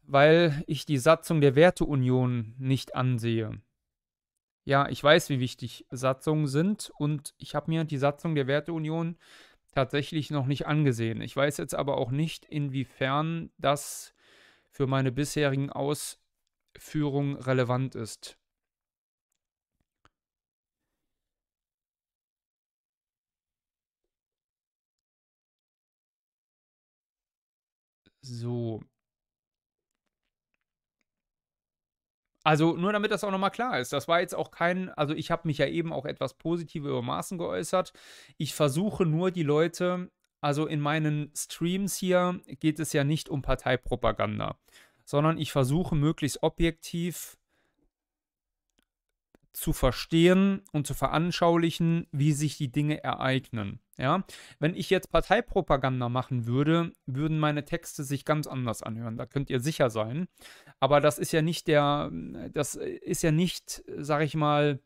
[0.08, 3.60] weil ich die Satzung der Werteunion nicht ansehe.
[4.64, 9.16] Ja, ich weiß, wie wichtig Satzungen sind und ich habe mir die Satzung der Werteunion
[9.72, 11.20] tatsächlich noch nicht angesehen.
[11.20, 14.14] Ich weiß jetzt aber auch nicht, inwiefern das
[14.70, 18.38] für meine bisherigen Ausführungen relevant ist.
[28.22, 28.80] So,
[32.48, 33.92] Also nur damit das auch nochmal klar ist.
[33.92, 37.02] Das war jetzt auch kein, also ich habe mich ja eben auch etwas positiv über
[37.02, 37.92] Maßen geäußert.
[38.38, 40.10] Ich versuche nur die Leute,
[40.40, 44.56] also in meinen Streams hier geht es ja nicht um Parteipropaganda,
[45.04, 47.36] sondern ich versuche möglichst objektiv
[49.58, 53.80] zu verstehen und zu veranschaulichen, wie sich die Dinge ereignen.
[53.96, 54.22] Ja,
[54.60, 59.16] wenn ich jetzt Parteipropaganda machen würde, würden meine Texte sich ganz anders anhören.
[59.16, 60.28] Da könnt ihr sicher sein.
[60.78, 62.10] Aber das ist ja nicht der,
[62.52, 64.78] das ist ja nicht, sag ich mal,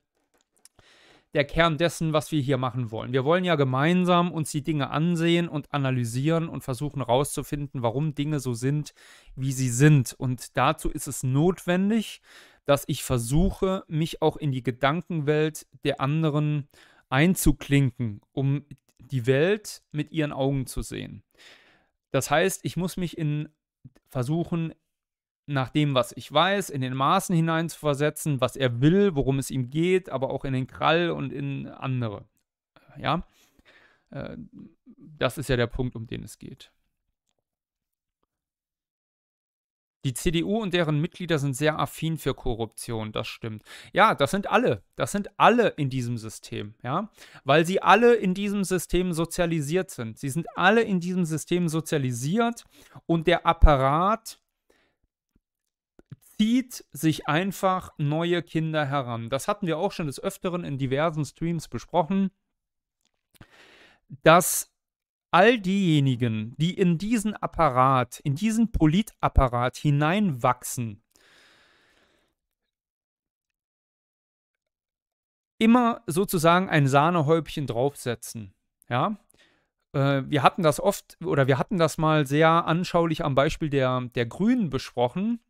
[1.35, 3.13] der Kern dessen, was wir hier machen wollen.
[3.13, 8.39] Wir wollen ja gemeinsam uns die Dinge ansehen und analysieren und versuchen herauszufinden, warum Dinge
[8.39, 8.93] so sind,
[9.35, 10.13] wie sie sind.
[10.13, 12.21] Und dazu ist es notwendig,
[12.65, 16.69] dass ich versuche, mich auch in die Gedankenwelt der anderen
[17.09, 18.65] einzuklinken, um
[18.99, 21.23] die Welt mit ihren Augen zu sehen.
[22.11, 23.49] Das heißt, ich muss mich in
[24.09, 24.75] versuchen,
[25.47, 29.71] nach dem, was ich weiß, in den Maßen hineinzuversetzen, was er will, worum es ihm
[29.71, 32.25] geht, aber auch in den Krall und in andere.
[32.97, 33.27] Ja,
[34.11, 34.37] äh,
[34.97, 36.71] das ist ja der Punkt, um den es geht.
[40.05, 43.63] Die CDU und deren Mitglieder sind sehr affin für Korruption, das stimmt.
[43.93, 44.83] Ja, das sind alle.
[44.97, 47.11] Das sind alle in diesem System, ja.
[47.45, 50.19] Weil sie alle in diesem System sozialisiert sind.
[50.19, 52.65] Sie sind alle in diesem System sozialisiert
[53.07, 54.41] und der Apparat
[56.37, 59.31] zieht sich einfach neue Kinder heran.
[59.31, 62.33] Das hatten wir auch schon des Öfteren in diversen Streams besprochen,
[64.25, 64.72] dass
[65.33, 71.03] all diejenigen, die in diesen Apparat, in diesen Politapparat hineinwachsen,
[75.59, 78.53] immer sozusagen ein Sahnehäubchen draufsetzen.
[78.89, 79.17] Ja,
[79.93, 84.03] äh, wir hatten das oft oder wir hatten das mal sehr anschaulich am Beispiel der,
[84.15, 85.41] der Grünen besprochen.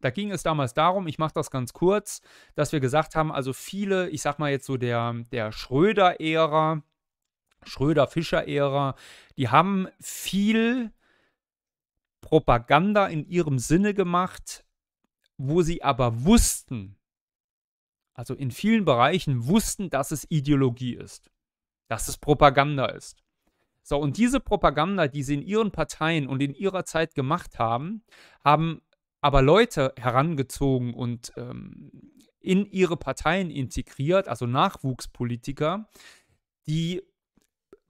[0.00, 2.22] Da ging es damals darum, ich mache das ganz kurz,
[2.54, 6.82] dass wir gesagt haben, also viele, ich sag mal jetzt so der, der Schröder-Ära,
[7.64, 8.94] Schröder-Fischer-Ära,
[9.36, 10.92] die haben viel
[12.20, 14.64] Propaganda in ihrem Sinne gemacht,
[15.36, 16.96] wo sie aber wussten,
[18.14, 21.30] also in vielen Bereichen wussten, dass es Ideologie ist,
[21.88, 23.22] dass es Propaganda ist.
[23.82, 28.04] So, und diese Propaganda, die sie in ihren Parteien und in ihrer Zeit gemacht haben,
[28.44, 28.80] haben
[29.20, 31.90] aber Leute herangezogen und ähm,
[32.40, 35.88] in ihre Parteien integriert, also Nachwuchspolitiker,
[36.66, 37.02] die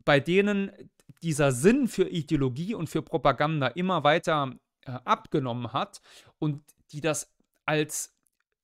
[0.05, 0.73] bei denen
[1.23, 4.55] dieser Sinn für Ideologie und für Propaganda immer weiter
[4.85, 6.01] äh, abgenommen hat
[6.39, 7.33] und die das
[7.65, 8.15] als,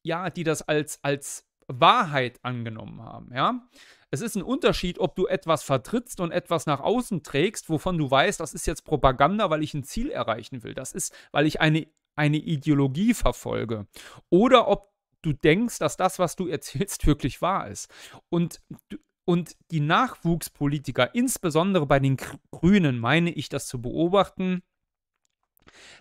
[0.02, 3.68] ja, die das als, als Wahrheit angenommen haben, ja.
[4.10, 8.10] Es ist ein Unterschied, ob du etwas vertrittst und etwas nach außen trägst, wovon du
[8.10, 10.72] weißt, das ist jetzt Propaganda, weil ich ein Ziel erreichen will.
[10.72, 11.86] Das ist, weil ich eine,
[12.16, 13.86] eine Ideologie verfolge.
[14.30, 14.90] Oder ob
[15.20, 17.92] du denkst, dass das, was du erzählst, wirklich wahr ist.
[18.30, 18.62] Und,
[19.28, 22.16] und die Nachwuchspolitiker, insbesondere bei den
[22.50, 24.62] Grünen, meine ich das zu beobachten,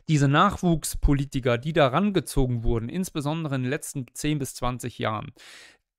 [0.08, 5.34] diese Nachwuchspolitiker, die da rangezogen wurden, insbesondere in den letzten 10 bis 20 Jahren,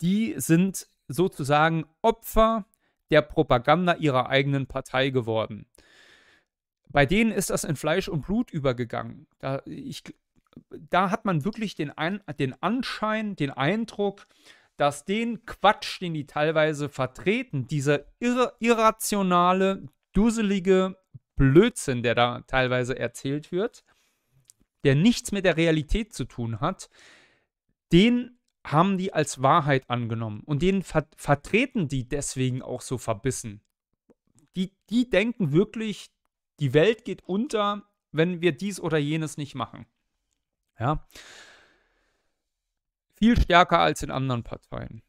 [0.01, 2.65] die sind sozusagen Opfer
[3.11, 5.67] der Propaganda ihrer eigenen Partei geworden.
[6.89, 9.27] Bei denen ist das in Fleisch und Blut übergegangen.
[9.39, 10.03] Da, ich,
[10.71, 14.27] da hat man wirklich den, ein, den Anschein, den Eindruck,
[14.79, 20.97] dass den Quatsch, den die teilweise vertreten, dieser irra irrationale, dusselige
[21.37, 23.85] Blödsinn, der da teilweise erzählt wird,
[24.85, 26.89] der nichts mit der Realität zu tun hat,
[27.93, 33.63] den haben die als Wahrheit angenommen und den ver vertreten die deswegen auch so verbissen.
[34.57, 36.11] Die, die denken wirklich,
[36.61, 39.87] die Welt geht unter, wenn wir dies oder jenes nicht machen.
[40.79, 41.07] Ja.
[43.19, 45.03] Viel stärker als in anderen Parteien.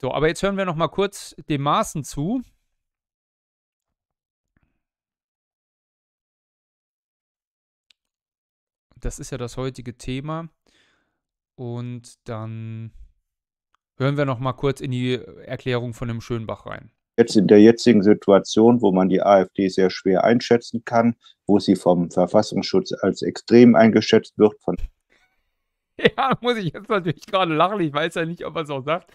[0.00, 2.42] So, aber jetzt hören wir noch mal kurz dem Maßen zu.
[8.96, 10.48] Das ist ja das heutige Thema.
[11.56, 12.90] Und dann
[13.98, 16.90] hören wir noch mal kurz in die Erklärung von dem Schönbach rein.
[17.18, 21.16] Jetzt in der jetzigen Situation, wo man die AfD sehr schwer einschätzen kann,
[21.46, 24.54] wo sie vom Verfassungsschutz als extrem eingeschätzt wird.
[24.62, 24.78] Von
[26.16, 27.80] ja, muss ich jetzt natürlich gerade lachen.
[27.80, 29.10] Ich weiß ja nicht, ob er es auch sagt.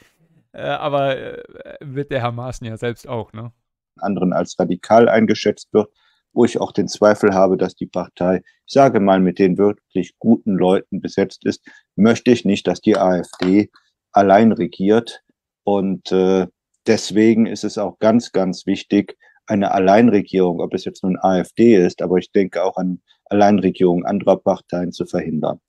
[0.52, 1.44] Äh, aber äh,
[1.82, 3.52] wird der Herr Maaßen ja selbst auch, ne?
[3.98, 5.90] Anderen als radikal eingeschätzt wird
[6.34, 10.18] wo ich auch den Zweifel habe, dass die Partei, ich sage mal, mit den wirklich
[10.20, 11.66] guten Leuten besetzt ist,
[11.96, 13.70] möchte ich nicht, dass die AfD
[14.12, 15.22] allein regiert.
[15.64, 16.48] Und äh,
[16.88, 22.02] deswegen ist es auch ganz, ganz wichtig, eine Alleinregierung, ob es jetzt nun AfD ist,
[22.02, 25.60] aber ich denke auch an Alleinregierungen anderer Parteien zu verhindern.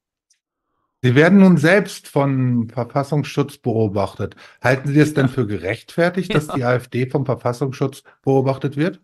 [1.02, 4.36] Sie werden nun selbst vom Verfassungsschutz beobachtet.
[4.60, 9.00] Halten Sie es denn für gerechtfertigt, dass die AfD vom Verfassungsschutz beobachtet wird?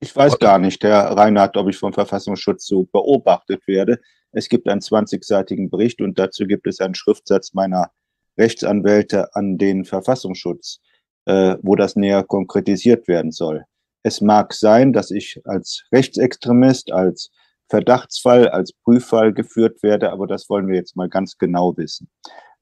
[0.00, 4.00] Ich weiß gar nicht, Herr Reinhardt, ob ich vom Verfassungsschutz so beobachtet werde.
[4.32, 7.90] Es gibt einen 20-seitigen Bericht und dazu gibt es einen Schriftsatz meiner
[8.38, 10.80] Rechtsanwälte an den Verfassungsschutz,
[11.26, 13.64] äh, wo das näher konkretisiert werden soll.
[14.02, 17.30] Es mag sein, dass ich als Rechtsextremist, als
[17.72, 22.10] Verdachtsfall, als Prüffall geführt werde, aber das wollen wir jetzt mal ganz genau wissen.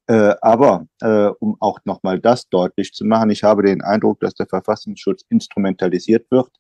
[0.07, 4.35] Äh, aber äh, um auch nochmal das deutlich zu machen, ich habe den Eindruck, dass
[4.35, 6.51] der Verfassungsschutz instrumentalisiert wird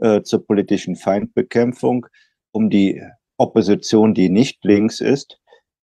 [0.00, 2.06] äh, zur politischen Feindbekämpfung,
[2.50, 3.00] um die
[3.36, 5.38] Opposition, die nicht links ist,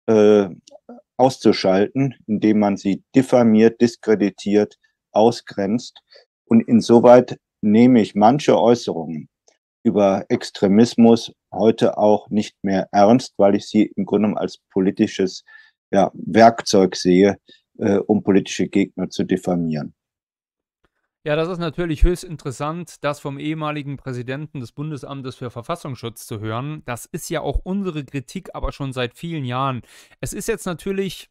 [0.08, 0.50] äh,
[1.16, 4.76] auszuschalten, indem man sie diffamiert, diskreditiert,
[5.14, 6.02] ausgrenzt.
[6.44, 9.30] Und insoweit nehme ich manche Äußerungen
[9.90, 15.44] über Extremismus heute auch nicht mehr ernst, weil ich sie im Grunde als politisches
[15.92, 17.38] ja, Werkzeug sehe,
[17.80, 19.96] äh, um politische Gegner zu diffamieren.
[21.26, 26.40] Ja, das ist natürlich höchst interessant, das vom ehemaligen Präsidenten des Bundesamtes für Verfassungsschutz zu
[26.40, 26.84] hören.
[26.86, 29.82] Das ist ja auch unsere Kritik, aber schon seit vielen Jahren.
[30.22, 31.30] Es ist jetzt natürlich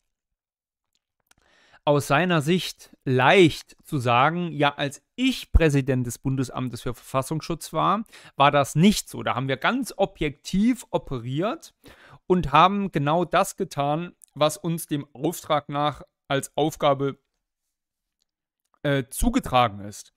[1.88, 8.04] aus seiner Sicht leicht zu sagen, ja, als ich Präsident des Bundesamtes für Verfassungsschutz war,
[8.36, 9.22] war das nicht so.
[9.22, 11.72] Da haben wir ganz objektiv operiert
[12.26, 17.18] und haben genau das getan, was uns dem Auftrag nach als Aufgabe
[18.82, 20.12] äh, zugetragen ist.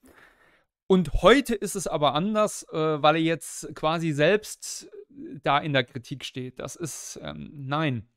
[0.87, 5.71] Und heute ist es aber anders, äh, weil er jetzt quasi selbst äh, da in
[5.71, 6.59] der Kritik steht.
[6.59, 8.09] Das ist, ähm, nein.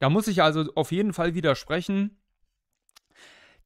[0.00, 2.20] Da muss ich also auf jeden Fall widersprechen.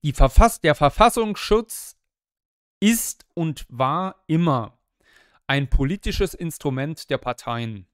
[0.03, 1.97] Die Verfass der Verfassungsschutz
[2.81, 4.79] ist und war immer
[5.47, 7.87] ein politisches Instrument der Parteien.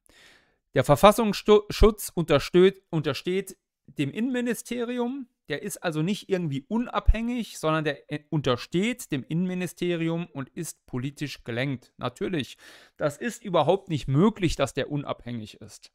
[0.74, 3.56] Der Verfassungsschutz untersteht,
[3.86, 10.48] dem Innenministerium, der ist also nicht irgendwie unabhängig, sondern der äh, untersteht dem Innenministerium und
[10.50, 11.92] ist politisch gelenkt.
[11.96, 12.56] Natürlich,
[12.96, 15.92] das ist überhaupt nicht möglich, dass der unabhängig ist.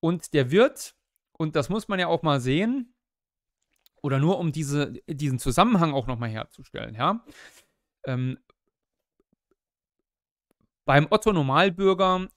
[0.00, 0.94] Und der wird,
[1.32, 2.94] und das muss man ja auch mal sehen,
[4.02, 7.24] oder nur um diese, diesen Zusammenhang auch nochmal herzustellen, ja.
[8.04, 8.38] Ähm,
[10.84, 12.28] beim Otto Normalbürger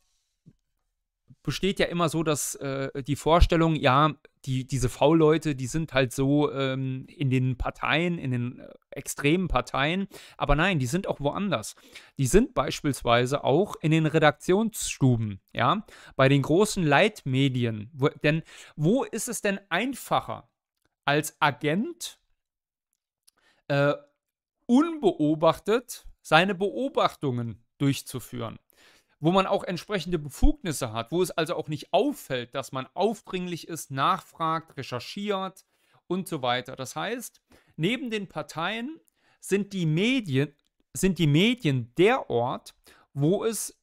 [1.43, 4.13] besteht ja immer so, dass äh, die Vorstellung, ja,
[4.45, 9.47] die, diese V-Leute, die sind halt so ähm, in den Parteien, in den äh, extremen
[9.47, 10.07] Parteien.
[10.37, 11.75] Aber nein, die sind auch woanders.
[12.17, 15.85] Die sind beispielsweise auch in den Redaktionsstuben, ja,
[16.15, 17.89] bei den großen Leitmedien.
[17.93, 18.43] Wo, denn
[18.75, 20.49] wo ist es denn einfacher,
[21.11, 22.19] als Agent
[23.67, 23.93] äh,
[24.65, 28.57] unbeobachtet seine Beobachtungen durchzuführen?
[29.23, 33.67] wo man auch entsprechende Befugnisse hat, wo es also auch nicht auffällt, dass man aufdringlich
[33.67, 35.63] ist, nachfragt, recherchiert
[36.07, 36.75] und so weiter.
[36.75, 37.39] Das heißt,
[37.75, 38.99] neben den Parteien
[39.39, 40.55] sind die Medien,
[40.93, 42.73] sind die Medien der Ort,
[43.13, 43.79] wo es,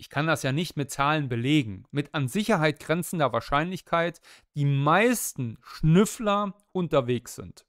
[0.00, 4.20] ich kann das ja nicht mit Zahlen belegen, mit an Sicherheit grenzender Wahrscheinlichkeit
[4.54, 7.66] die meisten Schnüffler unterwegs sind.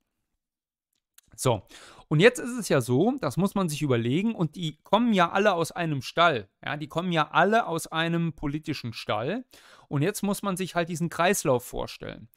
[1.36, 1.68] So,
[2.08, 5.32] und jetzt ist es ja so, das muss man sich überlegen, und die kommen ja
[5.32, 6.48] alle aus einem Stall.
[6.64, 9.46] Ja, die kommen ja alle aus einem politischen Stall.
[9.90, 12.30] Und jetzt muss man sich halt diesen Kreislauf vorstellen.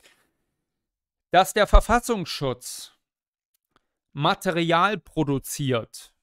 [1.31, 2.99] Dass der Verfassungsschutz
[4.13, 6.15] Material produziert,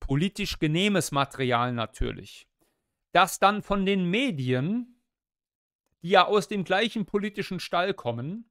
[0.00, 2.49] politisch genehmes Material natürlich,
[3.12, 5.00] das dann von den Medien,
[6.02, 8.50] die ja aus dem gleichen politischen Stall kommen,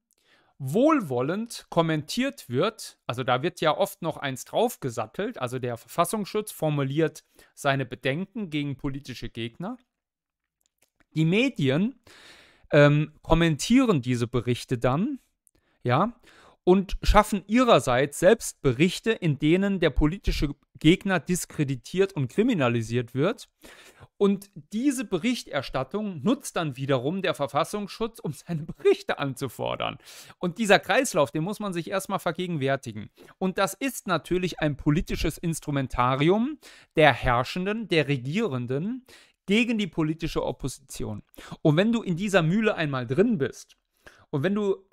[0.58, 7.24] wohlwollend kommentiert wird, also da wird ja oft noch eins draufgesattelt, also der Verfassungsschutz formuliert
[7.54, 9.78] seine Bedenken gegen politische Gegner.
[11.14, 11.98] Die Medien
[12.72, 15.18] ähm, kommentieren diese Berichte dann,
[15.82, 16.12] ja,
[16.64, 23.48] und schaffen ihrerseits selbst Berichte, in denen der politische Gegner diskreditiert und kriminalisiert wird.
[24.16, 29.96] Und diese Berichterstattung nutzt dann wiederum der Verfassungsschutz, um seine Berichte anzufordern.
[30.38, 33.10] Und dieser Kreislauf, den muss man sich erstmal vergegenwärtigen.
[33.38, 36.58] Und das ist natürlich ein politisches Instrumentarium
[36.96, 39.06] der Herrschenden, der Regierenden
[39.46, 41.22] gegen die politische Opposition.
[41.62, 43.76] Und wenn du in dieser Mühle einmal drin bist
[44.30, 44.86] und wenn du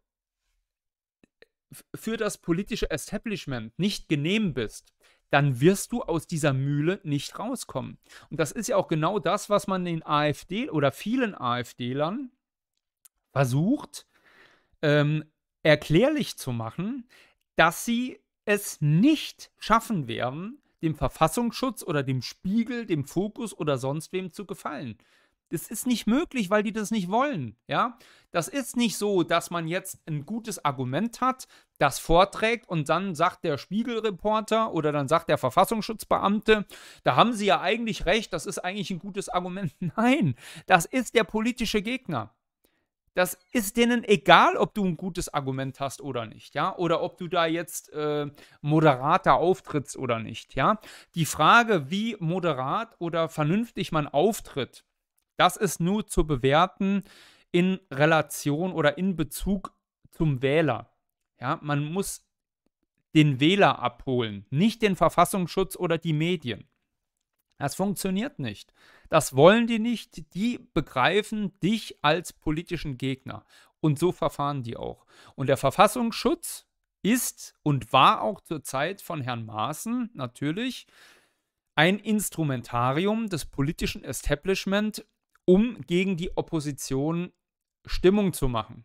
[1.96, 4.94] für das politische Establishment nicht genehm bist,
[5.30, 7.98] dann wirst du aus dieser Mühle nicht rauskommen.
[8.30, 12.32] Und das ist ja auch genau das, was man den AfD oder vielen AfD-Lern
[13.34, 14.08] versucht,
[14.82, 15.26] ähm,
[15.64, 17.08] erklärlich zu machen,
[17.56, 24.14] dass sie es nicht schaffen werden, dem Verfassungsschutz oder dem Spiegel, dem Fokus oder sonst
[24.14, 24.98] wem zu gefallen.
[25.50, 27.56] Das ist nicht möglich, weil die das nicht wollen.
[27.68, 27.98] Ja,
[28.32, 31.48] das ist nicht so, dass man jetzt ein gutes Argument hat,
[31.80, 36.66] das vorträgt und dann sagt der Spiegelreporter oder dann sagt der Verfassungsschutzbeamte,
[37.04, 39.74] da haben sie ja eigentlich recht, das ist eigentlich ein gutes Argument.
[39.96, 42.34] Nein, das ist der politische Gegner.
[43.14, 47.18] Das ist denen egal, ob du ein gutes Argument hast oder nicht, ja, oder ob
[47.18, 48.28] du da jetzt äh,
[48.62, 50.80] moderater auftrittst oder nicht, ja.
[51.16, 54.86] Die Frage, wie moderat oder vernünftig man auftritt,
[55.38, 57.04] das ist nur zu bewerten
[57.52, 59.74] in Relation oder in Bezug
[60.12, 60.92] zum Wähler.
[61.40, 62.26] Ja, man muss
[63.16, 66.68] den Wähler abholen, nicht den Verfassungsschutz oder die Medien.
[67.58, 68.74] Das funktioniert nicht.
[69.10, 70.34] Das wollen die nicht.
[70.36, 73.46] Die begreifen dich als politischen Gegner.
[73.80, 75.06] Und so verfahren die auch.
[75.36, 76.68] Und der Verfassungsschutz
[77.02, 80.88] ist und war auch zur Zeit von Herrn Maaßen natürlich
[81.76, 85.06] ein Instrumentarium des politischen Establishment
[85.48, 87.32] um gegen die Opposition
[87.86, 88.84] Stimmung zu machen.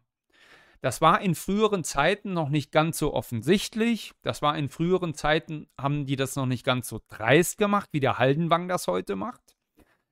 [0.80, 4.12] Das war in früheren Zeiten noch nicht ganz so offensichtlich.
[4.22, 8.00] Das war in früheren Zeiten, haben die das noch nicht ganz so dreist gemacht, wie
[8.00, 9.56] der Haldenwang das heute macht.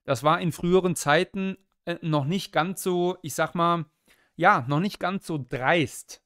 [0.03, 3.85] Das war in früheren Zeiten äh, noch nicht ganz so, ich sag mal,
[4.35, 6.21] ja, noch nicht ganz so dreist,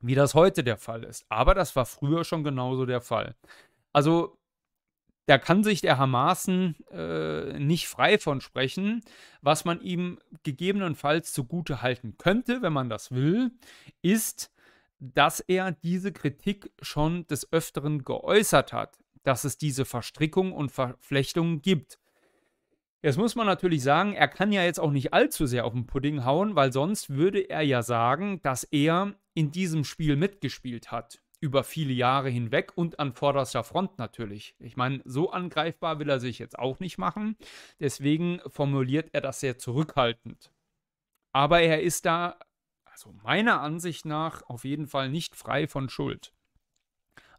[0.00, 1.24] wie das heute der Fall ist.
[1.28, 3.36] Aber das war früher schon genauso der Fall.
[3.92, 4.38] Also
[5.26, 9.02] da kann sich der Hamaßen äh, nicht frei von sprechen.
[9.40, 13.52] Was man ihm gegebenenfalls zugute halten könnte, wenn man das will,
[14.02, 14.52] ist,
[14.98, 21.62] dass er diese Kritik schon des Öfteren geäußert hat, dass es diese Verstrickung und Verflechtungen
[21.62, 21.98] gibt.
[23.02, 25.86] Jetzt muss man natürlich sagen, er kann ja jetzt auch nicht allzu sehr auf den
[25.86, 31.20] Pudding hauen, weil sonst würde er ja sagen, dass er in diesem Spiel mitgespielt hat
[31.40, 34.54] über viele Jahre hinweg und an vorderster Front natürlich.
[34.58, 37.36] Ich meine, so angreifbar will er sich jetzt auch nicht machen.
[37.80, 40.50] Deswegen formuliert er das sehr zurückhaltend.
[41.32, 42.38] Aber er ist da,
[42.84, 46.32] also meiner Ansicht nach, auf jeden Fall nicht frei von Schuld.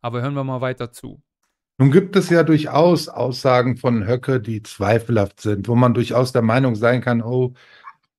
[0.02, 1.22] Aber hören wir mal weiter zu.
[1.78, 6.42] Nun gibt es ja durchaus Aussagen von Höcke, die zweifelhaft sind, wo man durchaus der
[6.42, 7.54] Meinung sein kann, oh,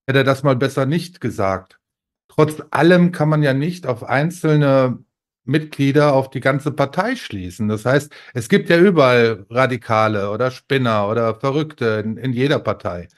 [0.06, 1.80] hätte er das mal besser nicht gesagt.
[2.28, 4.98] Trotz allem kann man ja nicht auf einzelne
[5.46, 7.68] Mitglieder auf die ganze Partei schließen.
[7.68, 13.08] Das heißt, es gibt ja überall Radikale oder Spinner oder Verrückte in, in jeder Partei.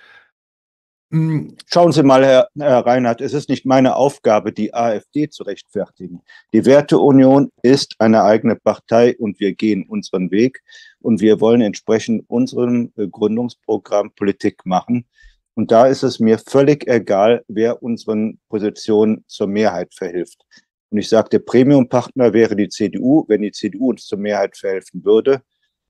[1.11, 5.43] hm, schauen Sie mal, Herr, Herr Reinhardt, es ist nicht meine Aufgabe, die AfD zu
[5.43, 6.21] rechtfertigen.
[6.53, 10.63] Die Werteunion ist eine eigene Partei und wir gehen unseren Weg
[11.01, 15.07] und wir wollen entsprechend unserem äh, Gründungsprogramm Politik machen.
[15.55, 20.45] Und da ist es mir völlig egal, wer unseren Positionen zur Mehrheit verhilft.
[20.91, 25.05] Und ich sage, der Premium-Partner wäre die CDU, wenn die CDU uns zur Mehrheit verhelfen
[25.05, 25.43] würde.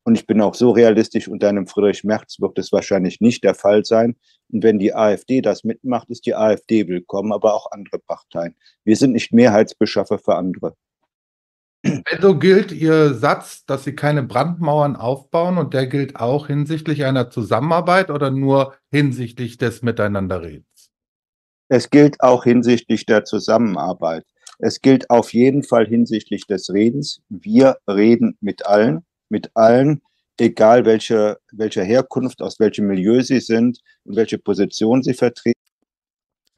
[0.04, 3.54] Und ich bin auch so realistisch, unter einem Friedrich Merz wird es wahrscheinlich nicht der
[3.54, 4.16] Fall sein.
[4.50, 8.56] Und wenn die AfD das mitmacht, ist die AfD willkommen, aber auch andere Parteien.
[8.84, 10.74] Wir sind nicht Mehrheitsbeschaffer für andere.
[12.06, 17.30] Also gilt Ihr Satz, dass Sie keine Brandmauern aufbauen und der gilt auch hinsichtlich einer
[17.30, 20.90] Zusammenarbeit oder nur hinsichtlich des Miteinanderredens?
[21.68, 24.24] Es gilt auch hinsichtlich der Zusammenarbeit.
[24.58, 27.22] Es gilt auf jeden Fall hinsichtlich des Redens.
[27.28, 30.02] Wir reden mit allen, mit allen,
[30.36, 35.60] egal welche, welche Herkunft, aus welchem Milieu sie sind und welche Position sie vertreten.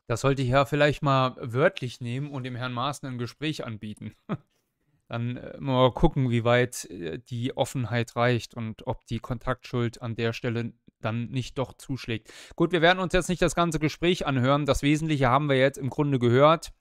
[0.06, 4.14] Das sollte ich ja vielleicht mal wörtlich nehmen und dem Herrn Maaßen ein Gespräch anbieten.
[5.08, 10.14] Dann äh, mal gucken, wie weit äh, die Offenheit reicht und ob die Kontaktschuld an
[10.14, 12.32] der Stelle dann nicht doch zuschlägt.
[12.56, 14.66] Gut, wir werden uns jetzt nicht das ganze Gespräch anhören.
[14.66, 16.72] Das Wesentliche haben wir jetzt im Grunde gehört.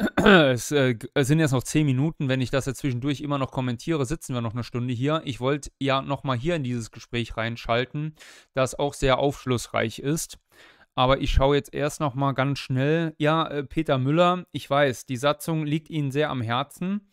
[0.16, 2.28] Es, äh, sind jetzt noch zehn Minuten.
[2.28, 5.22] Wenn ich das jetzt zwischendurch immer noch kommentiere, sitzen wir noch eine Stunde hier.
[5.24, 8.14] Ich wollte ja nochmal hier in dieses Gespräch reinschalten,
[8.54, 10.38] das auch sehr aufschlussreich ist.
[10.94, 13.14] Aber ich schaue jetzt erst noch mal ganz schnell.
[13.18, 17.08] Ja, äh, Peter Müller, ich weiß, die Satzung liegt Ihnen sehr am Herzen.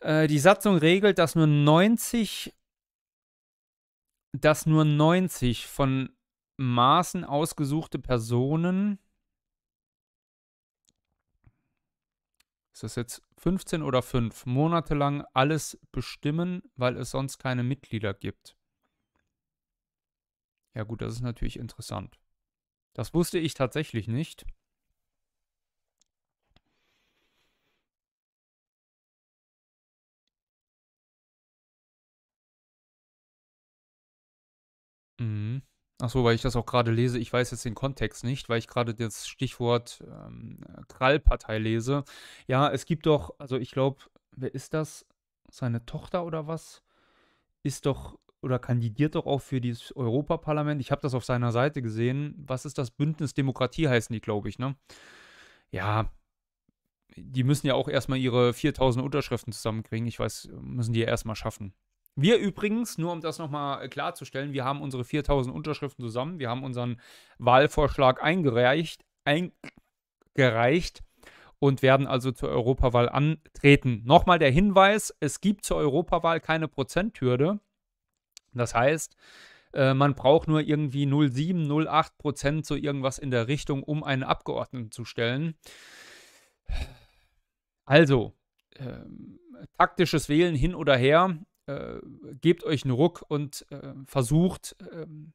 [0.00, 2.54] Äh, die Satzung regelt, dass nur 90,
[4.32, 6.10] dass nur 90 von
[6.56, 8.98] Maßen ausgesuchte Personen,
[12.72, 18.14] ist das jetzt 15 oder 5, Monate lang alles bestimmen, weil es sonst keine Mitglieder
[18.14, 18.56] gibt.
[20.74, 22.18] Ja gut, das ist natürlich interessant.
[22.94, 24.46] Das wusste ich tatsächlich nicht.
[35.20, 35.62] Mhm.
[36.02, 37.20] Achso, weil ich das auch gerade lese.
[37.20, 40.58] Ich weiß jetzt den Kontext nicht, weil ich gerade das Stichwort ähm,
[40.88, 42.02] Krallpartei lese.
[42.48, 44.02] Ja, es gibt doch, also ich glaube,
[44.32, 45.06] wer ist das?
[45.48, 46.82] Seine Tochter oder was?
[47.62, 50.80] Ist doch oder kandidiert doch auch für das Europaparlament.
[50.80, 52.34] Ich habe das auf seiner Seite gesehen.
[52.36, 52.90] Was ist das?
[52.90, 54.74] Bündnis Demokratie heißen die, glaube ich, ne?
[55.70, 56.10] Ja,
[57.16, 60.08] die müssen ja auch erstmal ihre 4000 Unterschriften zusammenkriegen.
[60.08, 61.74] Ich weiß, müssen die ja erstmal schaffen.
[62.14, 66.38] Wir übrigens, nur um das nochmal klarzustellen, wir haben unsere 4000 Unterschriften zusammen.
[66.38, 67.00] Wir haben unseren
[67.38, 71.02] Wahlvorschlag eingereicht, eingereicht
[71.58, 74.02] und werden also zur Europawahl antreten.
[74.04, 77.60] Nochmal der Hinweis: Es gibt zur Europawahl keine Prozenthürde.
[78.52, 79.16] Das heißt,
[79.72, 84.22] äh, man braucht nur irgendwie 0,7, 0,8 Prozent so irgendwas in der Richtung, um einen
[84.22, 85.54] Abgeordneten zu stellen.
[87.86, 88.34] Also,
[88.76, 89.04] äh,
[89.78, 91.98] taktisches Wählen hin oder her, äh,
[92.40, 95.32] gebt euch einen Ruck und äh, versucht ähm,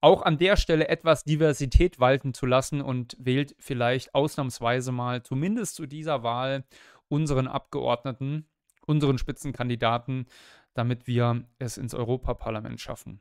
[0.00, 5.76] auch an der Stelle etwas Diversität walten zu lassen und wählt vielleicht ausnahmsweise mal, zumindest
[5.76, 6.64] zu dieser Wahl,
[7.08, 8.48] unseren Abgeordneten,
[8.86, 10.26] unseren Spitzenkandidaten
[10.74, 13.20] damit wir es ins Europaparlament schaffen.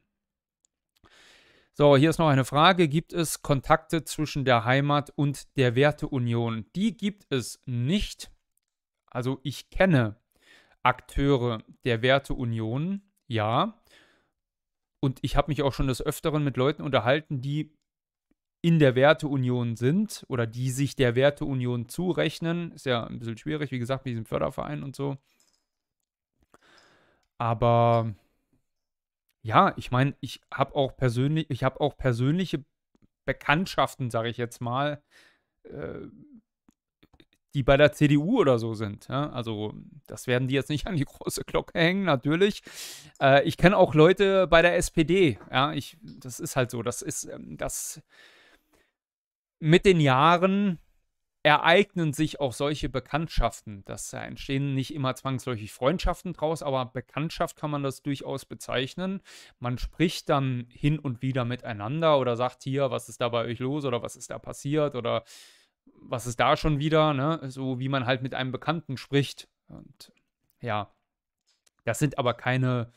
[1.74, 2.88] So, hier ist noch eine Frage.
[2.88, 6.66] Gibt es Kontakte zwischen der Heimat und der Werteunion?
[6.76, 8.32] Die gibt es nicht.
[9.08, 10.18] Also ich kenne
[10.84, 13.82] Akteure der Werteunion, ja.
[15.00, 17.74] Und ich habe mich auch schon des Öfteren mit Leuten unterhalten, die
[18.62, 22.72] in der Werteunion sind oder die sich der Werteunion zurechnen.
[22.72, 25.18] Ist ja ein bisschen schwierig, wie gesagt, mit diesem Förderverein und so.
[27.40, 28.14] Aber
[29.44, 32.64] ja, ich meine, ich habe auch persönlich, ich auch persönliche
[33.26, 35.02] Bekanntschaften, sage ich jetzt mal,
[35.64, 36.02] äh,
[37.54, 39.08] die bei der CDU oder so sind.
[39.08, 39.30] Ja?
[39.32, 39.74] Also,
[40.08, 42.64] das werden die jetzt nicht an die große Glocke hängen, natürlich.
[43.22, 45.40] Äh, ich kenne auch Leute bei der SPD.
[45.52, 46.82] Ja, ich, das ist halt so.
[46.82, 48.02] Das ist ähm, das
[49.60, 50.80] mit den Jahren
[51.44, 53.84] ereignen sich auch solche Bekanntschaften.
[53.86, 59.22] Das entstehen nicht immer zwangsläufig Freundschaften draus, aber Bekanntschaft kann man das durchaus bezeichnen.
[59.60, 63.60] Man spricht dann hin und wieder miteinander oder sagt hier, was ist da bei euch
[63.60, 65.24] los oder was ist da passiert oder
[65.86, 67.40] was ist da schon wieder, ne?
[67.50, 69.48] So wie man halt mit einem Bekannten spricht.
[69.68, 70.12] Und
[70.60, 70.94] ja,
[71.86, 72.92] das sind aber keine,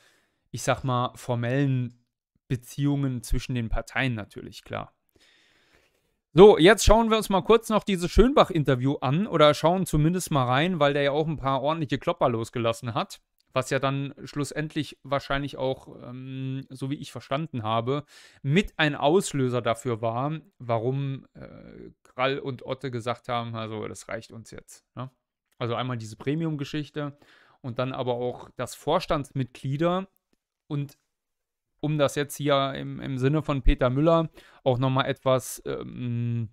[0.50, 2.04] ich sag mal, formellen
[2.48, 4.94] Beziehungen zwischen den Parteien natürlich, klar.
[6.36, 10.44] So, jetzt schauen wir uns mal kurz noch dieses Schönbach-Interview an oder schauen zumindest mal
[10.44, 13.20] rein, weil der ja auch ein paar ordentliche Klopper losgelassen hat.
[13.54, 18.04] Was ja dann schlussendlich wahrscheinlich auch, ähm, so wie ich verstanden habe,
[18.42, 24.32] mit ein Auslöser dafür war, warum äh, Krall und Otte gesagt haben, also das reicht
[24.32, 24.84] uns jetzt.
[24.96, 25.08] Ne?
[25.56, 27.16] Also einmal diese Premium-Geschichte
[27.62, 30.08] und dann aber auch, dass Vorstandsmitglieder
[30.66, 30.98] und
[31.80, 34.30] um das jetzt hier im, im Sinne von Peter Müller
[34.64, 36.48] auch nochmal etwas ähm,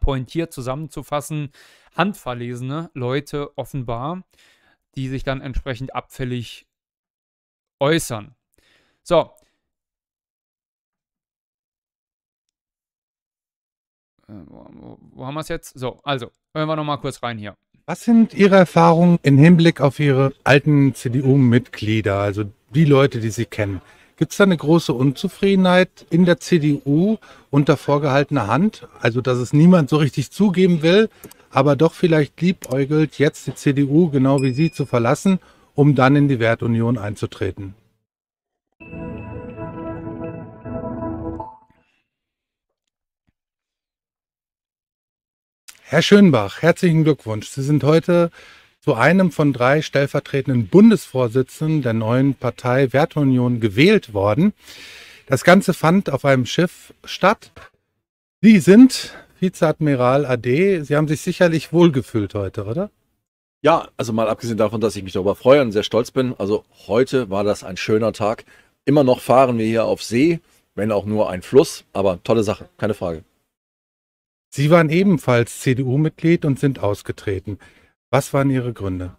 [0.00, 1.50] pointiert zusammenzufassen,
[1.96, 4.24] handverlesene Leute offenbar,
[4.96, 6.66] die sich dann entsprechend abfällig
[7.80, 8.34] äußern.
[9.02, 9.30] So.
[14.28, 15.78] Äh, wo, wo, haben wir es jetzt?
[15.78, 17.54] So, also, hören wir nochmal kurz rein hier.
[17.84, 22.44] Was sind Ihre Erfahrungen im Hinblick auf Ihre alten CDU-Mitglieder, also
[22.74, 23.80] die Leute, die Sie kennen?
[24.16, 27.18] Gibt es da eine große Unzufriedenheit in der CDU
[27.50, 28.88] unter vorgehaltener Hand?
[28.98, 31.10] Also, dass es niemand so richtig zugeben will,
[31.50, 35.38] aber doch vielleicht liebäugelt, jetzt die CDU genau wie Sie zu verlassen,
[35.74, 37.74] um dann in die Wertunion einzutreten?
[45.88, 47.48] Herr Schönbach, herzlichen Glückwunsch.
[47.48, 48.32] Sie sind heute
[48.80, 54.52] zu einem von drei stellvertretenden Bundesvorsitzenden der neuen Partei Werteunion gewählt worden.
[55.26, 57.52] Das Ganze fand auf einem Schiff statt.
[58.40, 60.82] Sie sind Vizeadmiral AD.
[60.82, 62.90] Sie haben sich sicherlich wohlgefühlt heute, oder?
[63.62, 66.34] Ja, also mal abgesehen davon, dass ich mich darüber freue und sehr stolz bin.
[66.38, 68.44] Also heute war das ein schöner Tag.
[68.84, 70.40] Immer noch fahren wir hier auf See,
[70.74, 73.24] wenn auch nur ein Fluss, aber tolle Sache, keine Frage.
[74.50, 77.58] Sie waren ebenfalls CDU-Mitglied und sind ausgetreten.
[78.10, 79.16] Was waren Ihre Gründe?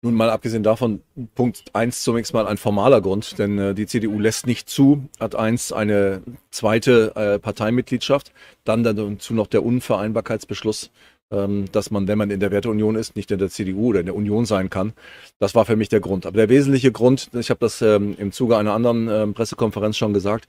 [0.00, 1.02] Nun mal abgesehen davon,
[1.34, 5.34] Punkt 1 zunächst mal ein formaler Grund, denn äh, die CDU lässt nicht zu, hat
[5.34, 6.22] eins eine
[6.52, 10.92] zweite äh, Parteimitgliedschaft, dann dazu noch der Unvereinbarkeitsbeschluss,
[11.32, 14.06] ähm, dass man, wenn man in der Werteunion ist, nicht in der CDU oder in
[14.06, 14.92] der Union sein kann.
[15.40, 16.26] Das war für mich der Grund.
[16.26, 20.14] Aber der wesentliche Grund, ich habe das ähm, im Zuge einer anderen ähm, Pressekonferenz schon
[20.14, 20.46] gesagt,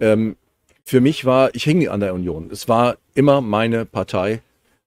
[0.00, 0.36] ähm,
[0.84, 2.48] für mich war, ich hing an der Union.
[2.50, 4.40] Es war immer meine Partei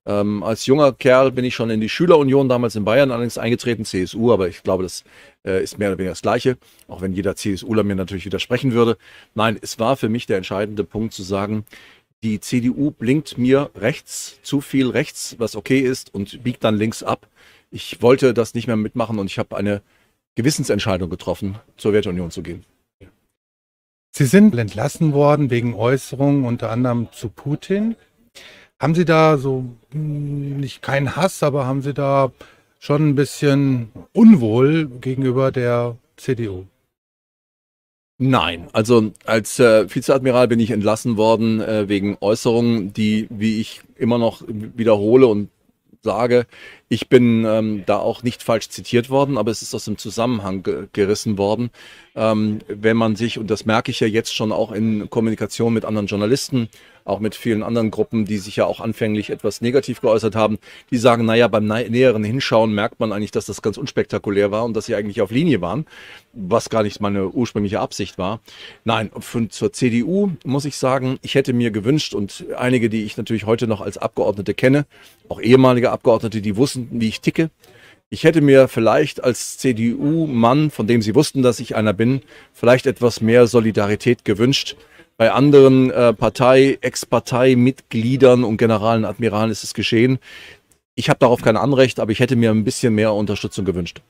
[0.04, 3.84] ähm, als junger Kerl bin ich schon in die Schülerunion damals in Bayern allerdings eingetreten,
[3.84, 5.04] CSU, aber ich glaube, das
[5.46, 6.58] äh, ist mehr oder weniger das Gleiche,
[6.88, 8.96] auch wenn jeder CSUler mir natürlich widersprechen würde.
[9.34, 11.64] Nein, es war für mich der entscheidende Punkt zu sagen,
[12.24, 17.02] die CDU blinkt mir rechts, zu viel rechts, was okay ist, und biegt dann links
[17.02, 17.28] ab.
[17.70, 19.82] Ich wollte das nicht mehr mitmachen und ich habe eine
[20.34, 22.64] Gewissensentscheidung getroffen, zur Werteunion zu gehen.
[24.14, 27.96] Sie sind entlassen worden wegen Äußerungen unter anderem zu Putin.
[28.82, 32.32] Haben Sie da so hm, nicht keinen Hass, aber haben Sie da
[32.80, 36.64] schon ein bisschen Unwohl gegenüber der CDU?
[38.18, 43.82] Nein, also als äh, Vizeadmiral bin ich entlassen worden äh, wegen Äußerungen, die, wie ich
[43.94, 45.48] immer noch wiederhole und
[46.02, 46.46] sage,
[46.88, 50.64] ich bin ähm, da auch nicht falsch zitiert worden, aber es ist aus dem Zusammenhang
[50.64, 51.70] ge gerissen worden.
[52.16, 55.84] Ähm, wenn man sich, und das merke ich ja jetzt schon auch in Kommunikation mit
[55.84, 56.68] anderen Journalisten,
[57.04, 60.58] auch mit vielen anderen Gruppen, die sich ja auch anfänglich etwas negativ geäußert haben,
[60.90, 64.74] die sagen, naja, beim näheren Hinschauen merkt man eigentlich, dass das ganz unspektakulär war und
[64.74, 65.86] dass sie eigentlich auf Linie waren,
[66.32, 68.40] was gar nicht meine ursprüngliche Absicht war.
[68.84, 73.16] Nein, für, zur CDU muss ich sagen, ich hätte mir gewünscht und einige, die ich
[73.16, 74.86] natürlich heute noch als Abgeordnete kenne,
[75.28, 77.50] auch ehemalige Abgeordnete, die wussten, wie ich ticke,
[78.12, 82.20] ich hätte mir vielleicht als CDU-Mann, von dem Sie wussten, dass ich einer bin,
[82.52, 84.76] vielleicht etwas mehr Solidarität gewünscht.
[85.22, 90.18] Bei anderen äh, Partei, Ex-Partei-Mitgliedern und Generalen, Admiralen ist es geschehen.
[90.96, 94.02] Ich habe darauf kein Anrecht, aber ich hätte mir ein bisschen mehr Unterstützung gewünscht.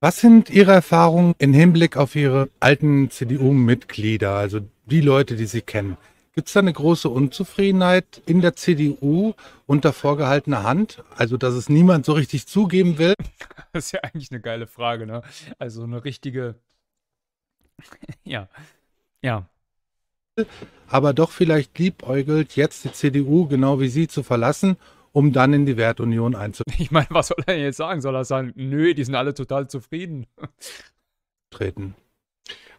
[0.00, 5.60] Was sind Ihre Erfahrungen im Hinblick auf Ihre alten CDU-Mitglieder, also die Leute, die Sie
[5.60, 5.98] kennen?
[6.34, 9.34] Gibt es da eine große Unzufriedenheit in der CDU
[9.66, 11.04] unter vorgehaltener Hand?
[11.14, 13.12] Also, dass es niemand so richtig zugeben will?
[13.74, 15.22] Das ist ja eigentlich eine geile Frage, ne?
[15.58, 16.54] Also eine richtige.
[18.24, 18.48] ja.
[19.20, 19.48] Ja
[20.88, 24.76] aber doch vielleicht liebäugelt, jetzt die CDU genau wie Sie zu verlassen,
[25.12, 26.82] um dann in die Wertunion einzutreten.
[26.82, 28.00] Ich meine, was soll er jetzt sagen?
[28.00, 30.26] Soll er sagen, nö, die sind alle total zufrieden?
[31.50, 31.94] Treten.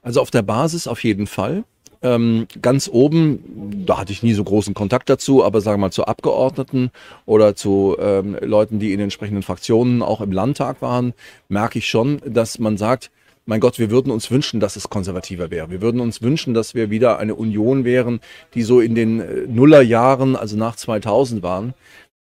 [0.01, 1.63] Also auf der Basis auf jeden Fall.
[2.03, 5.91] Ähm, ganz oben, da hatte ich nie so großen Kontakt dazu, aber sagen wir mal
[5.91, 6.91] zu Abgeordneten
[7.25, 11.13] oder zu ähm, Leuten, die in entsprechenden Fraktionen auch im Landtag waren,
[11.47, 13.09] merke ich schon, dass man sagt,
[13.45, 15.69] mein Gott, wir würden uns wünschen, dass es konservativer wäre.
[15.69, 18.21] Wir würden uns wünschen, dass wir wieder eine Union wären,
[18.53, 21.73] die so in den äh, Nullerjahren, also nach 2000 waren,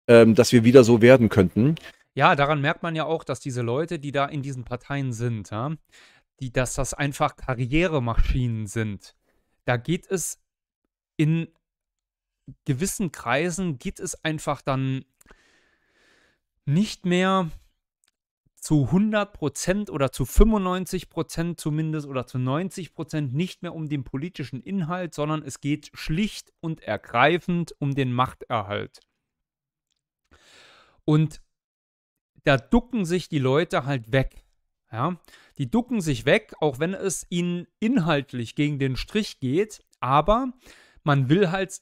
[0.07, 1.76] ähm, dass wir wieder so werden könnten.
[2.14, 5.52] Ja, daran merkt man ja auch, dass diese Leute, die da in diesen Parteien sind,
[5.52, 5.72] ja,
[6.39, 9.15] die, dass das einfach Karrieremaschinen sind.
[9.65, 10.39] Da geht es
[11.15, 11.48] in
[12.65, 15.06] gewissen Kreisen, geht es einfach dann
[16.65, 17.49] nicht mehr
[18.62, 23.90] zu 100 Prozent oder zu 95 Prozent zumindest oder zu 90 Prozent nicht mehr um
[23.90, 29.00] den politischen Inhalt, sondern es geht schlicht und ergreifend um den Machterhalt.
[31.06, 31.42] Und
[32.44, 34.46] da ducken sich die Leute halt weg.
[34.92, 35.20] Ja,
[35.58, 40.52] die ducken sich weg, auch wenn es ihnen inhaltlich gegen den Strich geht, aber
[41.04, 41.82] man will halt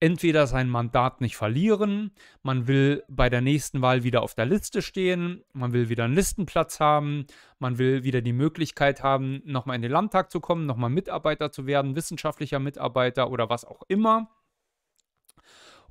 [0.00, 2.10] entweder sein Mandat nicht verlieren,
[2.42, 6.14] man will bei der nächsten Wahl wieder auf der Liste stehen, man will wieder einen
[6.14, 7.26] Listenplatz haben,
[7.58, 11.66] man will wieder die Möglichkeit haben, nochmal in den Landtag zu kommen, nochmal Mitarbeiter zu
[11.66, 14.30] werden, wissenschaftlicher Mitarbeiter oder was auch immer.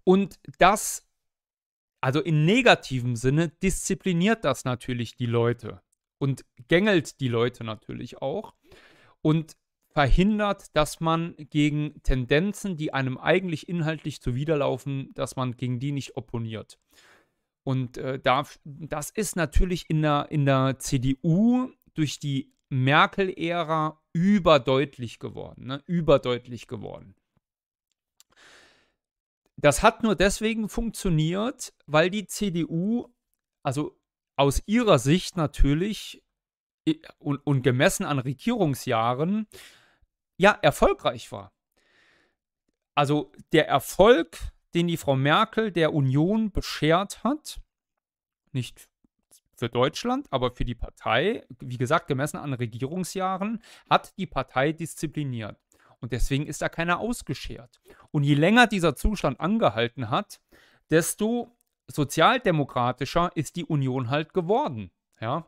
[0.04, 1.08] Und das,
[2.02, 5.82] also in negativem Sinne, diszipliniert das natürlich die Leute
[6.18, 8.56] und gängelt die Leute natürlich auch.
[9.22, 9.56] Und
[10.00, 16.16] verhindert, dass man gegen Tendenzen, die einem eigentlich inhaltlich zuwiderlaufen, dass man gegen die nicht
[16.16, 16.80] opponiert.
[17.66, 25.20] Und äh, da, das ist natürlich in der, in der CDU durch die Merkel-Ära überdeutlich
[25.20, 25.68] geworden.
[25.68, 25.84] Ne?
[25.86, 27.14] Überdeutlich geworden.
[29.58, 33.14] Das hat nur deswegen funktioniert, weil die CDU,
[33.64, 34.00] also
[34.38, 36.24] aus ihrer Sicht natürlich
[37.18, 39.46] und, und gemessen an Regierungsjahren,
[40.40, 41.52] ja, erfolgreich war.
[42.96, 44.38] Also der Erfolg,
[44.74, 47.60] den die Frau Merkel der Union beschert hat,
[48.52, 48.90] nicht
[49.56, 55.58] für Deutschland, aber für die Partei, wie gesagt, gemessen an Regierungsjahren, hat die Partei diszipliniert.
[56.00, 57.82] Und deswegen ist da keiner ausgeschert.
[58.12, 60.40] Und je länger dieser Zustand angehalten hat,
[60.90, 61.58] desto
[61.88, 64.92] sozialdemokratischer ist die Union halt geworden.
[65.20, 65.46] Ja,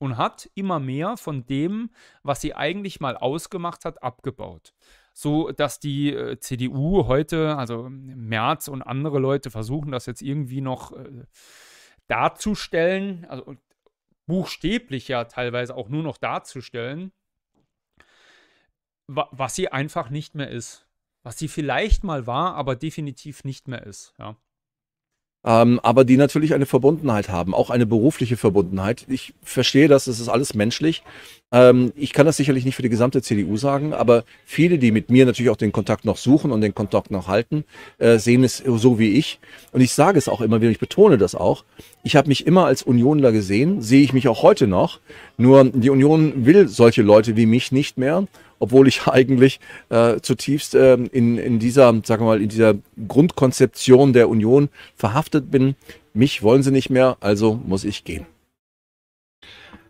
[0.00, 1.90] und hat immer mehr von dem,
[2.22, 4.72] was sie eigentlich mal ausgemacht hat, abgebaut.
[5.12, 10.62] So dass die äh, CDU heute, also Merz und andere Leute versuchen das jetzt irgendwie
[10.62, 11.24] noch äh,
[12.08, 13.56] darzustellen, also
[14.26, 17.12] buchstäblich ja teilweise auch nur noch darzustellen,
[19.06, 20.86] wa was sie einfach nicht mehr ist.
[21.22, 24.36] Was sie vielleicht mal war, aber definitiv nicht mehr ist, ja
[25.44, 29.06] ähm, aber die natürlich eine Verbundenheit haben, auch eine berufliche Verbundenheit.
[29.08, 31.02] Ich verstehe das, das ist alles menschlich.
[31.52, 35.10] Ähm, ich kann das sicherlich nicht für die gesamte CDU sagen, aber viele, die mit
[35.10, 37.64] mir natürlich auch den Kontakt noch suchen und den Kontakt noch halten,
[37.98, 39.40] äh, sehen es so wie ich.
[39.72, 41.64] Und ich sage es auch immer wieder, ich betone das auch.
[42.02, 45.00] Ich habe mich immer als Unionler gesehen, sehe ich mich auch heute noch.
[45.38, 48.26] Nur die Union will solche Leute wie mich nicht mehr
[48.60, 49.58] obwohl ich eigentlich
[49.88, 52.74] äh, zutiefst äh, in, in dieser, sagen wir mal, in dieser
[53.08, 55.74] Grundkonzeption der Union verhaftet bin.
[56.14, 58.26] Mich wollen sie nicht mehr, also muss ich gehen.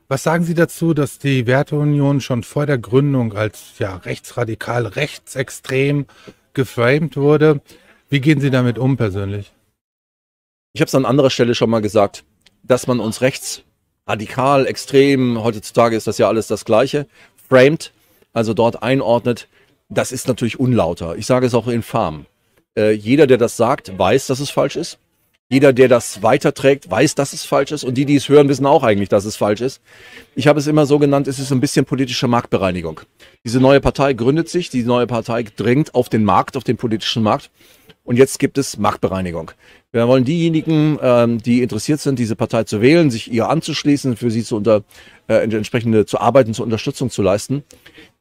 [0.09, 6.07] Was sagen Sie dazu, dass die Werteunion schon vor der Gründung als ja, rechtsradikal, rechtsextrem
[6.53, 7.61] geframed wurde?
[8.09, 9.53] Wie gehen Sie damit um persönlich?
[10.73, 12.25] Ich habe es an anderer Stelle schon mal gesagt,
[12.65, 17.07] dass man uns rechtsradikal, extrem, heutzutage ist das ja alles das Gleiche,
[17.49, 17.93] framed,
[18.33, 19.49] also dort einordnet,
[19.89, 21.17] das ist natürlich unlauter.
[21.17, 22.27] Ich sage es auch infam.
[22.77, 24.99] Äh, jeder, der das sagt, weiß, dass es falsch ist.
[25.53, 27.83] Jeder, der das weiterträgt, weiß, dass es falsch ist.
[27.83, 29.81] Und die, die es hören, wissen auch eigentlich, dass es falsch ist.
[30.37, 33.01] Ich habe es immer so genannt, es ist ein bisschen politische Marktbereinigung.
[33.45, 37.25] Diese neue Partei gründet sich, die neue Partei drängt auf den Markt, auf den politischen
[37.25, 37.51] Markt.
[38.05, 39.51] Und jetzt gibt es Marktbereinigung.
[39.93, 44.31] Wir wollen diejenigen, ähm, die interessiert sind, diese Partei zu wählen, sich ihr anzuschließen, für
[44.31, 44.85] sie zu unter,
[45.27, 47.65] äh, entsprechende zu arbeiten, zur Unterstützung zu leisten,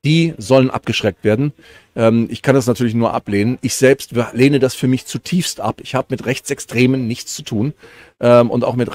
[0.06, 1.54] die sollen abgeschreckt werden.
[1.96, 3.58] Ähm, ich kann das natürlich nur ablehnen.
[3.62, 5.82] Ich selbst lehne das für mich zutiefst ab.
[5.82, 7.74] Ich habe mit Rechtsextremen nichts zu tun
[8.20, 8.90] ähm, und auch mit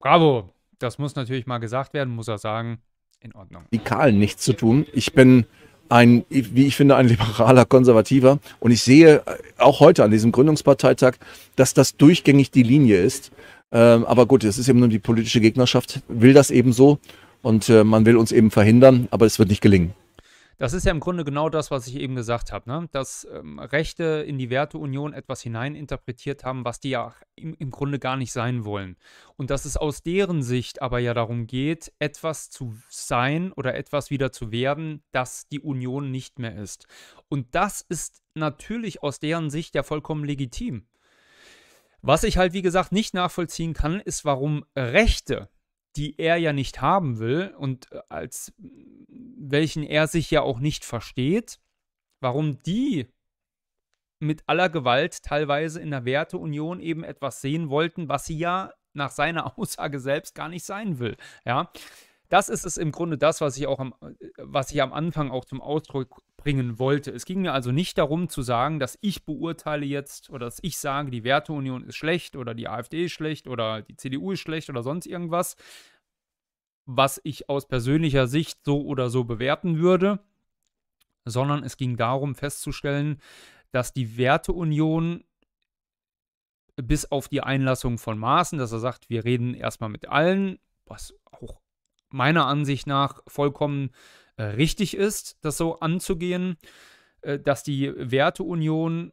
[0.00, 0.48] Bravo,
[0.78, 2.78] das muss natürlich mal gesagt werden, muss er sagen.
[3.22, 3.64] In Ordnung.
[3.70, 4.86] Radikalen nichts zu tun.
[4.94, 5.44] Ich bin
[5.90, 8.38] ein, wie ich finde, ein liberaler Konservativer.
[8.60, 9.22] Und ich sehe äh,
[9.58, 11.16] auch heute an diesem Gründungsparteitag,
[11.56, 13.30] dass das durchgängig die Linie ist.
[13.72, 16.98] Ähm, aber gut, es ist eben nur die politische Gegnerschaft, will das eben so.
[17.42, 19.92] Und äh, man will uns eben verhindern, aber es wird nicht gelingen.
[20.60, 22.86] Das ist ja im Grunde genau das, was ich eben gesagt habe, ne?
[22.92, 27.98] dass ähm, Rechte in die Werteunion etwas hineininterpretiert haben, was die ja im, im, Grunde
[27.98, 28.96] gar nicht sein wollen.
[29.38, 34.10] Und dass es aus deren Sicht aber ja darum geht, etwas zu sein oder etwas
[34.10, 36.86] wieder zu werden, das die Union nicht mehr ist.
[37.30, 40.86] Und das ist natürlich aus deren Sicht ja vollkommen legitim.
[42.02, 45.48] Was ich halt, wie gesagt, nicht nachvollziehen kann, ist, warum Rechte
[45.96, 48.52] die er ja nicht haben will und äh, als
[49.08, 51.60] welchen er sich ja auch nicht versteht,
[52.20, 53.08] warum die
[54.20, 59.10] mit aller Gewalt teilweise in der Werteunion eben etwas sehen wollten, was sie ja nach
[59.10, 61.16] seiner Aussage selbst gar nicht sein will.
[61.44, 61.72] Ja,
[62.28, 63.94] das ist es im Grunde das, was ich auch am,
[64.36, 67.10] was ich am Anfang auch zum Ausdruck bringen wollte.
[67.10, 70.78] Es ging mir also nicht darum zu sagen, dass ich beurteile jetzt oder dass ich
[70.78, 74.70] sage, die Werteunion ist schlecht oder die AfD ist schlecht oder die CDU ist schlecht
[74.70, 75.56] oder sonst irgendwas.
[76.86, 80.20] was ich aus persönlicher Sicht so oder so bewerten würde,
[81.24, 83.20] sondern es ging darum festzustellen,
[83.70, 85.24] dass die Werteunion
[86.76, 91.14] bis auf die Einlassung von Maßen, dass er sagt, wir reden erstmal mit allen, was
[91.30, 91.60] auch
[92.08, 93.90] meiner Ansicht nach vollkommen
[94.42, 96.56] richtig ist, das so anzugehen,
[97.22, 99.12] äh, dass die Werteunion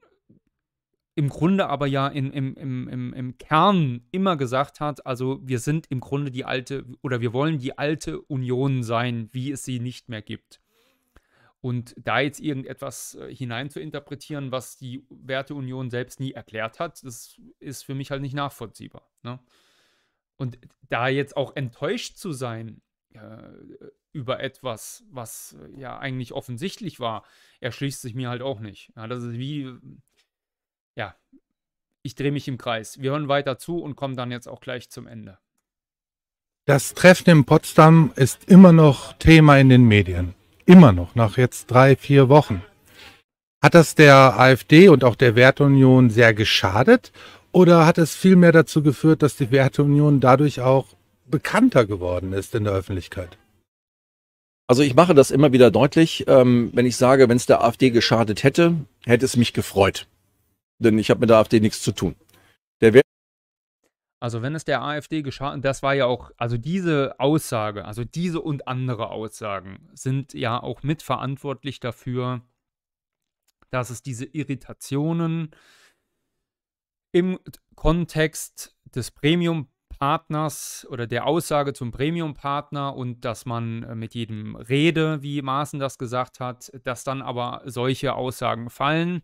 [1.16, 5.58] im Grunde aber ja in, im, im, im, im Kern immer gesagt hat, also wir
[5.58, 9.80] sind im Grunde die alte oder wir wollen die alte Union sein, wie es sie
[9.80, 10.62] nicht mehr gibt.
[11.60, 17.04] Und da jetzt irgendetwas äh, hinein zu interpretieren, was die Werteunion selbst nie erklärt hat,
[17.04, 19.10] das ist für mich halt nicht nachvollziehbar.
[19.24, 19.40] Ne?
[20.38, 22.82] Und da jetzt auch enttäuscht zu sein
[23.18, 27.24] äh, über etwas, was äh, ja eigentlich offensichtlich war,
[27.60, 28.92] erschließt sich mir halt auch nicht.
[28.96, 29.72] Ja, das ist wie,
[30.96, 31.16] ja,
[32.04, 33.02] ich drehe mich im Kreis.
[33.02, 35.38] Wir hören weiter zu und kommen dann jetzt auch gleich zum Ende.
[36.66, 40.36] Das Treffen in Potsdam ist immer noch Thema in den Medien.
[40.66, 42.62] Immer noch, nach jetzt drei, vier Wochen.
[43.64, 47.14] Hat das der AfD und auch der Werteunion sehr geschadet
[47.54, 50.97] oder hat es vielmehr dazu geführt, dass die Werteunion dadurch auch
[51.30, 53.38] bekannter geworden ist in der Öffentlichkeit?
[54.68, 57.90] Also ich mache das immer wieder deutlich, ähm, wenn ich sage, wenn es der AfD
[57.90, 58.76] geschadet hätte,
[59.06, 60.08] hätte es mich gefreut.
[60.80, 62.16] Denn ich habe mit der AfD nichts zu tun.
[62.82, 62.94] Der
[64.20, 68.42] also wenn es der AfD geschah, das war ja auch, also diese Aussage, also diese
[68.42, 72.42] und andere Aussagen sind ja auch mitverantwortlich dafür,
[73.70, 75.52] dass es diese Irritationen
[77.12, 77.40] im
[77.76, 79.68] Kontext des Premium
[79.98, 85.80] Partners oder der Aussage zum Premium-Partner und dass man äh, mit jedem rede, wie Maaßen
[85.80, 89.22] das gesagt hat, dass dann aber solche Aussagen fallen,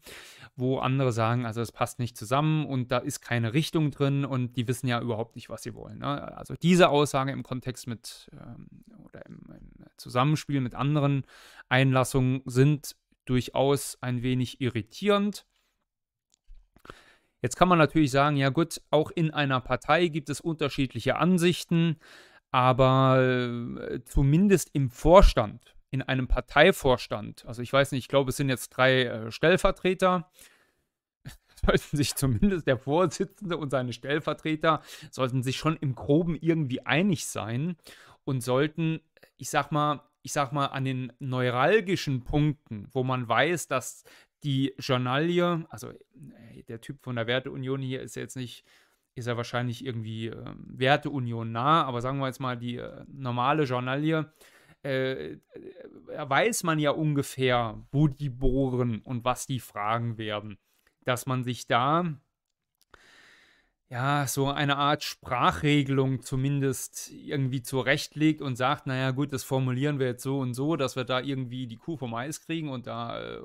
[0.56, 4.58] wo andere sagen, also es passt nicht zusammen und da ist keine Richtung drin und
[4.58, 6.00] die wissen ja überhaupt nicht, was sie wollen.
[6.00, 6.38] Ne?
[6.38, 8.68] Also diese Aussage im Kontext mit ähm,
[9.06, 11.24] oder im, im Zusammenspiel mit anderen
[11.70, 12.96] Einlassungen sind
[13.26, 15.46] durchaus ein wenig irritierend.
[17.44, 21.98] Jetzt kann man natürlich sagen, ja gut, auch in einer Partei gibt es unterschiedliche Ansichten,
[22.52, 28.38] aber äh, zumindest im Vorstand, in einem Parteivorstand, also ich weiß nicht, ich glaube, es
[28.38, 30.32] sind jetzt drei äh, Stellvertreter,
[31.66, 37.26] sollten sich zumindest der Vorsitzende und seine Stellvertreter sollten sich schon im Groben irgendwie einig
[37.26, 37.76] sein
[38.24, 39.02] und sollten,
[39.36, 44.06] ich sag mal, ich sag mal, an den neuralgischen Punkten, wo man weiß, dass
[44.44, 48.66] die Journalie, also äh, der Typ von der Werteunion hier ist jetzt nicht,
[49.16, 53.64] ist ja wahrscheinlich irgendwie äh, Werteunion nah, aber sagen wir jetzt mal die äh, normale
[53.64, 54.32] Journalie,
[54.84, 55.40] äh, äh,
[56.18, 60.58] weiß man ja ungefähr, wo die bohren und was die fragen werden.
[61.06, 62.06] Dass man sich da
[63.94, 70.08] ja, so eine Art Sprachregelung zumindest irgendwie zurechtlegt und sagt, naja gut, das formulieren wir
[70.08, 73.22] jetzt so und so, dass wir da irgendwie die Kuh vom Eis kriegen und da
[73.22, 73.42] äh,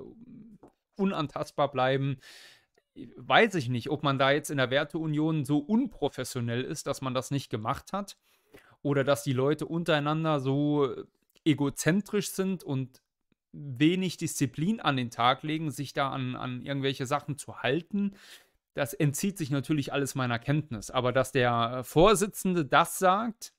[0.99, 2.19] unantastbar bleiben.
[3.17, 7.15] Weiß ich nicht, ob man da jetzt in der Werteunion so unprofessionell ist, dass man
[7.15, 8.17] das nicht gemacht hat.
[8.83, 10.95] Oder dass die Leute untereinander so
[11.45, 13.03] egozentrisch sind und
[13.53, 18.15] wenig Disziplin an den Tag legen, sich da an, an irgendwelche Sachen zu halten.
[18.75, 20.91] Das entzieht sich natürlich alles meiner Kenntnis.
[20.91, 23.53] Aber dass der Vorsitzende das sagt,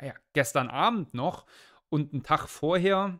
[0.00, 1.46] ja, gestern Abend noch
[1.88, 3.18] und einen Tag vorher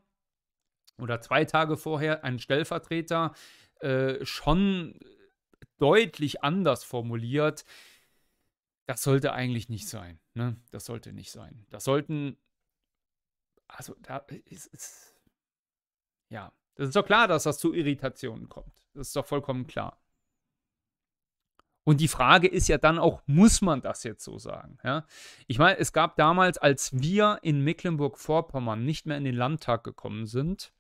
[1.00, 3.32] oder zwei Tage vorher ein Stellvertreter
[3.80, 4.98] äh, schon
[5.78, 7.64] deutlich anders formuliert.
[8.86, 10.20] Das sollte eigentlich nicht sein.
[10.34, 10.56] Ne?
[10.70, 11.66] Das sollte nicht sein.
[11.70, 12.36] Das sollten,
[13.68, 15.14] also da ist, ist
[16.28, 18.86] ja, das ist doch klar, dass das zu Irritationen kommt.
[18.94, 20.00] Das ist doch vollkommen klar.
[21.84, 24.78] Und die Frage ist ja dann auch, muss man das jetzt so sagen?
[24.84, 25.06] Ja?
[25.46, 30.26] Ich meine, es gab damals, als wir in Mecklenburg-Vorpommern nicht mehr in den Landtag gekommen
[30.26, 30.72] sind,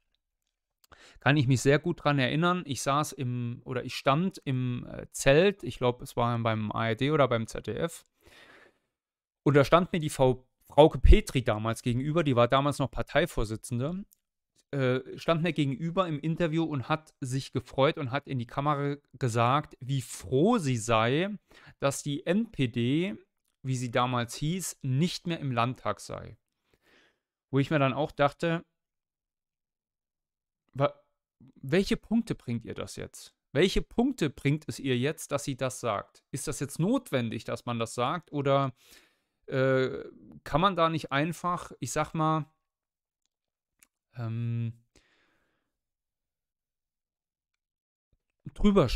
[1.20, 2.62] kann ich mich sehr gut daran erinnern.
[2.66, 7.10] Ich saß im, oder ich stand im äh, Zelt, ich glaube, es war beim ARD
[7.10, 8.04] oder beim ZDF.
[9.42, 14.04] Und da stand mir die Frau Frauke Petri damals gegenüber, die war damals noch Parteivorsitzende,
[14.72, 18.96] äh, stand mir gegenüber im Interview und hat sich gefreut und hat in die Kamera
[19.18, 21.30] gesagt, wie froh sie sei,
[21.80, 23.16] dass die NPD,
[23.66, 26.38] wie sie damals hieß, nicht mehr im Landtag sei.
[27.50, 28.64] Wo ich mir dann auch dachte,
[31.62, 33.34] welche Punkte bringt ihr das jetzt?
[33.52, 36.24] Welche Punkte bringt es ihr jetzt, dass sie das sagt?
[36.30, 38.32] Ist das jetzt notwendig, dass man das sagt?
[38.32, 38.72] Oder
[39.46, 40.04] äh,
[40.44, 42.46] kann man da nicht einfach, ich sag mal,
[44.14, 44.72] ähm,
[48.54, 48.88] drüber?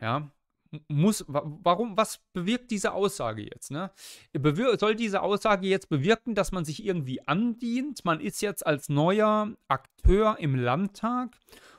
[0.00, 0.30] Ja,
[0.88, 3.70] muss, warum, was bewirkt diese Aussage jetzt?
[3.70, 3.90] Ne?
[4.78, 8.04] soll diese Aussage jetzt bewirken, dass man sich irgendwie andient?
[8.04, 11.36] Man ist jetzt als neuer Akteur im Landtag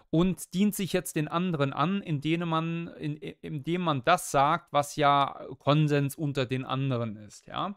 [0.09, 4.95] und dient sich jetzt den anderen an, indem man, in, indem man das sagt, was
[4.95, 7.45] ja Konsens unter den anderen ist.
[7.45, 7.75] Ja?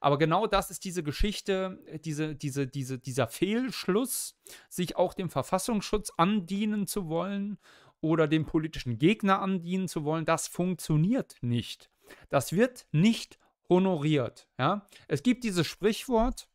[0.00, 4.38] Aber genau das ist diese Geschichte, diese, diese, diese, dieser Fehlschluss,
[4.68, 7.58] sich auch dem Verfassungsschutz andienen zu wollen
[8.04, 11.90] oder dem politischen Gegner andienen zu wollen, das funktioniert nicht.
[12.28, 13.38] Das wird nicht
[13.70, 14.46] honoriert.
[14.58, 14.86] Ja?
[15.08, 16.46] Es gibt dieses Sprichwort,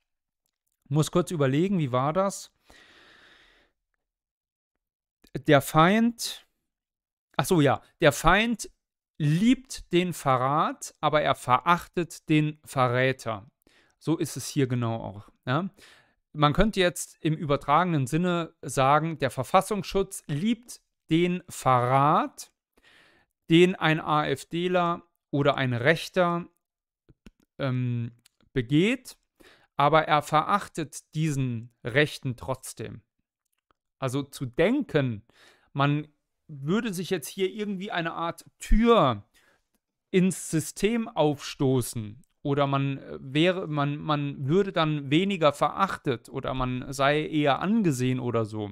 [0.90, 2.52] muss kurz überlegen, wie war das?
[5.48, 6.48] Der Feind,
[7.36, 8.70] ach so ja, der Feind
[9.18, 13.50] liebt den Verrat, aber er verachtet den Verräter.
[13.98, 15.30] So ist es hier genau auch.
[15.46, 15.70] Ja?
[16.32, 22.52] Man könnte jetzt im übertragenen Sinne sagen, der Verfassungsschutz liebt den Verrat,
[23.50, 26.48] den ein AfDler oder ein Rechter
[27.58, 28.12] ähm,
[28.54, 29.18] begeht,
[29.76, 33.02] aber er verachtet diesen Rechten trotzdem.
[33.98, 35.26] Also zu denken,
[35.74, 36.08] man
[36.48, 39.24] würde sich jetzt hier irgendwie eine Art Tür
[40.12, 46.92] ins System aufstoßen oder man äh, wäre, man, man würde dann weniger verachtet oder man
[46.92, 48.72] sei eher angesehen oder so.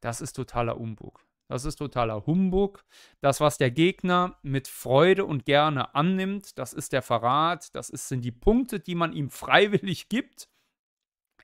[0.00, 1.24] Das ist totaler Umbug.
[1.54, 2.84] Das ist totaler Humbug.
[3.20, 8.08] Das, was der Gegner mit Freude und gerne annimmt, das ist der Verrat, das ist,
[8.08, 10.48] sind die Punkte, die man ihm freiwillig gibt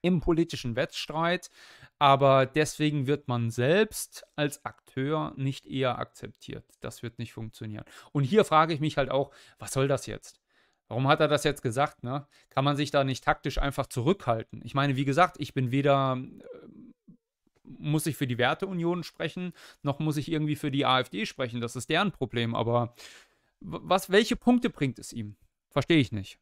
[0.03, 1.49] im politischen Wettstreit.
[2.01, 6.65] Aber deswegen wird man selbst als Akteur nicht eher akzeptiert.
[6.81, 7.85] Das wird nicht funktionieren.
[8.11, 9.31] Und hier frage ich mich halt auch,
[9.61, 10.41] was soll das jetzt?
[10.89, 12.03] Warum hat er das jetzt gesagt?
[12.03, 12.27] Ne?
[12.49, 14.61] Kann man sich da nicht taktisch einfach zurückhalten?
[14.65, 16.90] Ich meine, wie gesagt, ich bin weder äh,
[17.79, 19.53] muss ich für die Werteunion sprechen,
[19.83, 21.61] noch muss ich irgendwie für die AfD sprechen.
[21.61, 22.55] Das ist deren Problem.
[22.55, 22.95] Aber
[23.61, 25.37] was, welche Punkte bringt es ihm?
[25.71, 26.39] Verstehe ich nicht.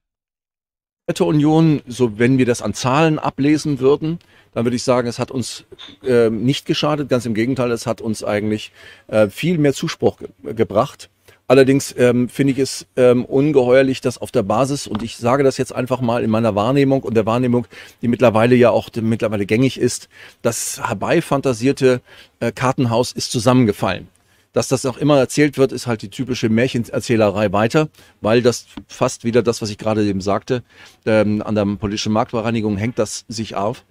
[1.06, 4.18] Werteunion, so wenn wir das an Zahlen ablesen würden,
[4.52, 5.64] dann würde ich sagen, es hat uns
[6.02, 7.09] äh, nicht geschadet.
[7.09, 8.72] Ganz im Gegenteil, es hat uns eigentlich
[9.06, 11.09] äh, viel mehr Zuspruch ge gebracht.
[11.50, 15.56] Allerdings ähm, finde ich es ähm, ungeheuerlich, dass auf der Basis, und ich sage das
[15.56, 17.66] jetzt einfach mal in meiner Wahrnehmung und der Wahrnehmung,
[18.02, 20.10] die mittlerweile ja auch mittlerweile gängig ist,
[20.42, 22.02] das herbeifantasierte
[22.40, 24.08] äh, Kartenhaus ist zusammengefallen.
[24.52, 27.88] Dass das auch immer erzählt wird, ist halt die typische Märchenerzählerei weiter,
[28.20, 30.62] weil das fast wieder das, was ich gerade eben sagte,
[31.06, 33.84] ähm, an der politischen Marktbereinigung hängt das sich auf.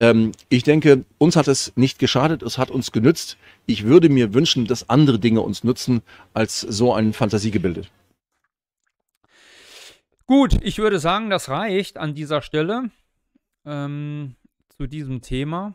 [0.00, 3.36] Ähm, ich denke, uns hat es nicht geschadet, es hat uns genützt.
[3.66, 6.02] Ich würde mir wünschen, dass andere Dinge uns nutzen
[6.34, 7.82] als so ein Fantasiegebilde.
[10.26, 12.90] Gut, ich würde sagen, das reicht an dieser Stelle
[13.64, 14.36] ähm,
[14.76, 15.74] zu diesem Thema.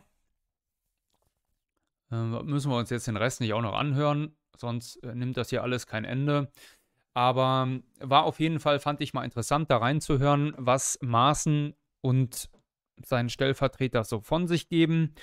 [2.10, 5.50] Ähm, müssen wir uns jetzt den Rest nicht auch noch anhören, sonst äh, nimmt das
[5.50, 6.50] hier alles kein Ende.
[7.14, 12.48] Aber ähm, war auf jeden Fall, fand ich mal interessant, da reinzuhören, was Maaßen und
[13.04, 15.14] seinen Stellvertreter so von sich geben.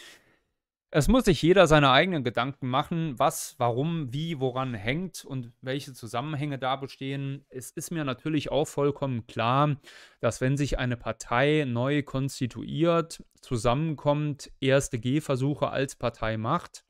[0.94, 5.94] Es muss sich jeder seine eigenen Gedanken machen, was, warum, wie, woran hängt und welche
[5.94, 7.46] Zusammenhänge da bestehen.
[7.48, 9.78] Es ist mir natürlich auch vollkommen klar,
[10.20, 16.84] dass wenn sich eine Partei neu konstituiert, zusammenkommt, erste Gehversuche als Partei macht,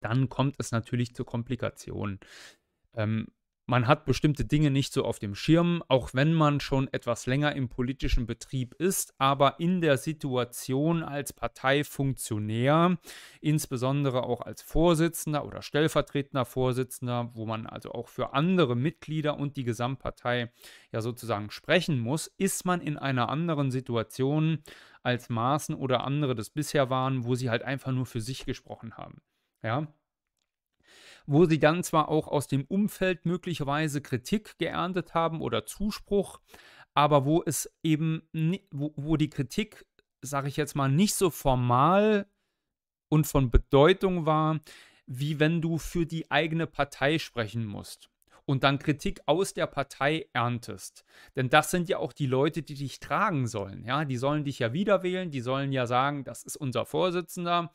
[0.00, 2.18] dann kommt es natürlich zu Komplikationen.
[2.94, 3.28] Ähm,
[3.66, 7.54] man hat bestimmte Dinge nicht so auf dem Schirm, auch wenn man schon etwas länger
[7.56, 12.96] im politischen Betrieb ist, aber in der Situation als Parteifunktionär,
[13.40, 19.56] insbesondere auch als Vorsitzender oder stellvertretender Vorsitzender, wo man also auch für andere Mitglieder und
[19.56, 20.52] die Gesamtpartei
[20.92, 24.62] ja sozusagen sprechen muss, ist man in einer anderen Situation
[25.02, 28.96] als Maaßen oder andere das bisher waren, wo sie halt einfach nur für sich gesprochen
[28.96, 29.20] haben.
[29.62, 29.88] Ja,
[31.26, 36.40] wo sie dann zwar auch aus dem Umfeld möglicherweise Kritik geerntet haben oder Zuspruch,
[36.94, 38.22] aber wo es eben,
[38.70, 39.84] wo, wo die Kritik,
[40.22, 42.26] sage ich jetzt mal, nicht so formal
[43.08, 44.60] und von Bedeutung war,
[45.06, 48.10] wie wenn du für die eigene Partei sprechen musst
[48.46, 51.04] und dann Kritik aus der Partei erntest.
[51.34, 53.84] Denn das sind ja auch die Leute, die dich tragen sollen.
[53.84, 57.72] Ja, die sollen dich ja wieder wählen, die sollen ja sagen, das ist unser Vorsitzender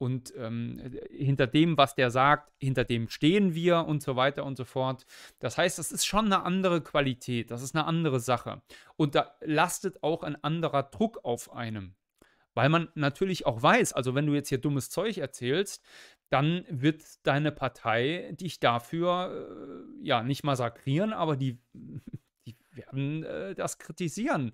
[0.00, 4.56] und ähm, hinter dem, was der sagt, hinter dem stehen wir und so weiter und
[4.56, 5.04] so fort.
[5.40, 8.62] Das heißt, das ist schon eine andere Qualität, das ist eine andere Sache.
[8.96, 11.96] Und da lastet auch ein anderer Druck auf einem.
[12.54, 15.84] Weil man natürlich auch weiß, also wenn du jetzt hier dummes Zeug erzählst,
[16.30, 21.58] dann wird deine Partei dich dafür äh, ja nicht massakrieren, aber die,
[22.46, 24.52] die werden äh, das kritisieren.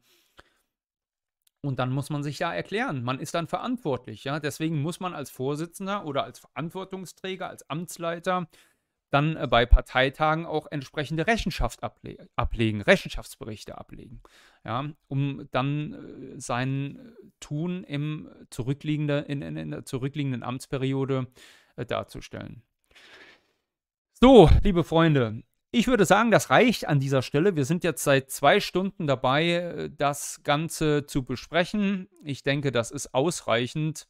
[1.67, 3.03] Und dann muss man sich ja erklären.
[3.03, 4.25] Man ist dann verantwortlich.
[4.25, 4.41] Ja?
[4.41, 8.49] Deswegen muss man als Vorsitzender oder als Verantwortungsträger, als Amtsleiter
[9.11, 14.21] dann äh, bei Parteitagen auch entsprechende Rechenschaft able ablegen, Rechenschaftsberichte ablegen,
[14.65, 21.29] ja, um dann äh, sein Tun im zurückliegende, in, in, in der zurückliegenden Amtsperiode
[21.77, 22.63] äh, darzustellen.
[24.13, 25.43] So, liebe Freunde,
[25.77, 27.55] ich würde sagen, das reicht an dieser Stelle.
[27.55, 32.09] Wir sind jetzt seit zwei Stunden dabei, das Ganze zu besprechen.
[32.25, 34.09] Ich denke, das ist ausreichend.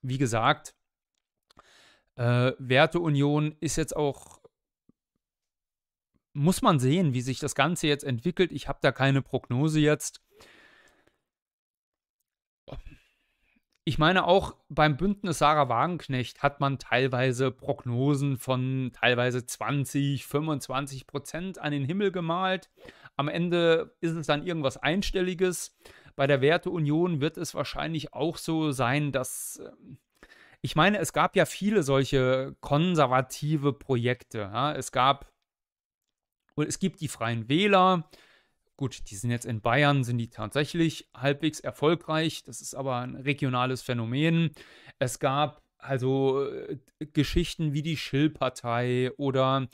[0.00, 0.74] Wie gesagt,
[2.16, 4.40] äh, Werteunion ist jetzt auch,
[6.32, 8.50] muss man sehen, wie sich das Ganze jetzt entwickelt.
[8.50, 10.22] Ich habe da keine Prognose jetzt.
[13.86, 21.06] Ich meine, auch beim Bündnis Sarah Wagenknecht hat man teilweise Prognosen von teilweise 20, 25
[21.06, 22.70] Prozent an den Himmel gemalt.
[23.16, 25.76] Am Ende ist es dann irgendwas Einstelliges.
[26.16, 29.98] Bei der Werteunion wird es wahrscheinlich auch so sein, dass ähm,
[30.64, 34.38] ich meine, es gab ja viele solche konservative Projekte.
[34.38, 34.72] Ja?
[34.72, 35.30] Es gab,
[36.56, 38.08] es gibt die Freien Wähler.
[38.76, 42.42] Gut, die sind jetzt in Bayern, sind die tatsächlich halbwegs erfolgreich.
[42.42, 44.50] Das ist aber ein regionales Phänomen.
[44.98, 46.78] Es gab also äh,
[47.12, 49.68] Geschichten wie die Schill-Partei oder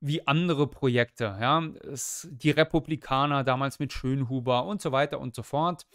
[0.00, 5.42] wie andere Projekte, ja, es, die Republikaner damals mit Schönhuber und so weiter und so
[5.42, 5.86] fort.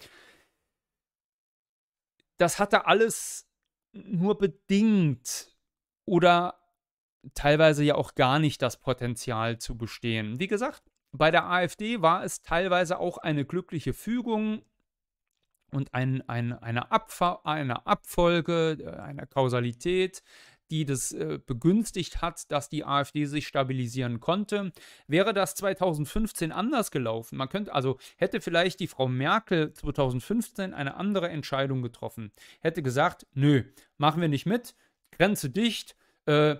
[2.37, 3.47] Das hatte alles
[3.93, 5.55] nur bedingt
[6.05, 6.59] oder
[7.33, 10.39] teilweise ja auch gar nicht das Potenzial zu bestehen.
[10.39, 14.63] Wie gesagt, bei der AfD war es teilweise auch eine glückliche Fügung
[15.71, 20.23] und ein, ein, eine, Abfa eine Abfolge, äh, eine Kausalität,
[20.71, 24.71] die das äh, begünstigt hat, dass die AfD sich stabilisieren konnte.
[25.07, 30.95] Wäre das 2015 anders gelaufen, man könnte also hätte vielleicht die Frau Merkel 2015 eine
[30.95, 32.31] andere Entscheidung getroffen,
[32.61, 33.63] hätte gesagt, nö,
[33.97, 34.75] machen wir nicht mit,
[35.11, 35.95] Grenze dicht,
[36.25, 36.55] äh,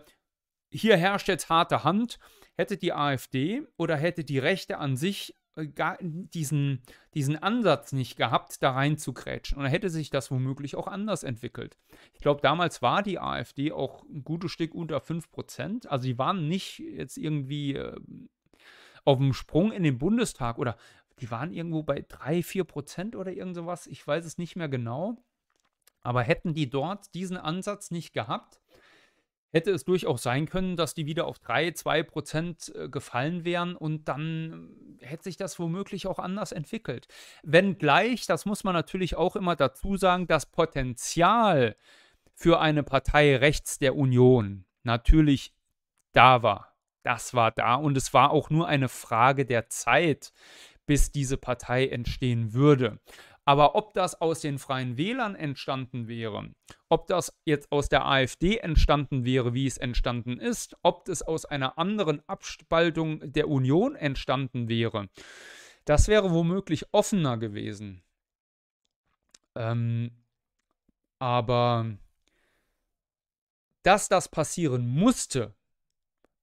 [0.69, 2.19] hier herrscht jetzt harte Hand,
[2.55, 5.67] hätte die AfD oder hätte die Rechte an sich äh,
[6.01, 6.81] diesen,
[7.13, 9.57] diesen Ansatz nicht gehabt, da rein zu krätschen.
[9.57, 11.77] Und dann hätte sich das womöglich auch anders entwickelt.
[12.13, 15.87] Ich glaube, damals war die AfD auch ein gutes Stück unter 5%.
[15.87, 17.95] Also die waren nicht jetzt irgendwie äh,
[19.05, 20.77] auf dem Sprung in den Bundestag oder
[21.19, 23.87] die waren irgendwo bei 3, 4% oder irgend sowas.
[23.87, 25.23] Ich weiß es nicht mehr genau.
[26.01, 28.59] Aber hätten die dort diesen Ansatz nicht gehabt,
[29.53, 33.75] hätte es durchaus sein können, dass die wieder auf 3, 2 Prozent äh, gefallen wären
[33.75, 37.07] und dann äh, hätte sich das womöglich auch anders entwickelt.
[37.43, 41.77] Wenngleich, das muss man natürlich auch immer dazu sagen, das Potenzial
[42.33, 45.53] für eine Partei rechts der Union natürlich
[46.13, 46.75] da war.
[47.03, 50.33] Das war da und es war auch nur eine Frage der Zeit,
[50.85, 52.99] bis diese Partei entstehen würde.
[53.45, 56.53] Aber ob das aus den Freien Wählern entstanden wäre,
[56.87, 61.43] ob das jetzt aus der AfD entstanden wäre, wie es entstanden ist, ob es aus
[61.45, 65.09] einer anderen Abspaltung der Union entstanden wäre,
[65.85, 68.01] das wäre womöglich offener gewesen.
[69.55, 70.11] Ähm,
[71.19, 71.97] aber
[73.83, 75.53] dass das passieren musste,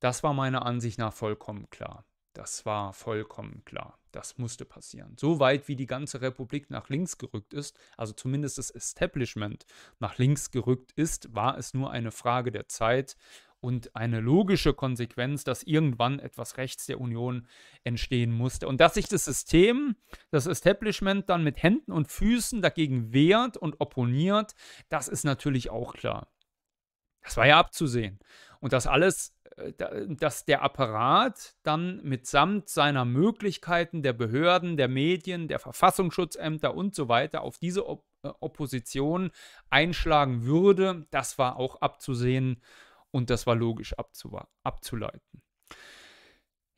[0.00, 2.04] das war meiner Ansicht nach vollkommen klar.
[2.32, 3.99] Das war vollkommen klar.
[4.12, 5.16] Das musste passieren.
[5.18, 9.66] So weit wie die ganze Republik nach links gerückt ist, also zumindest das Establishment
[10.00, 13.16] nach links gerückt ist, war es nur eine Frage der Zeit
[13.60, 17.46] und eine logische Konsequenz, dass irgendwann etwas rechts der Union
[17.84, 18.66] entstehen musste.
[18.66, 19.96] Und dass sich das System,
[20.30, 24.54] das Establishment dann mit Händen und Füßen dagegen wehrt und opponiert,
[24.88, 26.32] das ist natürlich auch klar.
[27.22, 28.18] Das war ja abzusehen.
[28.60, 29.34] Und das alles
[30.18, 37.08] dass der Apparat dann mitsamt seiner Möglichkeiten der Behörden, der Medien, der Verfassungsschutzämter und so
[37.08, 39.30] weiter auf diese Op äh, Opposition
[39.70, 42.62] einschlagen würde, das war auch abzusehen
[43.10, 43.94] und das war logisch
[44.62, 45.42] abzuleiten.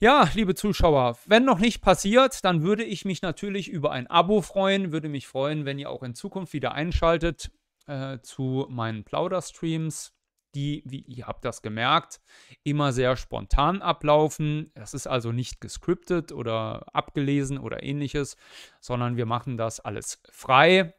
[0.00, 4.40] Ja, liebe Zuschauer, wenn noch nicht passiert, dann würde ich mich natürlich über ein Abo
[4.40, 7.52] freuen, würde mich freuen, wenn ihr auch in Zukunft wieder einschaltet
[7.86, 10.12] äh, zu meinen Plauderstreams
[10.55, 12.20] die, wie ihr habt das gemerkt,
[12.62, 14.70] immer sehr spontan ablaufen.
[14.74, 18.37] Das ist also nicht gescriptet oder abgelesen oder ähnliches,
[18.81, 20.95] sondern wir machen das alles frei,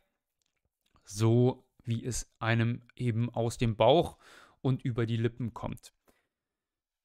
[1.06, 4.18] so wie es einem eben aus dem Bauch
[4.62, 5.94] und über die Lippen kommt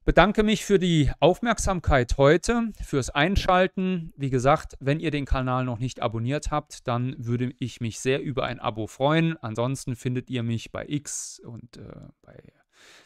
[0.08, 4.14] bedanke mich für die Aufmerksamkeit heute, fürs Einschalten.
[4.16, 8.22] Wie gesagt, wenn ihr den Kanal noch nicht abonniert habt, dann würde ich mich sehr
[8.22, 9.36] über ein Abo freuen.
[9.42, 12.42] Ansonsten findet ihr mich bei X und äh, bei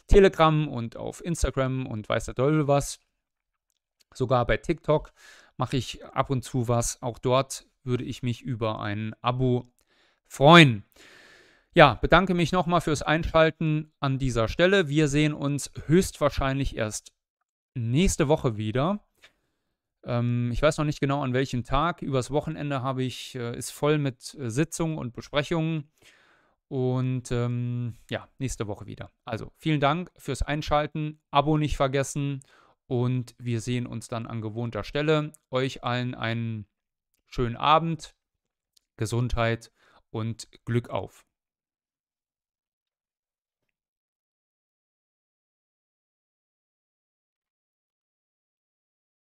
[0.07, 3.01] Telegram und auf Instagram und weiß der Teufel was.
[4.15, 5.13] Sogar bei TikTok
[5.57, 7.03] mache ich ab und zu was.
[7.03, 9.73] Auch dort würde ich mich über ein Abo
[10.29, 10.85] freuen.
[11.75, 14.89] Ja, bedanke mich nochmal fürs Einschalten an dieser Stelle.
[14.89, 17.15] Wir sehen uns höchstwahrscheinlich erst
[17.75, 19.01] nächste Woche wieder.
[20.05, 22.03] Ähm, ich weiß noch nicht genau an welchem Tag.
[22.03, 25.91] Übers Wochenende habe ich, äh, ist voll mit äh, Sitzungen und Besprechungen.
[26.69, 29.11] Und ähm, ja, nächste Woche wieder.
[29.25, 31.23] Also vielen Dank fürs Einschalten.
[31.31, 32.41] Abo nicht vergessen.
[32.87, 35.33] Und wir sehen uns dann an gewohnter Stelle.
[35.51, 36.67] Euch allen einen
[37.29, 38.15] schönen Abend,
[38.99, 39.73] Gesundheit
[40.11, 41.25] und Glück auf.